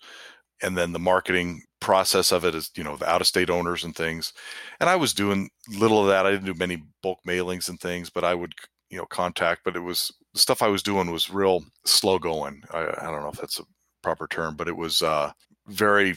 and 0.63 0.77
then 0.77 0.93
the 0.93 0.99
marketing 0.99 1.63
process 1.81 2.31
of 2.33 2.45
it 2.45 2.55
is 2.55 2.71
you 2.77 2.85
know 2.85 2.97
the 2.97 3.09
out 3.09 3.21
of 3.21 3.27
state 3.27 3.51
owners 3.51 3.85
and 3.85 3.97
things 3.97 4.33
and 4.81 4.91
i 4.91 4.97
was 4.97 5.15
doing 5.15 5.49
little 5.79 6.03
of 6.03 6.09
that 6.09 6.27
i 6.27 6.31
didn't 6.31 6.45
do 6.45 6.55
many 6.55 6.83
bulk 7.03 7.19
mailings 7.27 7.69
and 7.69 7.81
things 7.81 8.11
but 8.11 8.23
i 8.23 8.35
would 8.35 8.53
you 8.91 8.99
know 8.99 9.07
contact 9.07 9.63
but 9.65 9.77
it 9.77 9.81
was 9.81 10.13
the 10.35 10.39
stuff 10.39 10.61
i 10.63 10.69
was 10.69 10.83
doing 10.83 11.11
was 11.11 11.31
real 11.31 11.65
slow 11.87 12.19
going 12.19 12.63
i, 12.73 12.81
I 12.81 13.11
don't 13.11 13.23
know 13.23 13.31
if 13.31 13.41
that's 13.41 13.61
a 13.61 13.65
proper 14.03 14.27
term 14.27 14.55
but 14.57 14.69
it 14.69 14.77
was 14.77 15.03
uh 15.03 15.31
very 15.67 16.15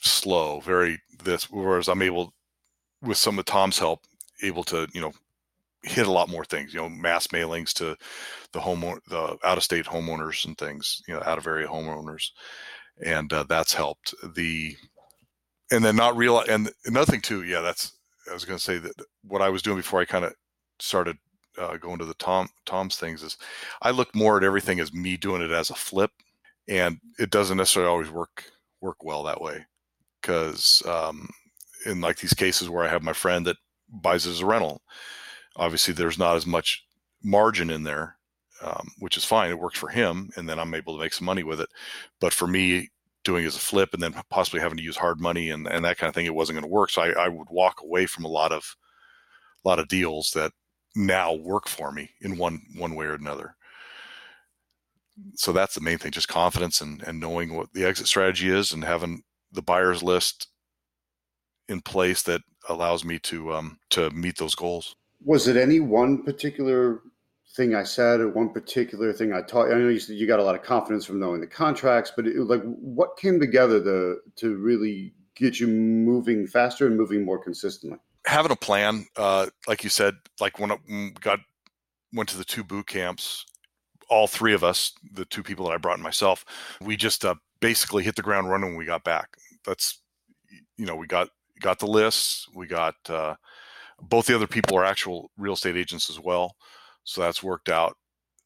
slow 0.00 0.60
very 0.60 0.98
this 1.24 1.50
whereas 1.50 1.88
i'm 1.88 2.02
able 2.02 2.32
with 3.02 3.16
some 3.16 3.38
of 3.38 3.44
tom's 3.44 3.78
help 3.78 4.00
able 4.42 4.64
to 4.64 4.86
you 4.92 5.00
know 5.00 5.12
hit 5.82 6.06
a 6.06 6.12
lot 6.12 6.28
more 6.28 6.44
things, 6.44 6.72
you 6.72 6.80
know, 6.80 6.88
mass 6.88 7.28
mailings 7.28 7.72
to 7.74 7.96
the 8.52 8.60
home, 8.60 8.80
the 9.08 9.36
out 9.44 9.58
of 9.58 9.64
state 9.64 9.84
homeowners 9.84 10.44
and 10.44 10.56
things, 10.56 11.02
you 11.08 11.14
know, 11.14 11.22
out 11.24 11.38
of 11.38 11.46
area 11.46 11.66
homeowners. 11.66 12.30
And 13.04 13.32
uh, 13.32 13.44
that's 13.48 13.72
helped 13.72 14.14
the, 14.34 14.76
and 15.70 15.84
then 15.84 15.96
not 15.96 16.16
real. 16.16 16.40
And 16.48 16.70
another 16.84 17.10
thing 17.10 17.20
too, 17.20 17.42
yeah, 17.42 17.60
that's, 17.60 17.92
I 18.30 18.34
was 18.34 18.44
going 18.44 18.58
to 18.58 18.64
say 18.64 18.78
that 18.78 18.92
what 19.24 19.42
I 19.42 19.48
was 19.48 19.62
doing 19.62 19.76
before 19.76 20.00
I 20.00 20.04
kind 20.04 20.24
of 20.24 20.34
started 20.78 21.16
uh, 21.58 21.76
going 21.78 21.98
to 21.98 22.04
the 22.04 22.14
Tom, 22.14 22.48
Tom's 22.64 22.96
things 22.96 23.22
is 23.22 23.36
I 23.82 23.90
look 23.90 24.14
more 24.14 24.36
at 24.36 24.44
everything 24.44 24.78
as 24.78 24.92
me 24.92 25.16
doing 25.16 25.42
it 25.42 25.50
as 25.50 25.70
a 25.70 25.74
flip 25.74 26.12
and 26.68 26.98
it 27.18 27.30
doesn't 27.30 27.56
necessarily 27.58 27.90
always 27.90 28.10
work, 28.10 28.44
work 28.80 29.04
well 29.04 29.22
that 29.24 29.40
way. 29.40 29.64
Cause, 30.22 30.82
um, 30.86 31.28
in 31.86 32.00
like 32.00 32.18
these 32.18 32.34
cases 32.34 32.68
where 32.68 32.84
I 32.84 32.88
have 32.88 33.02
my 33.02 33.12
friend 33.12 33.46
that 33.46 33.56
buys 33.88 34.26
it 34.26 34.30
as 34.30 34.40
a 34.40 34.46
rental, 34.46 34.82
Obviously, 35.56 35.94
there's 35.94 36.18
not 36.18 36.36
as 36.36 36.46
much 36.46 36.84
margin 37.22 37.70
in 37.70 37.82
there, 37.82 38.16
um, 38.62 38.88
which 38.98 39.16
is 39.16 39.24
fine. 39.24 39.50
It 39.50 39.58
works 39.58 39.78
for 39.78 39.88
him, 39.88 40.30
and 40.36 40.48
then 40.48 40.58
I'm 40.58 40.74
able 40.74 40.96
to 40.96 41.02
make 41.02 41.12
some 41.12 41.26
money 41.26 41.42
with 41.42 41.60
it. 41.60 41.68
But 42.20 42.32
for 42.32 42.46
me, 42.46 42.90
doing 43.24 43.44
as 43.44 43.56
a 43.56 43.60
flip 43.60 43.94
and 43.94 44.02
then 44.02 44.14
possibly 44.30 44.60
having 44.60 44.78
to 44.78 44.82
use 44.84 44.96
hard 44.96 45.20
money 45.20 45.50
and, 45.50 45.66
and 45.68 45.84
that 45.84 45.98
kind 45.98 46.08
of 46.08 46.14
thing, 46.14 46.26
it 46.26 46.34
wasn't 46.34 46.56
going 46.56 46.64
to 46.64 46.68
work. 46.74 46.90
So 46.90 47.02
I, 47.02 47.10
I 47.24 47.28
would 47.28 47.48
walk 47.50 47.82
away 47.82 48.06
from 48.06 48.24
a 48.24 48.28
lot 48.28 48.52
of 48.52 48.76
a 49.64 49.68
lot 49.68 49.78
of 49.78 49.88
deals 49.88 50.32
that 50.32 50.52
now 50.96 51.32
work 51.34 51.68
for 51.68 51.92
me 51.92 52.10
in 52.22 52.36
one 52.38 52.62
one 52.76 52.94
way 52.94 53.06
or 53.06 53.14
another. 53.14 53.56
So 55.34 55.52
that's 55.52 55.74
the 55.74 55.80
main 55.80 55.98
thing, 55.98 56.12
just 56.12 56.28
confidence 56.28 56.80
and, 56.80 57.02
and 57.02 57.20
knowing 57.20 57.54
what 57.54 57.72
the 57.74 57.84
exit 57.84 58.06
strategy 58.06 58.48
is 58.48 58.72
and 58.72 58.84
having 58.84 59.22
the 59.50 59.62
buyers 59.62 60.02
list 60.02 60.48
in 61.68 61.80
place 61.80 62.22
that 62.22 62.40
allows 62.68 63.04
me 63.04 63.18
to 63.18 63.52
um, 63.52 63.78
to 63.90 64.10
meet 64.10 64.38
those 64.38 64.54
goals 64.54 64.94
was 65.24 65.48
it 65.48 65.56
any 65.56 65.80
one 65.80 66.22
particular 66.22 67.00
thing 67.56 67.74
I 67.74 67.82
said 67.82 68.20
or 68.20 68.28
one 68.28 68.50
particular 68.50 69.12
thing 69.12 69.32
I 69.32 69.42
taught? 69.42 69.70
I 69.70 69.74
know 69.74 69.88
you 69.88 69.98
said 69.98 70.16
you 70.16 70.26
got 70.26 70.40
a 70.40 70.44
lot 70.44 70.54
of 70.54 70.62
confidence 70.62 71.04
from 71.04 71.20
knowing 71.20 71.40
the 71.40 71.46
contracts, 71.46 72.12
but 72.14 72.26
it, 72.26 72.36
like 72.36 72.62
what 72.62 73.16
came 73.16 73.38
together 73.40 73.82
to 73.82 74.16
to 74.36 74.56
really 74.56 75.14
get 75.34 75.60
you 75.60 75.66
moving 75.66 76.46
faster 76.46 76.86
and 76.86 76.96
moving 76.96 77.24
more 77.24 77.42
consistently? 77.42 77.98
Having 78.26 78.52
a 78.52 78.56
plan, 78.56 79.06
uh, 79.16 79.46
like 79.66 79.82
you 79.84 79.90
said, 79.90 80.14
like 80.40 80.58
when 80.58 80.72
I 80.72 80.78
got 81.20 81.40
went 82.12 82.28
to 82.30 82.38
the 82.38 82.44
two 82.44 82.64
boot 82.64 82.86
camps, 82.86 83.44
all 84.12 84.26
three 84.26 84.52
of 84.52 84.62
us, 84.62 84.92
the 85.14 85.24
two 85.24 85.42
people 85.42 85.64
that 85.66 85.72
I 85.72 85.78
brought 85.78 85.94
and 85.94 86.02
myself, 86.02 86.44
we 86.82 86.96
just 86.96 87.24
uh, 87.24 87.34
basically 87.60 88.02
hit 88.04 88.14
the 88.14 88.22
ground 88.22 88.50
running 88.50 88.70
when 88.70 88.76
we 88.76 88.84
got 88.84 89.04
back. 89.04 89.28
That's 89.64 90.02
you 90.76 90.84
know 90.84 90.94
we 90.94 91.06
got 91.06 91.30
got 91.60 91.78
the 91.78 91.86
lists, 91.86 92.46
we 92.54 92.66
got. 92.66 92.94
Uh, 93.08 93.34
both 94.02 94.26
the 94.26 94.34
other 94.34 94.48
people 94.48 94.76
are 94.76 94.84
actual 94.84 95.30
real 95.38 95.52
estate 95.52 95.76
agents 95.76 96.10
as 96.10 96.18
well. 96.18 96.56
So 97.04 97.20
that's 97.20 97.42
worked 97.42 97.68
out 97.68 97.96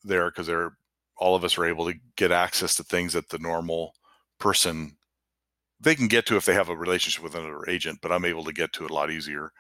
there 0.04 0.30
because 0.30 0.46
they're 0.46 0.76
all 1.18 1.34
of 1.34 1.44
us 1.44 1.58
are 1.58 1.64
able 1.64 1.86
to 1.86 1.98
get 2.16 2.30
access 2.30 2.76
to 2.76 2.84
things 2.84 3.14
that 3.14 3.28
the 3.30 3.38
normal 3.38 3.94
person 4.38 4.96
they 5.80 5.94
can 5.94 6.08
get 6.08 6.26
to 6.26 6.36
if 6.36 6.44
they 6.44 6.54
have 6.54 6.68
a 6.68 6.76
relationship 6.76 7.22
with 7.24 7.34
another 7.34 7.68
agent, 7.68 7.98
but 8.02 8.12
I'm 8.12 8.24
able 8.24 8.44
to 8.44 8.52
get 8.52 8.72
to 8.74 8.84
it 8.84 8.90
a 8.90 8.94
lot 8.94 9.10
easier 9.10 9.50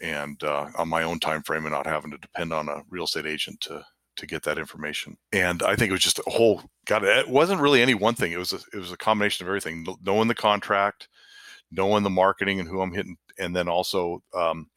and 0.00 0.42
uh, 0.42 0.68
on 0.76 0.88
my 0.88 1.02
own 1.02 1.20
time 1.20 1.42
frame 1.42 1.66
and 1.66 1.74
not 1.74 1.86
having 1.86 2.10
to 2.12 2.18
depend 2.18 2.52
on 2.52 2.68
a 2.68 2.82
real 2.88 3.04
estate 3.04 3.26
agent 3.26 3.60
to 3.62 3.84
to 4.18 4.26
get 4.26 4.42
that 4.44 4.58
information. 4.58 5.16
And 5.32 5.62
I 5.62 5.74
think 5.74 5.90
it 5.90 5.92
was 5.92 6.02
just 6.02 6.20
a 6.20 6.30
whole 6.30 6.62
got 6.84 7.04
it 7.04 7.28
wasn't 7.28 7.60
really 7.60 7.82
any 7.82 7.94
one 7.94 8.14
thing. 8.14 8.32
It 8.32 8.38
was 8.38 8.52
a, 8.52 8.58
it 8.72 8.78
was 8.78 8.92
a 8.92 8.96
combination 8.96 9.44
of 9.44 9.48
everything. 9.48 9.86
Knowing 10.04 10.28
the 10.28 10.34
contract, 10.34 11.08
knowing 11.70 12.02
the 12.02 12.10
marketing 12.10 12.60
and 12.60 12.68
who 12.68 12.80
I'm 12.80 12.92
hitting, 12.92 13.16
and 13.38 13.54
then 13.54 13.68
also 13.68 14.22
um, 14.34 14.68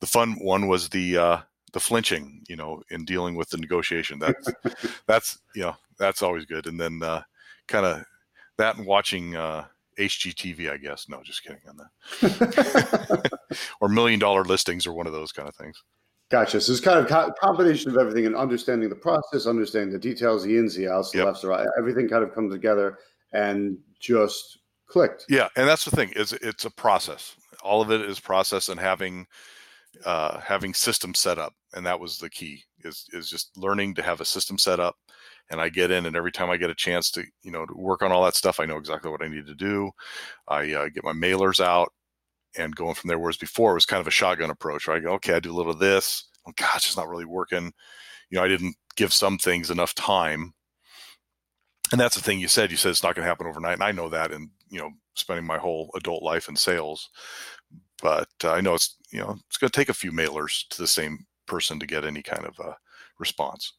the 0.00 0.06
fun 0.06 0.32
one 0.40 0.68
was 0.68 0.88
the 0.88 1.16
uh, 1.16 1.38
the 1.72 1.80
flinching, 1.80 2.42
you 2.48 2.56
know, 2.56 2.82
in 2.90 3.04
dealing 3.04 3.34
with 3.34 3.50
the 3.50 3.58
negotiation. 3.58 4.18
That's 4.18 4.50
that's 5.06 5.38
you 5.54 5.62
know 5.62 5.76
that's 5.98 6.22
always 6.22 6.44
good. 6.44 6.66
And 6.66 6.78
then 6.78 7.02
uh, 7.02 7.22
kind 7.68 7.86
of 7.86 8.04
that 8.58 8.76
and 8.76 8.86
watching 8.86 9.36
uh, 9.36 9.64
HGTV, 9.98 10.70
I 10.70 10.76
guess. 10.76 11.08
No, 11.08 11.22
just 11.22 11.42
kidding 11.42 11.60
on 11.68 11.78
that. 11.78 13.30
or 13.80 13.88
million 13.88 14.20
dollar 14.20 14.44
listings 14.44 14.86
or 14.86 14.92
one 14.92 15.06
of 15.06 15.12
those 15.12 15.32
kind 15.32 15.48
of 15.48 15.54
things. 15.54 15.82
Gotcha. 16.30 16.60
So 16.60 16.72
it's 16.72 16.80
kind 16.80 16.98
of 16.98 17.10
a 17.10 17.32
combination 17.40 17.90
of 17.90 17.98
everything 17.98 18.26
and 18.26 18.34
understanding 18.34 18.88
the 18.88 18.96
process, 18.96 19.46
understanding 19.46 19.92
the 19.92 19.98
details, 19.98 20.42
the 20.42 20.58
ins, 20.58 20.74
the 20.74 20.88
outs, 20.88 21.12
the 21.12 21.18
yep. 21.18 21.26
lefts, 21.26 21.42
the 21.42 21.48
right. 21.48 21.66
Everything 21.78 22.08
kind 22.08 22.24
of 22.24 22.34
comes 22.34 22.52
together 22.52 22.98
and 23.32 23.78
just 24.00 24.58
clicked. 24.88 25.24
Yeah, 25.28 25.48
and 25.56 25.68
that's 25.68 25.84
the 25.84 25.94
thing 25.94 26.10
is 26.16 26.32
it's 26.32 26.64
a 26.64 26.70
process. 26.70 27.36
All 27.62 27.80
of 27.80 27.92
it 27.92 28.00
is 28.00 28.18
process 28.18 28.68
and 28.68 28.80
having 28.80 29.26
uh, 30.04 30.40
having 30.40 30.74
systems 30.74 31.20
set 31.20 31.38
up, 31.38 31.54
and 31.74 31.86
that 31.86 31.98
was 31.98 32.18
the 32.18 32.30
key. 32.30 32.64
Is 32.84 33.06
is 33.12 33.30
just 33.30 33.56
learning 33.56 33.94
to 33.94 34.02
have 34.02 34.20
a 34.20 34.24
system 34.24 34.58
set 34.58 34.80
up. 34.80 34.96
And 35.48 35.60
I 35.60 35.68
get 35.68 35.92
in, 35.92 36.06
and 36.06 36.16
every 36.16 36.32
time 36.32 36.50
I 36.50 36.56
get 36.56 36.70
a 36.70 36.74
chance 36.74 37.08
to 37.12 37.24
you 37.42 37.52
know 37.52 37.64
to 37.66 37.74
work 37.74 38.02
on 38.02 38.10
all 38.10 38.24
that 38.24 38.34
stuff, 38.34 38.58
I 38.58 38.66
know 38.66 38.78
exactly 38.78 39.12
what 39.12 39.22
I 39.22 39.28
need 39.28 39.46
to 39.46 39.54
do. 39.54 39.92
I 40.48 40.72
uh, 40.72 40.88
get 40.88 41.04
my 41.04 41.12
mailers 41.12 41.64
out 41.64 41.92
and 42.58 42.74
going 42.74 42.94
from 42.94 43.08
there. 43.08 43.18
Whereas 43.18 43.36
before 43.36 43.72
it 43.72 43.74
was 43.74 43.86
kind 43.86 44.00
of 44.00 44.06
a 44.06 44.12
shotgun 44.12 44.50
approach. 44.50 44.86
Right? 44.86 45.04
Okay, 45.04 45.34
I 45.34 45.40
do 45.40 45.52
a 45.52 45.56
little 45.56 45.72
of 45.72 45.78
this. 45.78 46.24
Oh 46.46 46.52
gosh, 46.56 46.86
it's 46.86 46.96
not 46.96 47.08
really 47.08 47.24
working. 47.24 47.72
You 48.30 48.38
know, 48.38 48.44
I 48.44 48.48
didn't 48.48 48.76
give 48.96 49.12
some 49.12 49.38
things 49.38 49.70
enough 49.70 49.94
time. 49.94 50.52
And 51.92 52.00
that's 52.00 52.16
the 52.16 52.22
thing 52.22 52.40
you 52.40 52.48
said. 52.48 52.70
You 52.70 52.76
said 52.76 52.90
it's 52.90 53.02
not 53.02 53.14
going 53.14 53.24
to 53.24 53.28
happen 53.28 53.46
overnight, 53.46 53.74
and 53.74 53.84
I 53.84 53.92
know 53.92 54.08
that. 54.08 54.32
And 54.32 54.50
you 54.68 54.80
know, 54.80 54.90
spending 55.14 55.46
my 55.46 55.58
whole 55.58 55.90
adult 55.94 56.22
life 56.22 56.48
in 56.48 56.56
sales, 56.56 57.08
but 58.02 58.28
uh, 58.42 58.52
I 58.52 58.60
know 58.60 58.74
it's 58.74 58.96
you 59.10 59.20
know 59.20 59.36
it's 59.46 59.56
going 59.56 59.70
to 59.70 59.76
take 59.76 59.88
a 59.88 59.94
few 59.94 60.10
mailers 60.10 60.66
to 60.70 60.82
the 60.82 60.88
same 60.88 61.26
person 61.46 61.78
to 61.78 61.86
get 61.86 62.04
any 62.04 62.22
kind 62.22 62.44
of 62.44 62.58
a 62.58 62.76
response. 63.18 63.74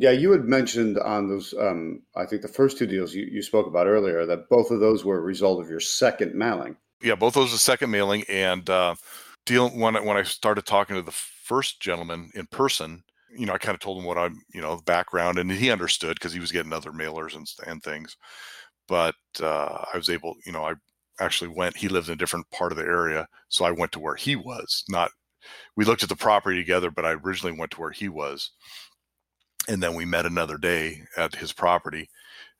Yeah, 0.00 0.12
you 0.12 0.32
had 0.32 0.44
mentioned 0.44 0.98
on 0.98 1.28
those, 1.28 1.52
um, 1.58 2.00
I 2.16 2.24
think 2.24 2.40
the 2.40 2.48
first 2.48 2.78
two 2.78 2.86
deals 2.86 3.14
you, 3.14 3.26
you 3.30 3.42
spoke 3.42 3.66
about 3.66 3.86
earlier, 3.86 4.24
that 4.24 4.48
both 4.48 4.70
of 4.70 4.80
those 4.80 5.04
were 5.04 5.18
a 5.18 5.22
result 5.22 5.60
of 5.60 5.68
your 5.68 5.78
second 5.78 6.34
mailing. 6.34 6.74
Yeah, 7.02 7.16
both 7.16 7.34
those 7.34 7.52
are 7.52 7.58
second 7.58 7.90
mailing, 7.90 8.24
and 8.26 8.68
uh, 8.70 8.94
deal 9.44 9.68
when 9.68 9.94
when 10.04 10.16
I 10.16 10.22
started 10.22 10.64
talking 10.64 10.96
to 10.96 11.02
the 11.02 11.10
first 11.10 11.80
gentleman 11.80 12.30
in 12.34 12.46
person, 12.46 13.02
you 13.36 13.44
know, 13.44 13.52
I 13.52 13.58
kind 13.58 13.74
of 13.74 13.80
told 13.80 13.98
him 13.98 14.06
what 14.06 14.16
I'm, 14.16 14.40
you 14.54 14.62
know, 14.62 14.80
background, 14.86 15.38
and 15.38 15.52
he 15.52 15.70
understood 15.70 16.14
because 16.14 16.32
he 16.32 16.40
was 16.40 16.50
getting 16.50 16.72
other 16.72 16.92
mailers 16.92 17.36
and 17.36 17.46
and 17.66 17.82
things. 17.82 18.16
But 18.88 19.16
uh, 19.42 19.84
I 19.92 19.98
was 19.98 20.08
able, 20.08 20.34
you 20.46 20.52
know, 20.52 20.64
I 20.64 20.74
actually 21.20 21.48
went 21.54 21.76
he 21.76 21.88
lived 21.88 22.08
in 22.08 22.14
a 22.14 22.16
different 22.16 22.50
part 22.50 22.72
of 22.72 22.78
the 22.78 22.84
area 22.84 23.26
so 23.48 23.64
i 23.64 23.70
went 23.70 23.92
to 23.92 24.00
where 24.00 24.14
he 24.14 24.36
was 24.36 24.84
not 24.88 25.10
we 25.76 25.84
looked 25.84 26.02
at 26.02 26.08
the 26.08 26.16
property 26.16 26.56
together 26.56 26.90
but 26.90 27.04
i 27.04 27.12
originally 27.12 27.56
went 27.56 27.70
to 27.70 27.80
where 27.80 27.90
he 27.90 28.08
was 28.08 28.52
and 29.70 29.82
then 29.82 29.94
we 29.94 30.04
met 30.04 30.26
another 30.26 30.58
day 30.58 31.02
at 31.16 31.34
his 31.34 31.52
property 31.52 32.08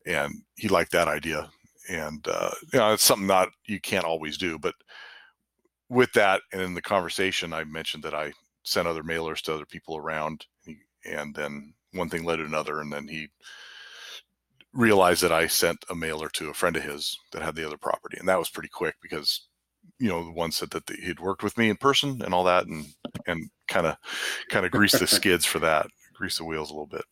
and 0.07 0.33
he 0.57 0.69
liked 0.69 0.93
that 0.93 1.09
idea 1.09 1.51
and 1.89 2.27
uh, 2.29 2.51
you 2.73 2.79
know 2.79 2.93
it's 2.93 3.03
something 3.03 3.27
not 3.27 3.51
you 3.67 3.81
can't 3.81 4.05
always 4.05 4.39
do 4.39 4.59
but 4.59 4.75
with 5.91 6.13
that 6.13 6.41
and 6.53 6.63
in 6.63 6.73
the 6.73 6.81
conversation, 6.81 7.53
I 7.53 7.65
mentioned 7.65 8.05
that 8.05 8.15
I 8.15 8.33
sent 8.63 8.89
other 8.89 9.03
mailers 9.03 9.43
to 9.43 9.55
other 9.55 9.67
people 9.67 9.97
around, 9.97 10.47
and 11.05 11.35
then 11.35 11.75
one 11.93 12.09
thing 12.09 12.25
led 12.25 12.37
to 12.37 12.45
another, 12.45 12.81
and 12.81 12.93
then 12.93 13.09
he 13.09 13.29
realized 14.73 15.23
that 15.23 15.33
I 15.33 15.49
sent 15.49 15.85
a 15.91 15.95
mailer 15.95 16.29
to 16.31 16.49
a 16.49 16.55
friend 16.55 16.77
of 16.77 16.85
his 16.85 17.19
that 17.33 17.43
had 17.43 17.57
the 17.57 17.67
other 17.67 17.77
property, 17.77 18.17
and 18.19 18.29
that 18.29 18.39
was 18.39 18.49
pretty 18.49 18.69
quick 18.69 18.95
because 19.03 19.49
you 19.99 20.09
know 20.09 20.25
the 20.25 20.33
one 20.33 20.53
said 20.53 20.71
that 20.71 20.89
he'd 20.89 21.21
worked 21.21 21.43
with 21.43 21.59
me 21.59 21.69
in 21.69 21.77
person 21.77 22.23
and 22.23 22.33
all 22.33 22.45
that, 22.45 22.67
and 22.67 22.87
and 23.27 23.51
kind 23.67 23.87
of 23.87 23.97
kind 24.49 24.65
of 24.65 24.71
greased 24.71 25.01
the 25.01 25.07
skids 25.09 25.45
for 25.45 25.59
that, 25.59 25.89
grease 26.21 26.39
the 26.39 26.45
wheels 26.45 26.71
a 26.71 26.75
little 26.75 26.87
bit. 26.87 27.05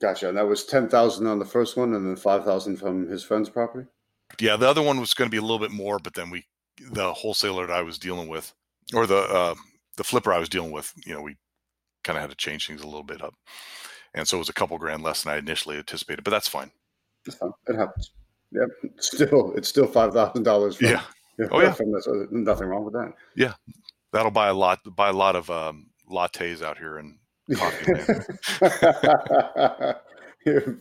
Gotcha. 0.00 0.28
And 0.28 0.38
that 0.38 0.48
was 0.48 0.64
ten 0.64 0.88
thousand 0.88 1.26
on 1.26 1.38
the 1.38 1.44
first 1.44 1.76
one, 1.76 1.94
and 1.94 2.06
then 2.06 2.16
five 2.16 2.44
thousand 2.44 2.76
from 2.76 3.08
his 3.08 3.22
friend's 3.22 3.50
property. 3.50 3.88
Yeah, 4.40 4.56
the 4.56 4.68
other 4.68 4.82
one 4.82 4.98
was 5.00 5.12
going 5.12 5.28
to 5.28 5.34
be 5.34 5.38
a 5.38 5.42
little 5.42 5.58
bit 5.58 5.70
more, 5.70 5.98
but 5.98 6.14
then 6.14 6.30
we, 6.30 6.46
the 6.90 7.12
wholesaler 7.12 7.66
that 7.66 7.76
I 7.76 7.82
was 7.82 7.98
dealing 7.98 8.28
with, 8.28 8.54
or 8.94 9.06
the 9.06 9.18
uh, 9.18 9.54
the 9.96 10.04
flipper 10.04 10.32
I 10.32 10.38
was 10.38 10.48
dealing 10.48 10.72
with, 10.72 10.92
you 11.04 11.12
know, 11.12 11.20
we 11.20 11.36
kind 12.02 12.16
of 12.16 12.22
had 12.22 12.30
to 12.30 12.36
change 12.36 12.66
things 12.66 12.80
a 12.80 12.86
little 12.86 13.02
bit 13.04 13.22
up, 13.22 13.34
and 14.14 14.26
so 14.26 14.38
it 14.38 14.40
was 14.40 14.48
a 14.48 14.54
couple 14.54 14.78
grand 14.78 15.02
less 15.02 15.22
than 15.22 15.34
I 15.34 15.36
initially 15.36 15.76
anticipated, 15.76 16.24
but 16.24 16.30
that's 16.30 16.48
fine. 16.48 16.70
It 17.26 17.76
happens. 17.76 18.12
Yep. 18.52 18.68
Still, 18.98 19.52
it's 19.56 19.68
still 19.68 19.86
five 19.86 20.14
thousand 20.14 20.44
dollars. 20.44 20.80
Yeah. 20.80 21.02
Oh 21.50 21.60
yeah. 21.60 21.72
From 21.72 21.92
this, 21.92 22.08
nothing 22.30 22.68
wrong 22.68 22.84
with 22.84 22.94
that. 22.94 23.12
Yeah, 23.36 23.54
that'll 24.12 24.30
buy 24.30 24.48
a 24.48 24.54
lot. 24.54 24.80
Buy 24.96 25.10
a 25.10 25.12
lot 25.12 25.36
of 25.36 25.50
um, 25.50 25.90
lattes 26.10 26.62
out 26.62 26.78
here 26.78 26.98
in 26.98 27.18
coffee 27.52 27.92
land. 27.92 28.26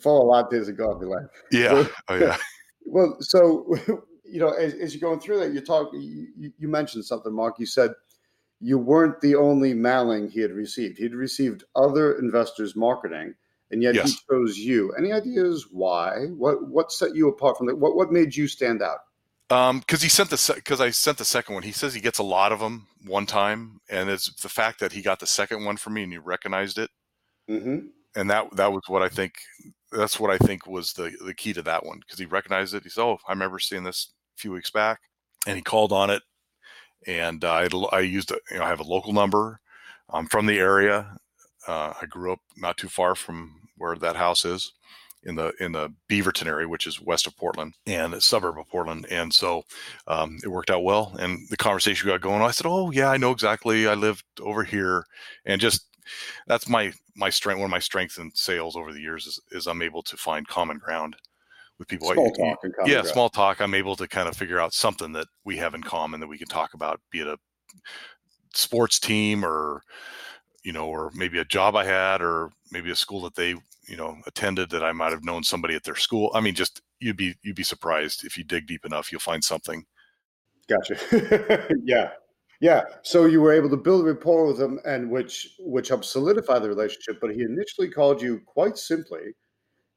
full 0.02 0.34
of 0.34 0.52
lattes 0.52 0.68
and 0.68 0.78
coffee 0.78 1.06
land. 1.06 1.28
Yeah. 1.52 1.88
oh 2.10 2.16
yeah. 2.16 2.38
Well, 2.86 3.16
so 3.22 3.66
you 4.26 4.40
know, 4.40 4.50
as, 4.50 4.74
as, 4.74 4.94
you're 4.94 5.10
going 5.10 5.22
through 5.22 5.40
that, 5.40 5.54
you 5.54 5.62
talk. 5.62 5.92
You, 5.94 6.52
you 6.58 6.68
mentioned 6.68 7.06
something, 7.06 7.34
Mark. 7.34 7.56
You 7.58 7.66
said 7.66 7.92
you 8.60 8.78
weren't 8.78 9.22
the 9.22 9.36
only 9.36 9.74
mailing 9.74 10.30
he 10.30 10.42
had 10.42 10.52
received. 10.52 10.98
He'd 10.98 11.14
received 11.14 11.64
other 11.76 12.20
investors' 12.20 12.76
marketing, 12.76 13.36
and 13.72 13.82
yet 13.82 13.96
yes. 13.96 14.12
he 14.12 14.18
chose 14.30 14.58
you. 14.58 14.94
Any 14.98 15.14
ideas 15.14 15.68
why? 15.72 16.26
What 16.38 16.68
what 16.68 16.92
set 16.92 17.16
you 17.16 17.30
apart 17.30 17.58
from 17.58 17.68
that? 17.68 17.78
What 17.78 17.96
what 17.96 18.12
made 18.12 18.36
you 18.36 18.48
stand 18.48 18.82
out? 18.82 19.00
Um, 19.54 19.80
because 19.82 20.02
he 20.02 20.10
sent 20.10 20.32
the 20.32 20.54
because 20.56 20.82
I 20.82 20.90
sent 20.90 21.20
the 21.20 21.26
second 21.26 21.54
one. 21.54 21.62
He 21.62 21.72
says 21.72 21.94
he 21.94 22.02
gets 22.02 22.18
a 22.18 22.24
lot 22.24 22.52
of 22.52 22.60
them 22.60 22.88
one 23.06 23.28
time, 23.28 23.80
and 23.88 24.10
it's 24.10 24.34
the 24.42 24.50
fact 24.50 24.80
that 24.80 24.92
he 24.92 25.04
got 25.04 25.20
the 25.20 25.28
second 25.28 25.64
one 25.64 25.78
from 25.78 25.94
me 25.94 26.02
and 26.02 26.12
he 26.12 26.18
recognized 26.18 26.80
it, 26.80 26.90
mm-hmm. 27.48 27.86
and 28.16 28.32
that 28.32 28.56
that 28.56 28.74
was 28.74 28.82
what 28.88 29.04
I 29.04 29.10
think. 29.10 29.36
That's 29.92 30.20
what 30.20 30.32
I 30.32 30.40
think 30.40 30.66
was 30.66 30.94
the 30.94 31.16
the 31.24 31.36
key 31.36 31.54
to 31.54 31.62
that 31.62 31.86
one 31.86 32.00
because 32.00 32.18
he 32.18 32.26
recognized 32.26 32.74
it. 32.74 32.82
He 32.82 32.90
said, 32.90 33.04
"Oh, 33.04 33.20
I 33.28 33.32
remember 33.32 33.60
seeing 33.60 33.84
this 33.84 34.14
a 34.36 34.42
few 34.42 34.52
weeks 34.52 34.72
back," 34.72 35.02
and 35.46 35.56
he 35.56 35.62
called 35.62 35.92
on 35.92 36.10
it. 36.10 36.24
And 37.06 37.44
uh, 37.46 37.52
I, 37.52 37.70
I 37.92 38.00
used 38.00 38.32
a, 38.32 38.40
you 38.50 38.58
know 38.58 38.66
I 38.66 38.70
have 38.70 38.80
a 38.80 38.84
local 38.84 39.14
number. 39.14 39.60
I'm 40.10 40.26
from 40.26 40.48
the 40.48 40.58
area. 40.58 41.16
Uh, 41.68 41.94
I 42.02 42.08
grew 42.08 42.34
up 42.34 42.40
not 42.58 42.78
too 42.78 42.90
far 42.90 43.14
from 43.14 43.54
where 43.78 43.96
that 43.98 44.16
house 44.16 44.46
is 44.46 44.74
in 45.26 45.36
the 45.36 45.54
in 45.60 45.72
the 45.72 45.94
Beaverton 46.10 46.48
area, 46.48 46.68
which 46.68 46.88
is 46.88 47.02
west 47.02 47.28
of 47.28 47.36
Portland 47.38 47.74
and 47.86 48.14
a 48.14 48.22
suburb 48.22 48.58
of 48.58 48.68
Portland. 48.70 49.06
And 49.10 49.34
so 49.34 49.64
um, 50.08 50.38
it 50.44 50.50
worked 50.50 50.70
out 50.70 50.84
well. 50.84 51.16
And 51.20 51.40
the 51.50 51.58
conversation 51.58 52.10
got 52.10 52.22
going. 52.22 52.42
I 52.42 52.52
said, 52.52 52.68
"Oh 52.68 52.92
yeah, 52.92 53.10
I 53.10 53.18
know 53.18 53.32
exactly. 53.32 53.88
I 53.88 53.94
lived 53.94 54.24
over 54.42 54.64
here," 54.64 55.06
and 55.46 55.60
just 55.62 55.88
that's 56.48 56.68
my 56.68 56.94
my 57.16 57.30
strength. 57.30 57.60
One 57.60 57.66
of 57.66 57.72
my 57.72 57.80
strengths 57.80 58.18
in 58.18 58.32
sales 58.34 58.76
over 58.76 58.94
the 58.94 59.02
years 59.02 59.28
is, 59.28 59.40
is 59.52 59.68
I'm 59.68 59.82
able 59.82 60.04
to 60.04 60.18
find 60.18 60.48
common 60.48 60.78
ground 60.78 61.16
with 61.80 61.88
people. 61.88 62.12
Small 62.12 62.32
talk. 62.32 62.60
yeah, 62.86 62.94
ground. 62.94 63.08
small 63.08 63.30
talk. 63.30 63.62
I'm 63.62 63.74
able 63.74 63.96
to 63.96 64.08
kind 64.08 64.28
of 64.28 64.38
figure 64.38 64.60
out 64.60 64.74
something 64.74 65.12
that 65.14 65.28
we 65.46 65.58
have 65.58 65.76
in 65.76 65.84
common 65.84 66.20
that 66.20 66.28
we 66.28 66.38
can 66.38 66.48
talk 66.48 66.74
about, 66.74 67.00
be 67.12 67.22
it 67.22 67.28
a 67.28 67.38
sports 68.54 69.00
team 69.00 69.44
or 69.44 69.82
you 70.64 70.72
know, 70.72 70.88
or 70.88 71.12
maybe 71.14 71.40
a 71.40 71.46
job 71.46 71.76
I 71.76 71.84
had, 71.84 72.22
or 72.22 72.50
maybe 72.72 72.90
a 72.90 72.96
school 72.96 73.22
that 73.24 73.36
they 73.36 73.56
you 73.88 73.98
know 73.98 74.18
attended 74.26 74.70
that 74.72 74.84
I 74.84 74.92
might 74.92 75.12
have 75.12 75.24
known 75.24 75.44
somebody 75.44 75.76
at 75.76 75.84
their 75.84 75.96
school. 75.96 76.32
I 76.34 76.42
mean, 76.42 76.56
just 76.56 76.82
you'd 77.00 77.18
be 77.18 77.36
you'd 77.44 77.56
be 77.56 77.64
surprised 77.64 78.26
if 78.26 78.38
you 78.38 78.44
dig 78.44 78.68
deep 78.68 78.86
enough, 78.86 79.12
you'll 79.12 79.22
find 79.22 79.44
something. 79.44 79.86
Gotcha. 80.70 81.68
yeah, 81.84 82.12
yeah. 82.62 82.84
So 83.02 83.26
you 83.26 83.42
were 83.42 83.52
able 83.52 83.70
to 83.70 83.78
build 83.78 84.06
rapport 84.06 84.48
with 84.48 84.60
him, 84.60 84.80
and 84.86 85.10
which 85.10 85.56
which 85.60 85.90
helped 85.90 86.06
solidify 86.06 86.60
the 86.60 86.70
relationship. 86.70 87.20
But 87.20 87.36
he 87.36 87.42
initially 87.42 87.90
called 87.90 88.22
you 88.22 88.42
quite 88.46 88.78
simply 88.78 89.34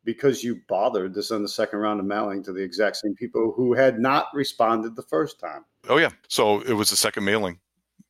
because 0.04 0.42
you 0.42 0.60
bothered 0.68 1.12
to 1.12 1.22
send 1.22 1.44
the 1.44 1.48
second 1.48 1.80
round 1.80 2.00
of 2.00 2.06
mailing 2.06 2.42
to 2.44 2.52
the 2.52 2.62
exact 2.62 2.96
same 2.96 3.14
people 3.16 3.52
who 3.56 3.74
had 3.74 3.98
not 3.98 4.28
responded 4.32 4.94
the 4.94 5.02
first 5.02 5.38
time. 5.38 5.64
Oh 5.88 5.98
yeah. 5.98 6.10
So 6.28 6.60
it 6.60 6.72
was 6.72 6.90
the 6.90 6.96
second 6.96 7.24
mailing 7.24 7.58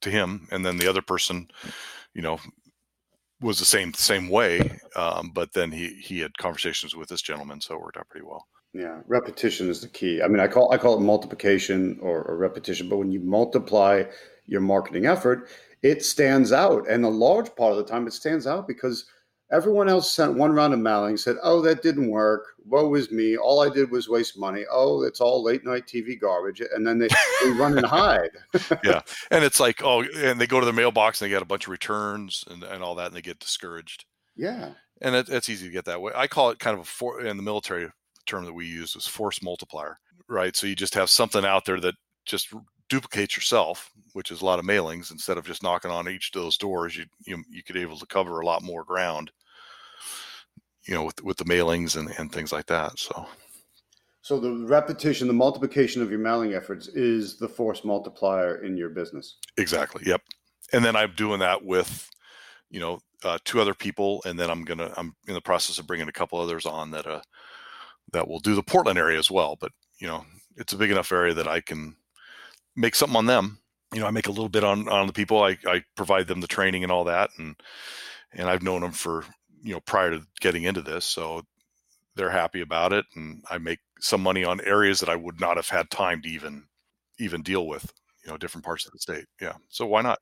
to 0.02 0.10
him, 0.10 0.46
and 0.50 0.64
then 0.64 0.76
the 0.76 0.88
other 0.88 1.02
person, 1.02 1.48
you 2.14 2.22
know, 2.22 2.38
was 3.40 3.58
the 3.58 3.64
same 3.64 3.92
same 3.94 4.28
way. 4.28 4.78
Um, 4.94 5.30
but 5.34 5.52
then 5.52 5.70
he 5.70 5.88
he 6.00 6.20
had 6.20 6.36
conversations 6.38 6.94
with 6.94 7.08
this 7.08 7.22
gentleman, 7.22 7.60
so 7.60 7.74
it 7.74 7.80
worked 7.80 7.96
out 7.96 8.08
pretty 8.08 8.26
well. 8.26 8.46
Yeah, 8.72 9.00
repetition 9.06 9.68
is 9.68 9.80
the 9.80 9.88
key. 9.88 10.22
I 10.22 10.28
mean, 10.28 10.40
I 10.40 10.48
call 10.48 10.72
I 10.72 10.78
call 10.78 10.96
it 10.96 11.00
multiplication 11.00 11.98
or, 12.00 12.22
or 12.22 12.36
repetition, 12.36 12.88
but 12.88 12.98
when 12.98 13.10
you 13.10 13.20
multiply 13.20 14.04
your 14.46 14.60
marketing 14.60 15.06
effort, 15.06 15.48
it 15.82 16.04
stands 16.04 16.52
out, 16.52 16.88
and 16.88 17.04
a 17.04 17.08
large 17.08 17.54
part 17.56 17.72
of 17.72 17.78
the 17.78 17.84
time 17.84 18.06
it 18.06 18.12
stands 18.12 18.46
out 18.46 18.68
because 18.68 19.06
Everyone 19.52 19.88
else 19.88 20.12
sent 20.12 20.34
one 20.34 20.52
round 20.52 20.74
of 20.74 20.80
mailing, 20.80 21.16
said, 21.16 21.36
Oh, 21.42 21.60
that 21.62 21.82
didn't 21.82 22.10
work. 22.10 22.44
Woe 22.64 22.94
is 22.94 23.12
me. 23.12 23.36
All 23.36 23.62
I 23.62 23.68
did 23.68 23.90
was 23.90 24.08
waste 24.08 24.38
money. 24.38 24.64
Oh, 24.70 25.02
it's 25.02 25.20
all 25.20 25.44
late 25.44 25.64
night 25.64 25.86
TV 25.86 26.20
garbage. 26.20 26.60
And 26.74 26.84
then 26.84 26.98
they, 26.98 27.08
they 27.44 27.50
run 27.50 27.78
and 27.78 27.86
hide. 27.86 28.30
yeah. 28.84 29.02
And 29.30 29.44
it's 29.44 29.60
like, 29.60 29.82
oh, 29.84 30.02
and 30.16 30.40
they 30.40 30.48
go 30.48 30.58
to 30.58 30.66
the 30.66 30.72
mailbox 30.72 31.20
and 31.20 31.26
they 31.26 31.34
get 31.34 31.42
a 31.42 31.46
bunch 31.46 31.66
of 31.66 31.70
returns 31.70 32.44
and, 32.50 32.64
and 32.64 32.82
all 32.82 32.96
that, 32.96 33.06
and 33.06 33.14
they 33.14 33.22
get 33.22 33.38
discouraged. 33.38 34.04
Yeah. 34.34 34.70
And 35.00 35.14
it, 35.14 35.28
it's 35.28 35.48
easy 35.48 35.66
to 35.66 35.72
get 35.72 35.84
that 35.84 36.00
way. 36.00 36.12
I 36.14 36.26
call 36.26 36.50
it 36.50 36.58
kind 36.58 36.74
of 36.74 36.80
a, 36.80 36.84
for, 36.84 37.20
in 37.20 37.36
the 37.36 37.42
military 37.42 37.88
term 38.26 38.44
that 38.46 38.52
we 38.52 38.66
use 38.66 38.94
was 38.96 39.06
force 39.06 39.42
multiplier, 39.42 39.98
right? 40.28 40.56
So 40.56 40.66
you 40.66 40.74
just 40.74 40.94
have 40.94 41.08
something 41.08 41.44
out 41.44 41.64
there 41.64 41.78
that 41.80 41.94
just 42.24 42.52
duplicates 42.88 43.36
yourself, 43.36 43.90
which 44.12 44.30
is 44.30 44.42
a 44.42 44.44
lot 44.44 44.58
of 44.58 44.64
mailings. 44.64 45.10
Instead 45.10 45.38
of 45.38 45.46
just 45.46 45.62
knocking 45.62 45.90
on 45.90 46.08
each 46.08 46.30
of 46.34 46.40
those 46.40 46.56
doors, 46.56 46.96
you 46.96 47.04
you, 47.26 47.42
you 47.48 47.62
could 47.62 47.76
able 47.76 47.98
to 47.98 48.06
cover 48.06 48.40
a 48.40 48.46
lot 48.46 48.62
more 48.62 48.84
ground. 48.84 49.30
You 50.84 50.94
know, 50.94 51.04
with 51.04 51.22
with 51.22 51.36
the 51.36 51.44
mailings 51.44 51.96
and, 51.96 52.10
and 52.18 52.30
things 52.30 52.52
like 52.52 52.66
that. 52.66 52.98
So, 52.98 53.26
so 54.22 54.38
the 54.38 54.52
repetition, 54.66 55.26
the 55.26 55.34
multiplication 55.34 56.02
of 56.02 56.10
your 56.10 56.20
mailing 56.20 56.54
efforts 56.54 56.88
is 56.88 57.38
the 57.38 57.48
force 57.48 57.84
multiplier 57.84 58.64
in 58.64 58.76
your 58.76 58.90
business. 58.90 59.36
Exactly. 59.56 60.02
Yep. 60.06 60.22
And 60.72 60.84
then 60.84 60.96
I'm 60.96 61.12
doing 61.16 61.40
that 61.40 61.64
with, 61.64 62.08
you 62.70 62.80
know, 62.80 62.98
uh, 63.24 63.38
two 63.44 63.60
other 63.60 63.74
people, 63.74 64.22
and 64.26 64.38
then 64.38 64.50
I'm 64.50 64.64
gonna 64.64 64.92
I'm 64.96 65.14
in 65.26 65.34
the 65.34 65.40
process 65.40 65.78
of 65.78 65.86
bringing 65.86 66.08
a 66.08 66.12
couple 66.12 66.40
others 66.40 66.66
on 66.66 66.90
that 66.92 67.06
uh 67.06 67.20
that 68.12 68.28
will 68.28 68.40
do 68.40 68.54
the 68.54 68.62
Portland 68.62 68.98
area 68.98 69.18
as 69.18 69.30
well. 69.30 69.56
But 69.60 69.72
you 69.98 70.06
know, 70.06 70.24
it's 70.56 70.72
a 70.72 70.78
big 70.78 70.90
enough 70.90 71.12
area 71.12 71.34
that 71.34 71.48
I 71.48 71.60
can 71.60 71.96
make 72.76 72.94
something 72.94 73.16
on 73.16 73.26
them. 73.26 73.58
You 73.92 74.00
know, 74.00 74.06
I 74.06 74.10
make 74.10 74.26
a 74.26 74.32
little 74.32 74.48
bit 74.48 74.64
on 74.64 74.88
on 74.88 75.06
the 75.06 75.12
people. 75.12 75.42
I, 75.42 75.56
I 75.66 75.82
provide 75.96 76.26
them 76.26 76.40
the 76.40 76.46
training 76.46 76.82
and 76.82 76.92
all 76.92 77.04
that, 77.04 77.30
and 77.38 77.56
and 78.32 78.48
I've 78.48 78.62
known 78.62 78.82
them 78.82 78.92
for 78.92 79.24
you 79.62 79.72
know 79.72 79.80
prior 79.80 80.10
to 80.10 80.26
getting 80.40 80.64
into 80.64 80.82
this, 80.82 81.04
so 81.04 81.42
they're 82.14 82.30
happy 82.30 82.60
about 82.60 82.92
it, 82.92 83.04
and 83.14 83.42
I 83.50 83.58
make 83.58 83.78
some 84.00 84.22
money 84.22 84.44
on 84.44 84.60
areas 84.62 85.00
that 85.00 85.08
I 85.08 85.16
would 85.16 85.40
not 85.40 85.56
have 85.56 85.68
had 85.68 85.90
time 85.90 86.20
to 86.22 86.28
even 86.28 86.64
even 87.18 87.42
deal 87.42 87.66
with. 87.66 87.92
You 88.24 88.32
know, 88.32 88.38
different 88.38 88.64
parts 88.64 88.86
of 88.86 88.92
the 88.92 88.98
state. 88.98 89.26
Yeah, 89.40 89.54
so 89.68 89.86
why 89.86 90.02
not? 90.02 90.18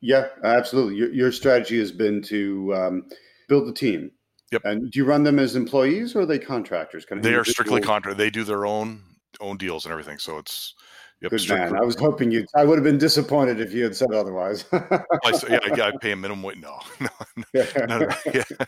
Yeah, 0.00 0.28
absolutely. 0.44 0.96
Your, 0.96 1.12
your 1.12 1.32
strategy 1.32 1.78
has 1.78 1.92
been 1.92 2.22
to 2.22 2.74
um, 2.74 3.08
build 3.48 3.68
a 3.68 3.72
team. 3.72 4.12
Yep. 4.50 4.62
And 4.64 4.90
do 4.90 4.98
you 4.98 5.04
run 5.04 5.22
them 5.22 5.38
as 5.38 5.56
employees 5.56 6.14
or 6.14 6.20
are 6.20 6.26
they 6.26 6.38
contractors? 6.38 7.04
Kind 7.04 7.18
of 7.18 7.24
they 7.24 7.34
are 7.34 7.44
strictly 7.44 7.80
contract. 7.80 8.18
They 8.18 8.30
do 8.30 8.44
their 8.44 8.66
own 8.66 9.02
own 9.40 9.56
deals 9.56 9.84
and 9.84 9.92
everything. 9.92 10.18
So 10.18 10.38
it's 10.38 10.74
Yep, 11.22 11.30
Good 11.32 11.48
man. 11.50 11.76
I 11.76 11.82
was 11.82 11.96
hoping 11.96 12.30
you. 12.30 12.46
I 12.54 12.64
would 12.64 12.78
have 12.78 12.84
been 12.84 12.96
disappointed 12.96 13.60
if 13.60 13.74
you 13.74 13.84
had 13.84 13.94
said 13.94 14.12
otherwise. 14.14 14.64
I, 14.72 15.38
yeah, 15.50 15.58
I, 15.64 15.88
I 15.88 15.92
pay 16.00 16.12
a 16.12 16.16
minimum 16.16 16.42
wage. 16.42 16.56
No, 16.58 16.78
no, 17.00 17.08
no, 17.36 17.44
yeah. 17.52 17.86
no, 17.86 18.08
yeah. 18.32 18.66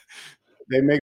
They 0.71 0.83
make 0.83 1.01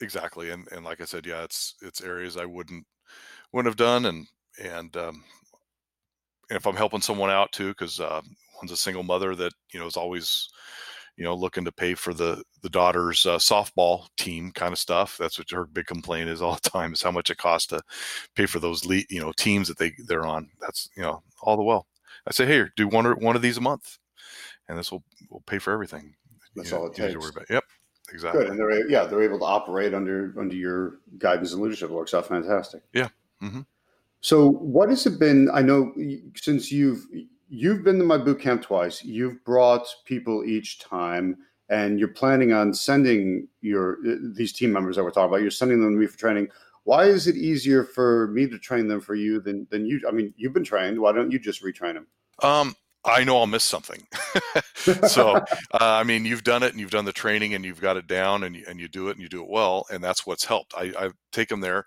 exactly, 0.00 0.48
and 0.48 0.66
and 0.72 0.82
like 0.82 1.02
I 1.02 1.04
said, 1.04 1.26
yeah, 1.26 1.44
it's 1.44 1.74
it's 1.82 2.00
areas 2.00 2.38
I 2.38 2.46
wouldn't 2.46 2.86
wouldn't 3.52 3.70
have 3.70 3.76
done, 3.76 4.06
and 4.06 4.26
and 4.62 4.96
um, 4.96 5.24
and 6.48 6.56
if 6.56 6.66
I'm 6.66 6.76
helping 6.76 7.02
someone 7.02 7.30
out 7.30 7.52
too, 7.52 7.68
because 7.68 8.00
uh, 8.00 8.22
one's 8.62 8.72
a 8.72 8.78
single 8.78 9.02
mother 9.02 9.34
that 9.36 9.52
you 9.74 9.78
know 9.78 9.86
is 9.86 9.98
always 9.98 10.48
you 11.20 11.26
know, 11.26 11.34
looking 11.34 11.66
to 11.66 11.72
pay 11.72 11.92
for 11.92 12.14
the 12.14 12.42
the 12.62 12.70
daughter's 12.70 13.26
uh, 13.26 13.36
softball 13.36 14.08
team 14.16 14.50
kind 14.52 14.72
of 14.72 14.78
stuff. 14.78 15.18
That's 15.18 15.38
what 15.38 15.50
her 15.50 15.66
big 15.66 15.84
complaint 15.84 16.30
is 16.30 16.40
all 16.40 16.54
the 16.62 16.70
time 16.70 16.94
is 16.94 17.02
how 17.02 17.10
much 17.10 17.28
it 17.28 17.36
costs 17.36 17.66
to 17.68 17.82
pay 18.34 18.46
for 18.46 18.58
those 18.58 18.86
lead, 18.86 19.04
you 19.10 19.20
know, 19.20 19.30
teams 19.32 19.68
that 19.68 19.76
they 19.76 19.92
they're 20.06 20.26
on. 20.26 20.48
That's 20.62 20.88
you 20.96 21.02
know 21.02 21.22
all 21.42 21.58
the 21.58 21.62
well. 21.62 21.86
I 22.26 22.32
say, 22.32 22.46
here, 22.46 22.72
do 22.74 22.88
one 22.88 23.04
or 23.04 23.16
one 23.16 23.36
of 23.36 23.42
these 23.42 23.58
a 23.58 23.60
month, 23.60 23.98
and 24.66 24.78
this 24.78 24.90
will 24.90 25.04
will 25.28 25.42
pay 25.42 25.58
for 25.58 25.74
everything. 25.74 26.14
That's 26.56 26.70
you 26.70 26.78
all 26.78 26.86
it 26.86 26.94
takes. 26.94 27.32
Yep, 27.50 27.64
exactly. 28.14 28.40
Good, 28.40 28.50
and 28.50 28.58
they're 28.58 28.88
yeah 28.88 29.04
they're 29.04 29.22
able 29.22 29.40
to 29.40 29.44
operate 29.44 29.92
under 29.92 30.34
under 30.38 30.56
your 30.56 31.00
guidance 31.18 31.52
and 31.52 31.60
leadership. 31.60 31.90
It 31.90 31.94
works 31.94 32.14
out 32.14 32.28
fantastic. 32.28 32.82
Yeah. 32.94 33.08
Mm-hmm. 33.42 33.60
So, 34.22 34.52
what 34.52 34.88
has 34.88 35.04
it 35.04 35.20
been? 35.20 35.50
I 35.52 35.60
know 35.60 35.92
since 36.34 36.72
you've 36.72 37.04
you've 37.50 37.82
been 37.82 37.98
to 37.98 38.04
my 38.04 38.16
boot 38.16 38.40
camp 38.40 38.62
twice, 38.62 39.04
you've 39.04 39.44
brought 39.44 39.86
people 40.04 40.44
each 40.44 40.78
time, 40.78 41.36
and 41.68 41.98
you're 41.98 42.08
planning 42.08 42.52
on 42.52 42.72
sending 42.72 43.48
your 43.60 43.98
these 44.34 44.52
team 44.52 44.72
members 44.72 44.96
that 44.96 45.04
we're 45.04 45.10
talking 45.10 45.28
about. 45.28 45.42
You're 45.42 45.50
sending 45.50 45.80
them 45.80 45.92
to 45.92 45.98
me 45.98 46.06
for 46.06 46.18
training. 46.18 46.48
Why 46.84 47.04
is 47.04 47.26
it 47.26 47.36
easier 47.36 47.84
for 47.84 48.28
me 48.28 48.46
to 48.48 48.58
train 48.58 48.88
them 48.88 49.00
for 49.00 49.14
you 49.14 49.40
than 49.40 49.66
than 49.70 49.84
you? 49.84 50.00
I 50.08 50.12
mean, 50.12 50.32
you've 50.36 50.54
been 50.54 50.64
trained. 50.64 50.98
Why 50.98 51.12
don't 51.12 51.30
you 51.30 51.38
just 51.38 51.62
retrain 51.62 51.94
them? 51.94 52.06
Um, 52.42 52.74
I 53.04 53.24
know 53.24 53.38
I'll 53.38 53.46
miss 53.46 53.64
something. 53.64 54.06
so, 55.06 55.36
uh, 55.36 55.42
I 55.80 56.04
mean, 56.04 56.24
you've 56.24 56.44
done 56.44 56.62
it 56.62 56.72
and 56.72 56.80
you've 56.80 56.90
done 56.90 57.04
the 57.04 57.12
training 57.12 57.54
and 57.54 57.64
you've 57.64 57.80
got 57.80 57.96
it 57.96 58.06
down 58.06 58.44
and 58.44 58.56
you, 58.56 58.64
and 58.68 58.78
you 58.78 58.88
do 58.88 59.08
it 59.08 59.12
and 59.12 59.22
you 59.22 59.28
do 59.28 59.42
it 59.42 59.48
well. 59.48 59.86
And 59.90 60.04
that's 60.04 60.26
what's 60.26 60.44
helped. 60.44 60.74
I, 60.76 60.92
I 60.98 61.10
take 61.32 61.48
them 61.48 61.60
there 61.60 61.86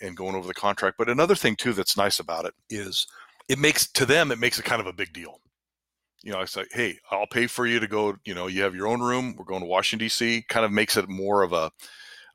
and 0.00 0.16
going 0.16 0.34
over 0.34 0.46
the 0.46 0.54
contract. 0.54 0.96
But 0.98 1.10
another 1.10 1.34
thing 1.34 1.56
too 1.56 1.72
that's 1.72 1.96
nice 1.96 2.20
about 2.20 2.46
it 2.46 2.54
is 2.70 3.06
it 3.48 3.58
makes 3.58 3.90
to 3.92 4.06
them 4.06 4.30
it 4.30 4.38
makes 4.38 4.58
it 4.58 4.64
kind 4.64 4.80
of 4.80 4.86
a 4.86 4.92
big 4.92 5.12
deal. 5.12 5.40
You 6.22 6.32
know, 6.32 6.40
I 6.40 6.44
say, 6.46 6.64
hey, 6.72 6.98
I'll 7.10 7.26
pay 7.26 7.46
for 7.46 7.66
you 7.66 7.78
to 7.78 7.86
go. 7.86 8.16
You 8.24 8.34
know, 8.34 8.48
you 8.48 8.62
have 8.62 8.74
your 8.74 8.88
own 8.88 9.00
room. 9.00 9.36
We're 9.36 9.44
going 9.44 9.60
to 9.60 9.66
Washington 9.66 10.06
D.C. 10.06 10.44
Kind 10.48 10.64
of 10.64 10.72
makes 10.72 10.96
it 10.96 11.08
more 11.08 11.42
of 11.42 11.52
a 11.52 11.70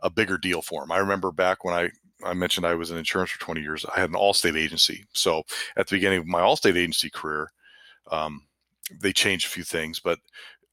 a 0.01 0.09
bigger 0.09 0.37
deal 0.37 0.61
for 0.61 0.81
them. 0.81 0.91
I 0.91 0.97
remember 0.97 1.31
back 1.31 1.63
when 1.63 1.73
I 1.73 1.89
I 2.23 2.33
mentioned 2.33 2.65
I 2.65 2.75
was 2.75 2.91
in 2.91 2.97
insurance 2.97 3.31
for 3.31 3.39
20 3.39 3.61
years. 3.61 3.85
I 3.85 3.99
had 3.99 4.09
an 4.09 4.15
Allstate 4.15 4.57
agency. 4.57 5.05
So 5.13 5.43
at 5.75 5.87
the 5.87 5.95
beginning 5.95 6.19
of 6.19 6.27
my 6.27 6.41
Allstate 6.41 6.75
agency 6.75 7.09
career, 7.09 7.51
um, 8.11 8.41
they 8.99 9.13
changed 9.13 9.47
a 9.47 9.49
few 9.49 9.63
things, 9.63 9.99
but 9.99 10.19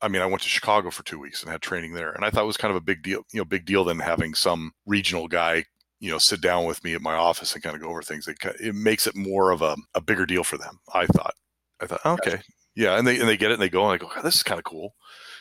I 0.00 0.08
mean, 0.08 0.22
I 0.22 0.26
went 0.26 0.42
to 0.42 0.48
Chicago 0.48 0.90
for 0.90 1.04
two 1.04 1.18
weeks 1.18 1.42
and 1.42 1.50
had 1.50 1.60
training 1.60 1.92
there, 1.92 2.12
and 2.12 2.24
I 2.24 2.30
thought 2.30 2.44
it 2.44 2.46
was 2.46 2.56
kind 2.56 2.70
of 2.70 2.76
a 2.76 2.80
big 2.80 3.02
deal, 3.02 3.22
you 3.32 3.40
know, 3.40 3.44
big 3.44 3.64
deal 3.64 3.84
than 3.84 3.98
having 3.98 4.34
some 4.34 4.72
regional 4.86 5.26
guy 5.26 5.64
you 6.00 6.10
know 6.10 6.18
sit 6.18 6.40
down 6.40 6.64
with 6.64 6.82
me 6.84 6.94
at 6.94 7.00
my 7.00 7.14
office 7.14 7.54
and 7.54 7.62
kind 7.62 7.74
of 7.76 7.82
go 7.82 7.88
over 7.88 8.02
things 8.02 8.28
it, 8.28 8.38
it 8.60 8.74
makes 8.74 9.06
it 9.06 9.16
more 9.16 9.50
of 9.50 9.62
a, 9.62 9.76
a 9.94 10.00
bigger 10.00 10.26
deal 10.26 10.44
for 10.44 10.58
them 10.58 10.78
i 10.94 11.06
thought. 11.06 11.34
I 11.80 11.86
thought 11.86 12.04
okay. 12.04 12.40
yeah 12.74 12.98
and 12.98 13.06
they 13.06 13.18
and 13.18 13.28
they 13.28 13.36
get 13.36 13.50
it 13.50 13.54
and 13.54 13.62
they 13.62 13.68
go 13.68 13.88
and 13.88 14.00
they 14.00 14.04
go 14.04 14.10
this 14.22 14.36
is 14.36 14.42
kind 14.42 14.58
of 14.58 14.64
cool. 14.64 14.94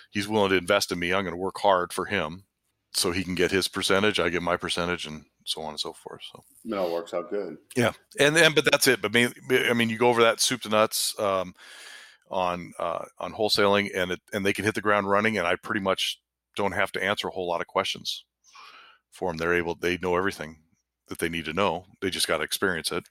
He's 0.10 0.28
willing 0.28 0.52
to 0.52 0.56
invest 0.56 0.92
in 0.92 1.00
me. 1.00 1.14
I'm 1.14 1.26
going 1.26 1.36
to 1.36 1.42
work 1.42 1.60
hard 1.60 1.92
for 1.92 2.06
him 2.06 2.46
so 2.98 3.12
he 3.12 3.24
can 3.24 3.36
get 3.36 3.52
his 3.52 3.68
percentage 3.68 4.20
i 4.20 4.30
get 4.30 4.42
my 4.42 4.58
percentage 4.58 5.06
and 5.06 5.24
so 5.46 5.62
on 5.62 5.70
and 5.70 5.80
so 5.80 5.94
forth 5.94 6.22
so. 6.32 6.44
No, 6.66 6.88
it 6.88 6.92
works 6.92 7.14
out 7.14 7.30
good. 7.30 7.58
Yeah 7.76 7.94
and 8.20 8.36
then 8.36 8.54
but 8.54 8.70
that's 8.70 8.88
it 8.88 9.02
but 9.02 9.16
i 9.16 9.74
mean 9.74 9.90
you 9.90 9.98
go 9.98 10.10
over 10.10 10.24
that 10.24 10.40
soup 10.40 10.62
to 10.62 10.70
nuts 10.70 11.18
um, 11.20 11.54
on 12.30 12.74
uh, 12.80 13.06
on 13.20 13.34
wholesaling 13.34 13.90
and 13.96 14.12
it, 14.12 14.22
and 14.34 14.46
they 14.46 14.54
can 14.54 14.66
hit 14.66 14.76
the 14.76 14.82
ground 14.82 15.10
running 15.10 15.38
and 15.38 15.48
i 15.48 15.56
pretty 15.56 15.82
much 15.82 16.20
don't 16.56 16.74
have 16.74 16.92
to 16.92 17.04
answer 17.04 17.28
a 17.28 17.32
whole 17.32 17.48
lot 17.48 17.62
of 17.62 17.68
questions 17.68 18.26
for 19.18 19.32
them. 19.32 19.38
They're 19.38 19.56
able, 19.56 19.76
they 19.76 19.98
know 19.98 20.16
everything 20.16 20.58
that 21.08 21.20
they 21.20 21.30
need 21.30 21.46
to 21.46 21.54
know. 21.54 21.86
They 22.02 22.10
just 22.10 22.28
got 22.28 22.38
to 22.38 22.44
experience 22.44 22.92
it, 22.92 23.04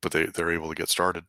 but 0.00 0.12
they 0.12 0.26
they're 0.26 0.52
able 0.52 0.68
to 0.68 0.74
get 0.74 0.88
started. 0.88 1.24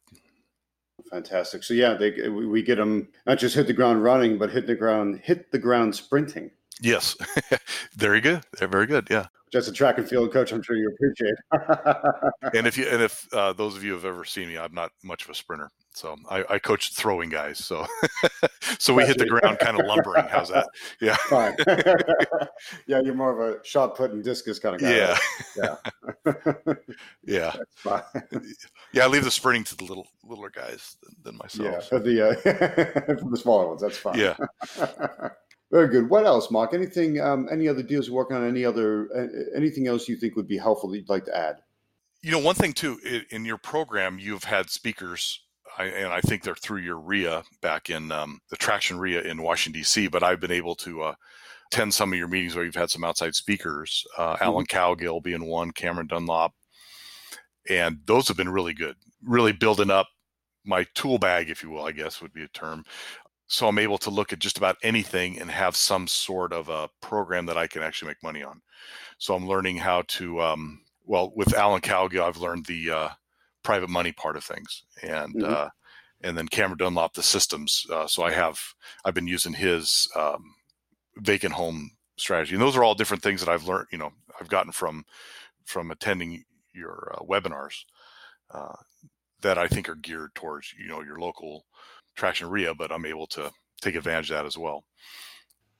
Fantastic. 1.10 1.64
So 1.64 1.74
yeah, 1.74 1.94
they 1.96 2.30
we 2.30 2.62
get 2.62 2.76
them 2.76 3.08
not 3.26 3.40
just 3.40 3.56
hit 3.56 3.68
the 3.68 3.74
ground 3.74 4.04
running, 4.04 4.38
but 4.38 4.52
hit 4.52 4.68
the 4.68 4.76
ground 4.76 5.22
hit 5.24 5.52
the 5.52 5.60
ground 5.60 5.96
sprinting. 5.96 6.52
Yes, 6.82 7.16
very 7.94 8.20
good. 8.20 8.44
They're 8.58 8.68
very 8.68 8.88
good. 8.88 9.08
Yeah. 9.10 9.28
Just 9.52 9.70
a 9.70 9.72
track 9.72 10.00
and 10.00 10.10
field 10.10 10.34
coach, 10.34 10.52
I'm 10.52 10.64
sure 10.64 10.76
you 10.76 10.90
appreciate. 10.90 11.36
and 12.56 12.66
if 12.66 12.78
you 12.78 12.88
and 12.88 13.02
if 13.02 13.32
uh, 13.34 13.54
those 13.54 13.76
of 13.76 13.84
you 13.84 13.94
have 13.94 14.06
ever 14.06 14.26
seen 14.26 14.48
me, 14.48 14.58
I'm 14.58 14.74
not 14.74 14.92
much 15.04 15.24
of 15.24 15.30
a 15.30 15.36
sprinter. 15.36 15.70
So 15.96 16.18
I, 16.30 16.44
I 16.50 16.60
coach 16.60 16.94
throwing 16.94 17.30
guys. 17.30 17.60
So 17.60 17.86
so 18.80 18.94
we 18.94 19.06
hit 19.06 19.18
the 19.18 19.26
ground 19.26 19.60
kind 19.60 19.80
of 19.80 19.86
lumbering. 19.86 20.26
How's 20.28 20.50
that? 20.50 20.68
Yeah. 21.00 21.18
Fine. 21.28 21.56
yeah, 22.88 23.02
you're 23.04 23.14
more 23.14 23.32
of 23.32 23.40
a 23.40 23.66
shot 23.66 23.96
put 23.96 24.12
and 24.12 24.24
discus 24.24 24.58
kind 24.58 24.76
of 24.76 24.82
guy. 24.82 24.96
Yeah. 24.96 25.18
Yeah. 25.56 25.76
yeah. 27.24 27.56
Yeah, 28.94 29.04
I 29.04 29.08
leave 29.08 29.24
the 29.24 29.32
sprinting 29.32 29.66
to 29.66 29.76
the 29.76 29.84
little 29.84 30.08
littler 30.24 30.50
guys 30.50 30.96
than, 31.24 31.38
myself. 31.38 31.90
Yeah, 31.92 32.00
the 32.00 32.30
uh, 32.30 33.16
for 33.18 33.30
the 33.30 33.38
smaller 33.38 33.68
ones. 33.68 33.82
That's 33.82 33.98
fine. 33.98 34.18
Yeah. 34.18 34.38
Very 35.72 35.90
good. 35.90 36.10
What 36.10 36.26
else, 36.26 36.52
Mark? 36.52 36.74
Anything? 36.74 37.20
Um, 37.20 37.48
any 37.52 37.68
other 37.68 37.84
deals 37.84 38.08
you're 38.08 38.16
working 38.16 38.38
on? 38.38 38.48
Any 38.48 38.64
other? 38.64 39.10
Anything 39.56 39.88
else 39.88 40.08
you 40.08 40.16
think 40.16 40.36
would 40.36 40.48
be 40.48 40.58
helpful 40.58 40.90
that 40.90 40.98
you'd 40.98 41.10
like 41.10 41.26
to 41.26 41.36
add? 41.36 41.58
You 42.22 42.32
know, 42.32 42.40
one 42.40 42.56
thing 42.56 42.74
too 42.74 43.00
in 43.32 43.44
your 43.44 43.58
program, 43.58 44.18
you've 44.20 44.46
had 44.46 44.70
speakers 44.70 45.43
I, 45.78 45.86
and 45.86 46.14
I 46.14 46.22
think 46.22 46.44
they're 46.44 46.56
through 46.56 46.82
your 46.82 47.00
RIA 47.00 47.44
back 47.62 47.90
in 47.90 48.12
um, 48.12 48.40
the 48.50 48.58
Traction 48.58 49.00
RIA 49.00 49.22
in 49.22 49.42
Washington 49.42 49.80
D.C. 49.80 50.08
But 50.08 50.24
I've 50.24 50.40
been 50.40 50.52
able 50.52 50.76
to 50.76 51.04
uh, 51.04 51.16
attend 51.72 51.94
some 51.94 52.14
of 52.14 52.20
your 52.20 52.28
meetings 52.28 52.56
where 52.56 52.66
you've 52.66 52.76
had 52.76 52.90
some 52.90 53.04
outside 53.04 53.36
speakers, 53.36 54.06
uh, 54.18 54.34
mm-hmm. 54.34 54.44
Alan 54.44 54.66
Cowgill 54.66 55.24
being 55.24 55.46
one, 55.46 55.72
Cameron 55.72 56.08
Dunlap, 56.08 56.52
and 57.70 58.00
those 58.06 58.28
have 58.28 58.38
been 58.38 58.50
really 58.50 58.74
good. 58.74 58.96
Really 59.24 59.54
building 59.54 59.90
up 59.90 60.08
my 60.66 60.86
tool 60.96 61.18
bag, 61.18 61.50
if 61.50 61.64
you 61.64 61.70
will, 61.70 61.86
I 61.86 61.92
guess 61.92 62.22
would 62.22 62.34
be 62.34 62.44
a 62.44 62.50
term. 62.50 62.84
So 63.48 63.68
I'm 63.68 63.80
able 63.80 63.98
to 64.00 64.10
look 64.10 64.34
at 64.34 64.40
just 64.40 64.58
about 64.58 64.78
anything 64.84 65.40
and 65.40 65.50
have 65.52 65.76
some 65.76 66.08
sort 66.08 66.54
of 66.54 66.70
a 66.70 66.90
program 67.02 67.46
that 67.48 67.58
I 67.58 67.68
can 67.68 67.84
actually 67.84 68.10
make 68.10 68.24
money 68.24 68.44
on. 68.44 68.62
So 69.18 69.36
I'm 69.36 69.48
learning 69.48 69.78
how 69.78 70.04
to, 70.08 70.42
um, 70.42 70.82
well, 71.06 71.32
with 71.36 71.54
Alan 71.54 71.82
Cowgill, 71.82 72.24
I've 72.24 72.38
learned 72.38 72.66
the 72.66 72.90
uh, 72.90 73.10
private 73.64 73.90
money 73.90 74.12
part 74.12 74.36
of 74.36 74.44
things, 74.44 74.84
and 75.02 75.36
mm-hmm. 75.36 75.54
uh, 75.54 75.70
and 76.22 76.38
then 76.38 76.48
Cameron 76.48 76.78
Dunlap 76.78 77.14
the 77.14 77.24
systems. 77.24 77.86
Uh, 77.92 78.08
so 78.08 78.24
I 78.24 78.32
have 78.32 78.60
I've 79.06 79.14
been 79.14 79.28
using 79.28 79.54
his 79.54 80.08
um, 80.16 80.56
vacant 81.18 81.54
home 81.54 81.92
strategy, 82.18 82.54
and 82.54 82.62
those 82.62 82.78
are 82.78 82.84
all 82.84 82.96
different 82.96 83.24
things 83.24 83.40
that 83.42 83.50
I've 83.50 83.68
learned. 83.68 83.88
You 83.92 83.98
know, 83.98 84.12
I've 84.40 84.50
gotten 84.50 84.72
from 84.72 85.06
from 85.66 85.92
attending 85.92 86.44
your 86.74 87.14
uh, 87.16 87.24
webinars 87.24 87.86
uh, 88.52 88.76
that 89.42 89.58
I 89.58 89.68
think 89.68 89.90
are 89.90 89.96
geared 89.96 90.36
towards 90.36 90.74
you 90.80 90.88
know 90.88 91.02
your 91.02 91.20
local 91.20 91.66
traction 92.16 92.50
RIA, 92.50 92.74
but 92.76 92.92
I'm 92.92 93.06
able 93.06 93.28
to 93.28 93.52
take 93.82 93.96
advantage 93.96 94.32
of 94.32 94.38
that 94.38 94.46
as 94.46 94.58
well. 94.58 94.84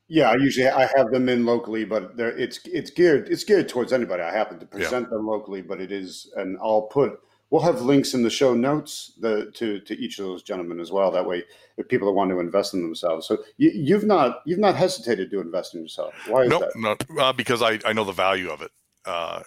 Yeah, 0.08 0.30
I 0.30 0.36
usually 0.36 0.68
I 0.68 0.90
have 0.96 1.12
them 1.12 1.30
in 1.30 1.46
locally, 1.46 1.86
but 1.86 2.12
it's 2.18 2.60
it's 2.66 2.92
geared 2.92 3.30
it's 3.30 3.44
geared 3.44 3.70
towards 3.70 3.94
anybody. 3.94 4.22
I 4.22 4.32
happen 4.32 4.60
to 4.60 4.66
present 4.66 5.06
yeah. 5.06 5.18
them 5.18 5.26
locally, 5.26 5.62
but 5.62 5.80
it 5.80 5.92
is, 5.92 6.32
and 6.36 6.58
I'll 6.62 6.84
put 6.84 7.20
we'll 7.54 7.62
have 7.62 7.84
links 7.84 8.16
in 8.16 8.24
the 8.24 8.32
show 8.32 8.56
notes 8.56 9.14
the, 9.20 9.52
to 9.54 9.80
to 9.82 9.96
each 9.96 10.18
of 10.18 10.26
those 10.26 10.42
gentlemen 10.42 10.80
as 10.80 10.92
well. 10.92 11.12
That 11.12 11.28
way, 11.28 11.44
if 11.78 11.88
people 11.88 12.12
want 12.14 12.32
to 12.32 12.40
invest 12.40 12.74
in 12.74 12.82
themselves, 12.82 13.28
so 13.28 13.38
you, 13.58 13.94
have 13.94 14.04
not 14.04 14.42
you've 14.46 14.60
not 14.60 14.76
hesitated 14.76 15.30
to 15.30 15.40
invest 15.40 15.76
in 15.76 15.82
yourself. 15.82 16.16
Why 16.28 16.44
is 16.44 16.50
nope, 16.50 16.64
that? 16.74 16.98
No, 17.12 17.22
uh, 17.22 17.32
because 17.32 17.62
I 17.62 17.80
I 17.86 17.94
know 17.94 18.04
the 18.04 18.12
value 18.12 18.50
of 18.50 18.64
it. 18.64 18.72
Uh, 19.06 19.44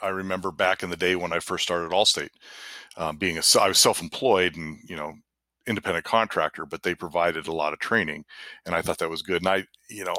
I 0.00 0.08
remember 0.10 0.52
back 0.52 0.84
in 0.84 0.90
the 0.90 0.96
day 0.96 1.16
when 1.16 1.32
I 1.32 1.40
first 1.40 1.64
started 1.64 1.90
Allstate, 1.90 2.30
um, 2.96 3.16
being 3.16 3.36
a 3.36 3.42
I 3.60 3.68
was 3.68 3.78
self 3.78 4.00
employed 4.00 4.54
and 4.54 4.78
you 4.88 4.96
know 4.96 5.14
independent 5.66 6.04
contractor, 6.04 6.64
but 6.64 6.84
they 6.84 6.94
provided 6.94 7.48
a 7.48 7.52
lot 7.52 7.72
of 7.72 7.80
training, 7.80 8.24
and 8.64 8.76
I 8.76 8.80
thought 8.80 8.98
that 8.98 9.10
was 9.10 9.22
good. 9.22 9.42
And 9.42 9.48
I 9.48 9.64
you 9.88 10.04
know 10.04 10.14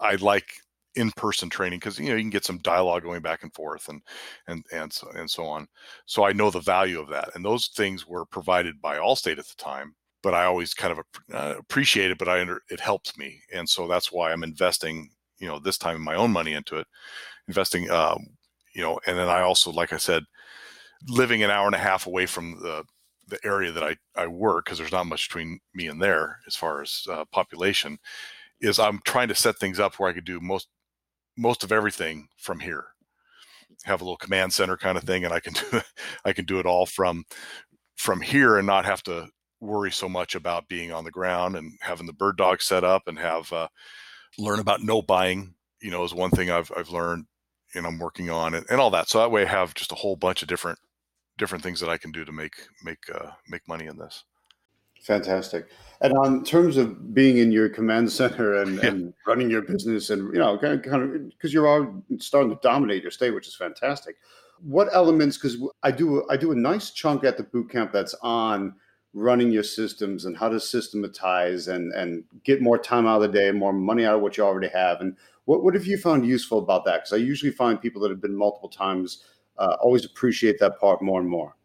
I 0.00 0.16
like 0.16 0.48
in-person 0.96 1.50
training 1.50 1.78
because 1.78 1.98
you 1.98 2.08
know 2.08 2.16
you 2.16 2.22
can 2.22 2.30
get 2.30 2.44
some 2.44 2.58
dialogue 2.58 3.02
going 3.02 3.22
back 3.22 3.42
and 3.42 3.54
forth 3.54 3.88
and 3.88 4.02
and 4.48 4.64
and 4.72 4.92
so 4.92 5.08
and 5.14 5.30
so 5.30 5.44
on. 5.46 5.66
So 6.06 6.24
I 6.24 6.32
know 6.32 6.50
the 6.50 6.60
value 6.60 7.00
of 7.00 7.08
that, 7.10 7.30
and 7.34 7.44
those 7.44 7.68
things 7.68 8.06
were 8.06 8.24
provided 8.26 8.80
by 8.80 8.98
Allstate 8.98 9.38
at 9.38 9.46
the 9.46 9.54
time. 9.58 9.94
But 10.22 10.34
I 10.34 10.44
always 10.46 10.74
kind 10.74 10.92
of 10.92 11.04
uh, 11.32 11.54
appreciate 11.58 12.10
it, 12.10 12.18
but 12.18 12.28
I 12.28 12.40
under, 12.40 12.60
it 12.70 12.80
helped 12.80 13.16
me, 13.18 13.40
and 13.54 13.68
so 13.68 13.86
that's 13.86 14.10
why 14.10 14.32
I'm 14.32 14.42
investing, 14.42 15.10
you 15.38 15.46
know, 15.46 15.60
this 15.60 15.78
time 15.78 15.96
in 15.96 16.02
my 16.02 16.16
own 16.16 16.32
money 16.32 16.54
into 16.54 16.78
it, 16.78 16.86
investing, 17.48 17.88
um, 17.90 18.26
you 18.74 18.82
know, 18.82 18.98
and 19.06 19.16
then 19.18 19.28
I 19.28 19.42
also, 19.42 19.70
like 19.70 19.92
I 19.92 19.98
said, 19.98 20.24
living 21.08 21.42
an 21.42 21.50
hour 21.50 21.66
and 21.66 21.74
a 21.76 21.78
half 21.78 22.06
away 22.06 22.26
from 22.26 22.60
the 22.60 22.84
the 23.28 23.38
area 23.44 23.72
that 23.72 23.82
I, 23.82 23.96
I 24.14 24.26
work 24.28 24.64
because 24.64 24.78
there's 24.78 24.92
not 24.92 25.06
much 25.06 25.28
between 25.28 25.58
me 25.74 25.88
and 25.88 26.00
there 26.00 26.38
as 26.46 26.54
far 26.54 26.80
as 26.80 27.04
uh, 27.10 27.24
population 27.32 27.98
is 28.60 28.78
I'm 28.78 29.00
trying 29.04 29.28
to 29.28 29.34
set 29.34 29.58
things 29.58 29.80
up 29.80 29.94
where 29.94 30.08
I 30.08 30.12
could 30.12 30.24
do 30.24 30.40
most 30.40 30.68
most 31.36 31.64
of 31.64 31.72
everything 31.72 32.28
from 32.36 32.60
here. 32.60 32.86
Have 33.84 34.00
a 34.00 34.04
little 34.04 34.16
command 34.16 34.52
center 34.52 34.76
kind 34.76 34.96
of 34.96 35.04
thing 35.04 35.24
and 35.24 35.34
i 35.34 35.40
can 35.40 35.52
do 35.70 35.80
i 36.24 36.32
can 36.32 36.44
do 36.44 36.58
it 36.58 36.66
all 36.66 36.86
from 36.86 37.24
from 37.96 38.20
here 38.20 38.58
and 38.58 38.66
not 38.66 38.84
have 38.84 39.02
to 39.04 39.28
worry 39.60 39.90
so 39.90 40.08
much 40.08 40.34
about 40.34 40.68
being 40.68 40.92
on 40.92 41.04
the 41.04 41.10
ground 41.10 41.56
and 41.56 41.72
having 41.80 42.06
the 42.06 42.12
bird 42.12 42.36
dog 42.36 42.60
set 42.60 42.84
up 42.84 43.02
and 43.06 43.18
have 43.18 43.50
uh, 43.52 43.68
learn 44.38 44.58
about 44.60 44.82
note 44.82 45.06
buying 45.06 45.54
you 45.80 45.90
know 45.90 46.04
is 46.04 46.14
one 46.14 46.30
thing 46.30 46.50
i've 46.50 46.70
i've 46.76 46.90
learned 46.90 47.24
and 47.74 47.86
i'm 47.86 47.98
working 47.98 48.30
on 48.30 48.54
and, 48.54 48.66
and 48.70 48.80
all 48.80 48.90
that. 48.90 49.08
So 49.08 49.18
that 49.18 49.30
way 49.30 49.42
i 49.42 49.48
have 49.48 49.74
just 49.74 49.92
a 49.92 49.96
whole 49.96 50.16
bunch 50.16 50.42
of 50.42 50.48
different 50.48 50.78
different 51.38 51.62
things 51.62 51.80
that 51.80 51.90
i 51.90 51.98
can 51.98 52.12
do 52.12 52.24
to 52.24 52.32
make 52.32 52.54
make 52.82 52.98
uh, 53.14 53.30
make 53.48 53.66
money 53.68 53.86
in 53.86 53.96
this 53.96 54.24
Fantastic. 55.06 55.62
And 56.00 56.12
on 56.14 56.44
terms 56.44 56.76
of 56.76 57.14
being 57.14 57.38
in 57.38 57.52
your 57.52 57.68
command 57.68 58.10
center 58.10 58.48
and, 58.60 58.76
yeah. 58.76 58.88
and 58.88 59.14
running 59.26 59.48
your 59.48 59.62
business, 59.62 60.10
and 60.10 60.22
you 60.34 60.40
know, 60.40 60.58
kind 60.58 60.74
of, 60.74 60.82
kind 60.82 61.02
of, 61.02 61.28
because 61.30 61.54
you're 61.54 61.68
all 61.68 62.02
starting 62.18 62.50
to 62.50 62.58
dominate 62.60 63.02
your 63.02 63.12
state, 63.12 63.30
which 63.30 63.48
is 63.48 63.54
fantastic. 63.54 64.16
What 64.60 64.88
elements? 64.92 65.38
Because 65.38 65.56
I 65.82 65.90
do, 65.92 66.26
I 66.28 66.36
do 66.36 66.50
a 66.50 66.56
nice 66.70 66.90
chunk 66.90 67.24
at 67.24 67.36
the 67.36 67.44
boot 67.44 67.70
camp 67.70 67.92
that's 67.92 68.16
on 68.22 68.74
running 69.14 69.50
your 69.50 69.62
systems 69.62 70.24
and 70.26 70.36
how 70.36 70.48
to 70.48 70.60
systematize 70.60 71.68
and 71.68 71.92
and 71.92 72.24
get 72.44 72.60
more 72.60 72.78
time 72.78 73.06
out 73.06 73.22
of 73.22 73.32
the 73.32 73.38
day, 73.38 73.52
more 73.52 73.72
money 73.72 74.04
out 74.04 74.16
of 74.16 74.22
what 74.22 74.36
you 74.36 74.44
already 74.44 74.68
have. 74.68 75.00
And 75.00 75.16
what 75.44 75.62
what 75.62 75.74
have 75.74 75.86
you 75.86 75.98
found 75.98 76.26
useful 76.26 76.58
about 76.58 76.84
that? 76.84 76.96
Because 76.98 77.14
I 77.14 77.30
usually 77.30 77.52
find 77.52 77.80
people 77.80 78.02
that 78.02 78.10
have 78.10 78.20
been 78.20 78.36
multiple 78.36 78.68
times 78.68 79.24
Uh, 79.58 79.76
always 79.80 80.04
appreciate 80.04 80.58
that 80.58 80.78
part 80.78 81.00
more 81.00 81.20
and 81.20 81.30
more. 81.30 81.56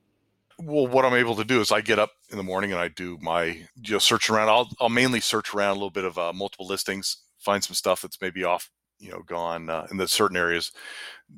Well, 0.64 0.88
what 0.88 1.06
I'm 1.06 1.14
able 1.14 1.36
to 1.38 1.44
do 1.44 1.62
is 1.62 1.72
I 1.72 1.82
get 1.82 1.98
up 2.00 2.12
in 2.30 2.38
the 2.38 2.44
morning 2.44 2.72
and 2.72 2.80
I 2.82 2.88
do 2.90 3.18
my 3.22 3.44
you 3.46 3.94
know 3.94 4.00
search 4.00 4.30
around. 4.30 4.50
I'll 4.50 4.70
I'll 4.80 4.90
mainly 4.90 5.20
search 5.20 5.54
around 5.54 5.72
a 5.72 5.74
little 5.74 5.90
bit 5.90 6.04
of 6.04 6.18
uh, 6.18 6.34
multiple 6.34 6.68
listings, 6.68 7.18
find 7.40 7.64
some 7.64 7.74
stuff 7.76 8.02
that's 8.02 8.22
maybe 8.22 8.44
off, 8.44 8.70
you 9.00 9.12
know, 9.12 9.22
gone 9.24 9.70
uh, 9.70 9.88
in 9.92 9.98
the 9.98 10.08
certain 10.08 10.38
areas 10.38 10.72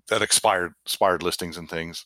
that 0.09 0.21
expired 0.23 0.73
expired 0.85 1.23
listings 1.23 1.57
and 1.57 1.69
things. 1.69 2.05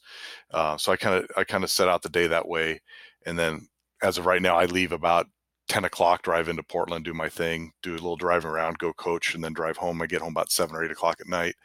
Uh, 0.51 0.77
so 0.77 0.91
I 0.91 0.97
kind 0.97 1.15
of 1.15 1.29
I 1.37 1.43
kind 1.43 1.63
of 1.63 1.71
set 1.71 1.89
out 1.89 2.03
the 2.03 2.09
day 2.09 2.27
that 2.27 2.47
way, 2.47 2.81
and 3.25 3.39
then 3.39 3.67
as 4.03 4.17
of 4.17 4.25
right 4.25 4.41
now, 4.41 4.57
I 4.57 4.65
leave 4.65 4.91
about 4.91 5.27
10 5.69 5.85
o'clock, 5.85 6.23
drive 6.23 6.49
into 6.49 6.63
Portland, 6.63 7.05
do 7.05 7.13
my 7.13 7.29
thing, 7.29 7.71
do 7.83 7.91
a 7.91 7.95
little 7.95 8.15
driving 8.17 8.51
around, 8.51 8.79
go 8.79 8.93
coach, 8.93 9.35
and 9.35 9.43
then 9.43 9.53
drive 9.53 9.77
home. 9.77 10.01
I 10.01 10.07
get 10.07 10.21
home 10.21 10.33
about 10.33 10.51
seven 10.51 10.75
or 10.75 10.83
eight 10.83 10.91
o'clock 10.91 11.17
at 11.21 11.27
night, 11.27 11.55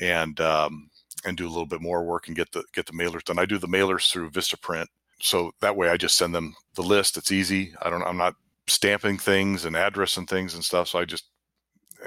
and 0.00 0.40
um, 0.40 0.90
and 1.24 1.36
do 1.36 1.46
a 1.46 1.50
little 1.50 1.66
bit 1.66 1.80
more 1.80 2.04
work 2.04 2.26
and 2.26 2.36
get 2.36 2.52
the 2.52 2.64
get 2.72 2.86
the 2.86 2.92
mailers 2.92 3.24
done. 3.24 3.38
I 3.38 3.46
do 3.46 3.58
the 3.58 3.68
mailers 3.68 4.10
through 4.10 4.30
Vistaprint, 4.30 4.86
so 5.20 5.52
that 5.60 5.76
way 5.76 5.88
I 5.88 5.96
just 5.96 6.16
send 6.16 6.34
them 6.34 6.54
the 6.74 6.82
list. 6.82 7.16
It's 7.16 7.32
easy. 7.32 7.74
I 7.82 7.90
don't. 7.90 8.02
I'm 8.02 8.16
not 8.16 8.34
stamping 8.66 9.18
things 9.18 9.64
and 9.64 9.76
address 9.76 10.16
and 10.16 10.28
things 10.28 10.54
and 10.54 10.64
stuff. 10.64 10.88
So 10.88 10.98
I 10.98 11.04
just 11.04 11.24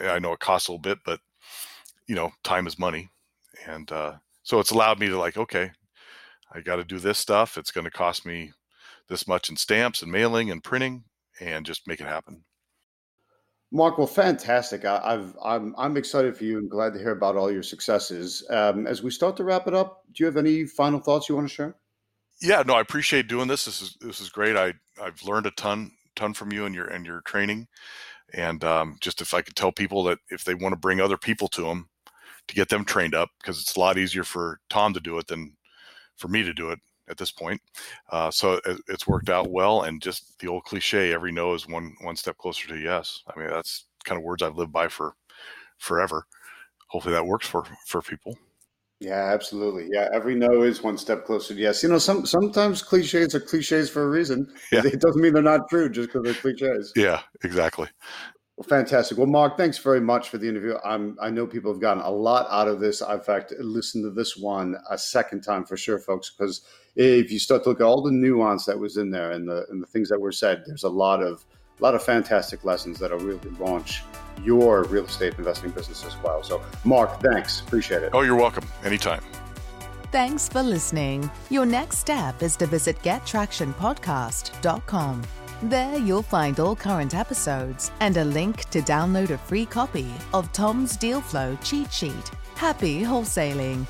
I 0.01 0.19
know 0.19 0.33
it 0.33 0.39
costs 0.39 0.67
a 0.67 0.71
little 0.71 0.81
bit, 0.81 0.99
but 1.05 1.19
you 2.07 2.15
know, 2.15 2.31
time 2.43 2.67
is 2.67 2.79
money, 2.79 3.09
and 3.67 3.91
uh, 3.91 4.13
so 4.43 4.59
it's 4.59 4.71
allowed 4.71 4.99
me 4.99 5.07
to 5.07 5.17
like, 5.17 5.37
okay, 5.37 5.71
I 6.53 6.61
got 6.61 6.77
to 6.77 6.83
do 6.83 6.99
this 6.99 7.17
stuff. 7.17 7.57
It's 7.57 7.71
going 7.71 7.85
to 7.85 7.91
cost 7.91 8.25
me 8.25 8.51
this 9.07 9.27
much 9.27 9.49
in 9.49 9.55
stamps 9.55 10.01
and 10.01 10.11
mailing 10.11 10.51
and 10.51 10.63
printing, 10.63 11.03
and 11.39 11.65
just 11.65 11.87
make 11.87 12.01
it 12.01 12.07
happen. 12.07 12.43
Mark, 13.71 13.97
well, 13.97 14.07
fantastic. 14.07 14.85
I, 14.85 15.13
have 15.13 15.35
I'm 15.43 15.75
I'm 15.77 15.97
excited 15.97 16.37
for 16.37 16.43
you 16.43 16.59
and 16.59 16.69
glad 16.69 16.93
to 16.93 16.99
hear 16.99 17.11
about 17.11 17.35
all 17.35 17.51
your 17.51 17.63
successes. 17.63 18.45
Um, 18.49 18.87
as 18.87 19.01
we 19.01 19.11
start 19.11 19.35
to 19.37 19.43
wrap 19.43 19.67
it 19.67 19.73
up, 19.73 20.03
do 20.13 20.23
you 20.23 20.25
have 20.27 20.37
any 20.37 20.65
final 20.65 20.99
thoughts 20.99 21.27
you 21.27 21.35
want 21.35 21.47
to 21.49 21.53
share? 21.53 21.75
Yeah, 22.41 22.63
no, 22.65 22.75
I 22.75 22.81
appreciate 22.81 23.27
doing 23.27 23.47
this. 23.47 23.65
This 23.65 23.81
is 23.81 23.97
this 23.99 24.21
is 24.21 24.29
great. 24.29 24.55
I 24.55 24.73
I've 25.01 25.21
learned 25.23 25.47
a 25.47 25.51
ton 25.51 25.91
ton 26.15 26.33
from 26.33 26.53
you 26.53 26.65
and 26.65 26.75
your 26.75 26.85
and 26.85 27.05
your 27.05 27.21
training, 27.21 27.67
and 28.33 28.63
um, 28.63 28.97
just 29.01 29.21
if 29.21 29.33
I 29.33 29.41
could 29.41 29.55
tell 29.55 29.71
people 29.71 30.03
that 30.05 30.19
if 30.29 30.43
they 30.43 30.53
want 30.53 30.73
to 30.73 30.79
bring 30.79 31.01
other 31.01 31.17
people 31.17 31.47
to 31.49 31.63
them 31.63 31.89
to 32.47 32.55
get 32.55 32.69
them 32.69 32.85
trained 32.85 33.15
up, 33.15 33.29
because 33.41 33.59
it's 33.59 33.75
a 33.75 33.79
lot 33.79 33.97
easier 33.97 34.23
for 34.23 34.59
Tom 34.69 34.93
to 34.93 34.99
do 34.99 35.17
it 35.17 35.27
than 35.27 35.55
for 36.15 36.27
me 36.27 36.43
to 36.43 36.53
do 36.53 36.69
it 36.69 36.79
at 37.09 37.17
this 37.17 37.31
point. 37.31 37.61
Uh, 38.09 38.31
so 38.31 38.59
it, 38.65 38.81
it's 38.87 39.07
worked 39.07 39.29
out 39.29 39.49
well, 39.49 39.83
and 39.83 40.01
just 40.01 40.39
the 40.39 40.47
old 40.47 40.63
cliche: 40.63 41.13
every 41.13 41.31
no 41.31 41.53
is 41.53 41.67
one 41.67 41.95
one 42.01 42.15
step 42.15 42.37
closer 42.37 42.67
to 42.67 42.77
yes. 42.77 43.23
I 43.27 43.39
mean, 43.39 43.49
that's 43.49 43.85
kind 44.03 44.17
of 44.17 44.23
words 44.23 44.43
I've 44.43 44.57
lived 44.57 44.71
by 44.71 44.87
for 44.87 45.15
forever. 45.77 46.27
Hopefully, 46.87 47.13
that 47.13 47.25
works 47.25 47.47
for 47.47 47.65
for 47.85 48.01
people. 48.01 48.37
Yeah, 48.99 49.31
absolutely. 49.33 49.89
Yeah, 49.91 50.07
every 50.13 50.35
no 50.35 50.63
is 50.63 50.81
one 50.81 50.97
step 50.97 51.25
closer 51.25 51.53
to 51.53 51.59
yes. 51.59 51.83
You 51.83 51.89
know, 51.89 51.97
some 51.97 52.25
sometimes 52.25 52.81
cliches 52.81 53.35
are 53.35 53.41
cliches 53.41 53.89
for 53.89 54.03
a 54.03 54.09
reason. 54.09 54.51
Yeah. 54.71 54.81
It 54.85 54.99
doesn't 54.99 55.21
mean 55.21 55.33
they're 55.33 55.43
not 55.43 55.69
true 55.69 55.89
just 55.89 56.09
because 56.09 56.23
they're 56.23 56.33
cliches. 56.33 56.91
Yeah, 56.95 57.21
exactly. 57.43 57.87
Well, 58.57 58.65
fantastic. 58.67 59.17
Well, 59.17 59.27
Mark, 59.27 59.57
thanks 59.57 59.77
very 59.77 59.99
much 59.99 60.29
for 60.29 60.37
the 60.37 60.47
interview. 60.47 60.75
I'm, 60.83 61.17
I 61.21 61.29
know 61.29 61.45
people 61.45 61.71
have 61.73 61.81
gotten 61.81 62.03
a 62.03 62.09
lot 62.09 62.47
out 62.49 62.69
of 62.69 62.79
this. 62.79 63.01
In 63.01 63.19
fact, 63.19 63.53
listen 63.59 64.01
to 64.03 64.11
this 64.11 64.37
one 64.37 64.77
a 64.89 64.97
second 64.97 65.41
time 65.41 65.65
for 65.65 65.75
sure, 65.75 65.99
folks, 65.99 66.31
because 66.31 66.65
if 66.95 67.31
you 67.31 67.39
start 67.39 67.63
to 67.63 67.69
look 67.69 67.81
at 67.81 67.83
all 67.83 68.01
the 68.01 68.11
nuance 68.11 68.65
that 68.65 68.79
was 68.79 68.97
in 68.97 69.11
there 69.11 69.31
and 69.31 69.47
the 69.47 69.65
and 69.69 69.81
the 69.81 69.87
things 69.87 70.09
that 70.09 70.19
were 70.19 70.31
said, 70.31 70.63
there's 70.65 70.83
a 70.83 70.89
lot 70.89 71.21
of 71.21 71.45
a 71.79 71.83
lot 71.83 71.95
of 71.95 72.03
fantastic 72.03 72.63
lessons 72.63 72.99
that'll 72.99 73.19
really 73.19 73.49
launch 73.59 74.03
your 74.43 74.83
real 74.85 75.05
estate 75.05 75.35
investing 75.37 75.71
business 75.71 76.05
as 76.05 76.15
well. 76.23 76.41
So, 76.43 76.61
Mark, 76.83 77.21
thanks. 77.21 77.61
Appreciate 77.61 78.03
it. 78.03 78.11
Oh, 78.13 78.21
you're 78.21 78.35
welcome. 78.35 78.65
Anytime. 78.83 79.21
Thanks 80.11 80.47
for 80.47 80.61
listening. 80.63 81.29
Your 81.49 81.65
next 81.65 81.97
step 81.97 82.41
is 82.41 82.55
to 82.57 82.67
visit 82.67 83.01
gettractionpodcast.com. 83.01 85.21
There 85.63 85.97
you'll 85.97 86.21
find 86.21 86.59
all 86.59 86.75
current 86.75 87.15
episodes 87.15 87.91
and 87.99 88.15
a 88.17 88.23
link 88.23 88.69
to 88.69 88.81
download 88.81 89.31
a 89.31 89.37
free 89.37 89.65
copy 89.65 90.07
of 90.33 90.51
Tom's 90.53 90.95
Deal 90.97 91.21
Flow 91.21 91.57
cheat 91.63 91.91
sheet. 91.91 92.31
Happy 92.55 93.01
wholesaling! 93.01 93.85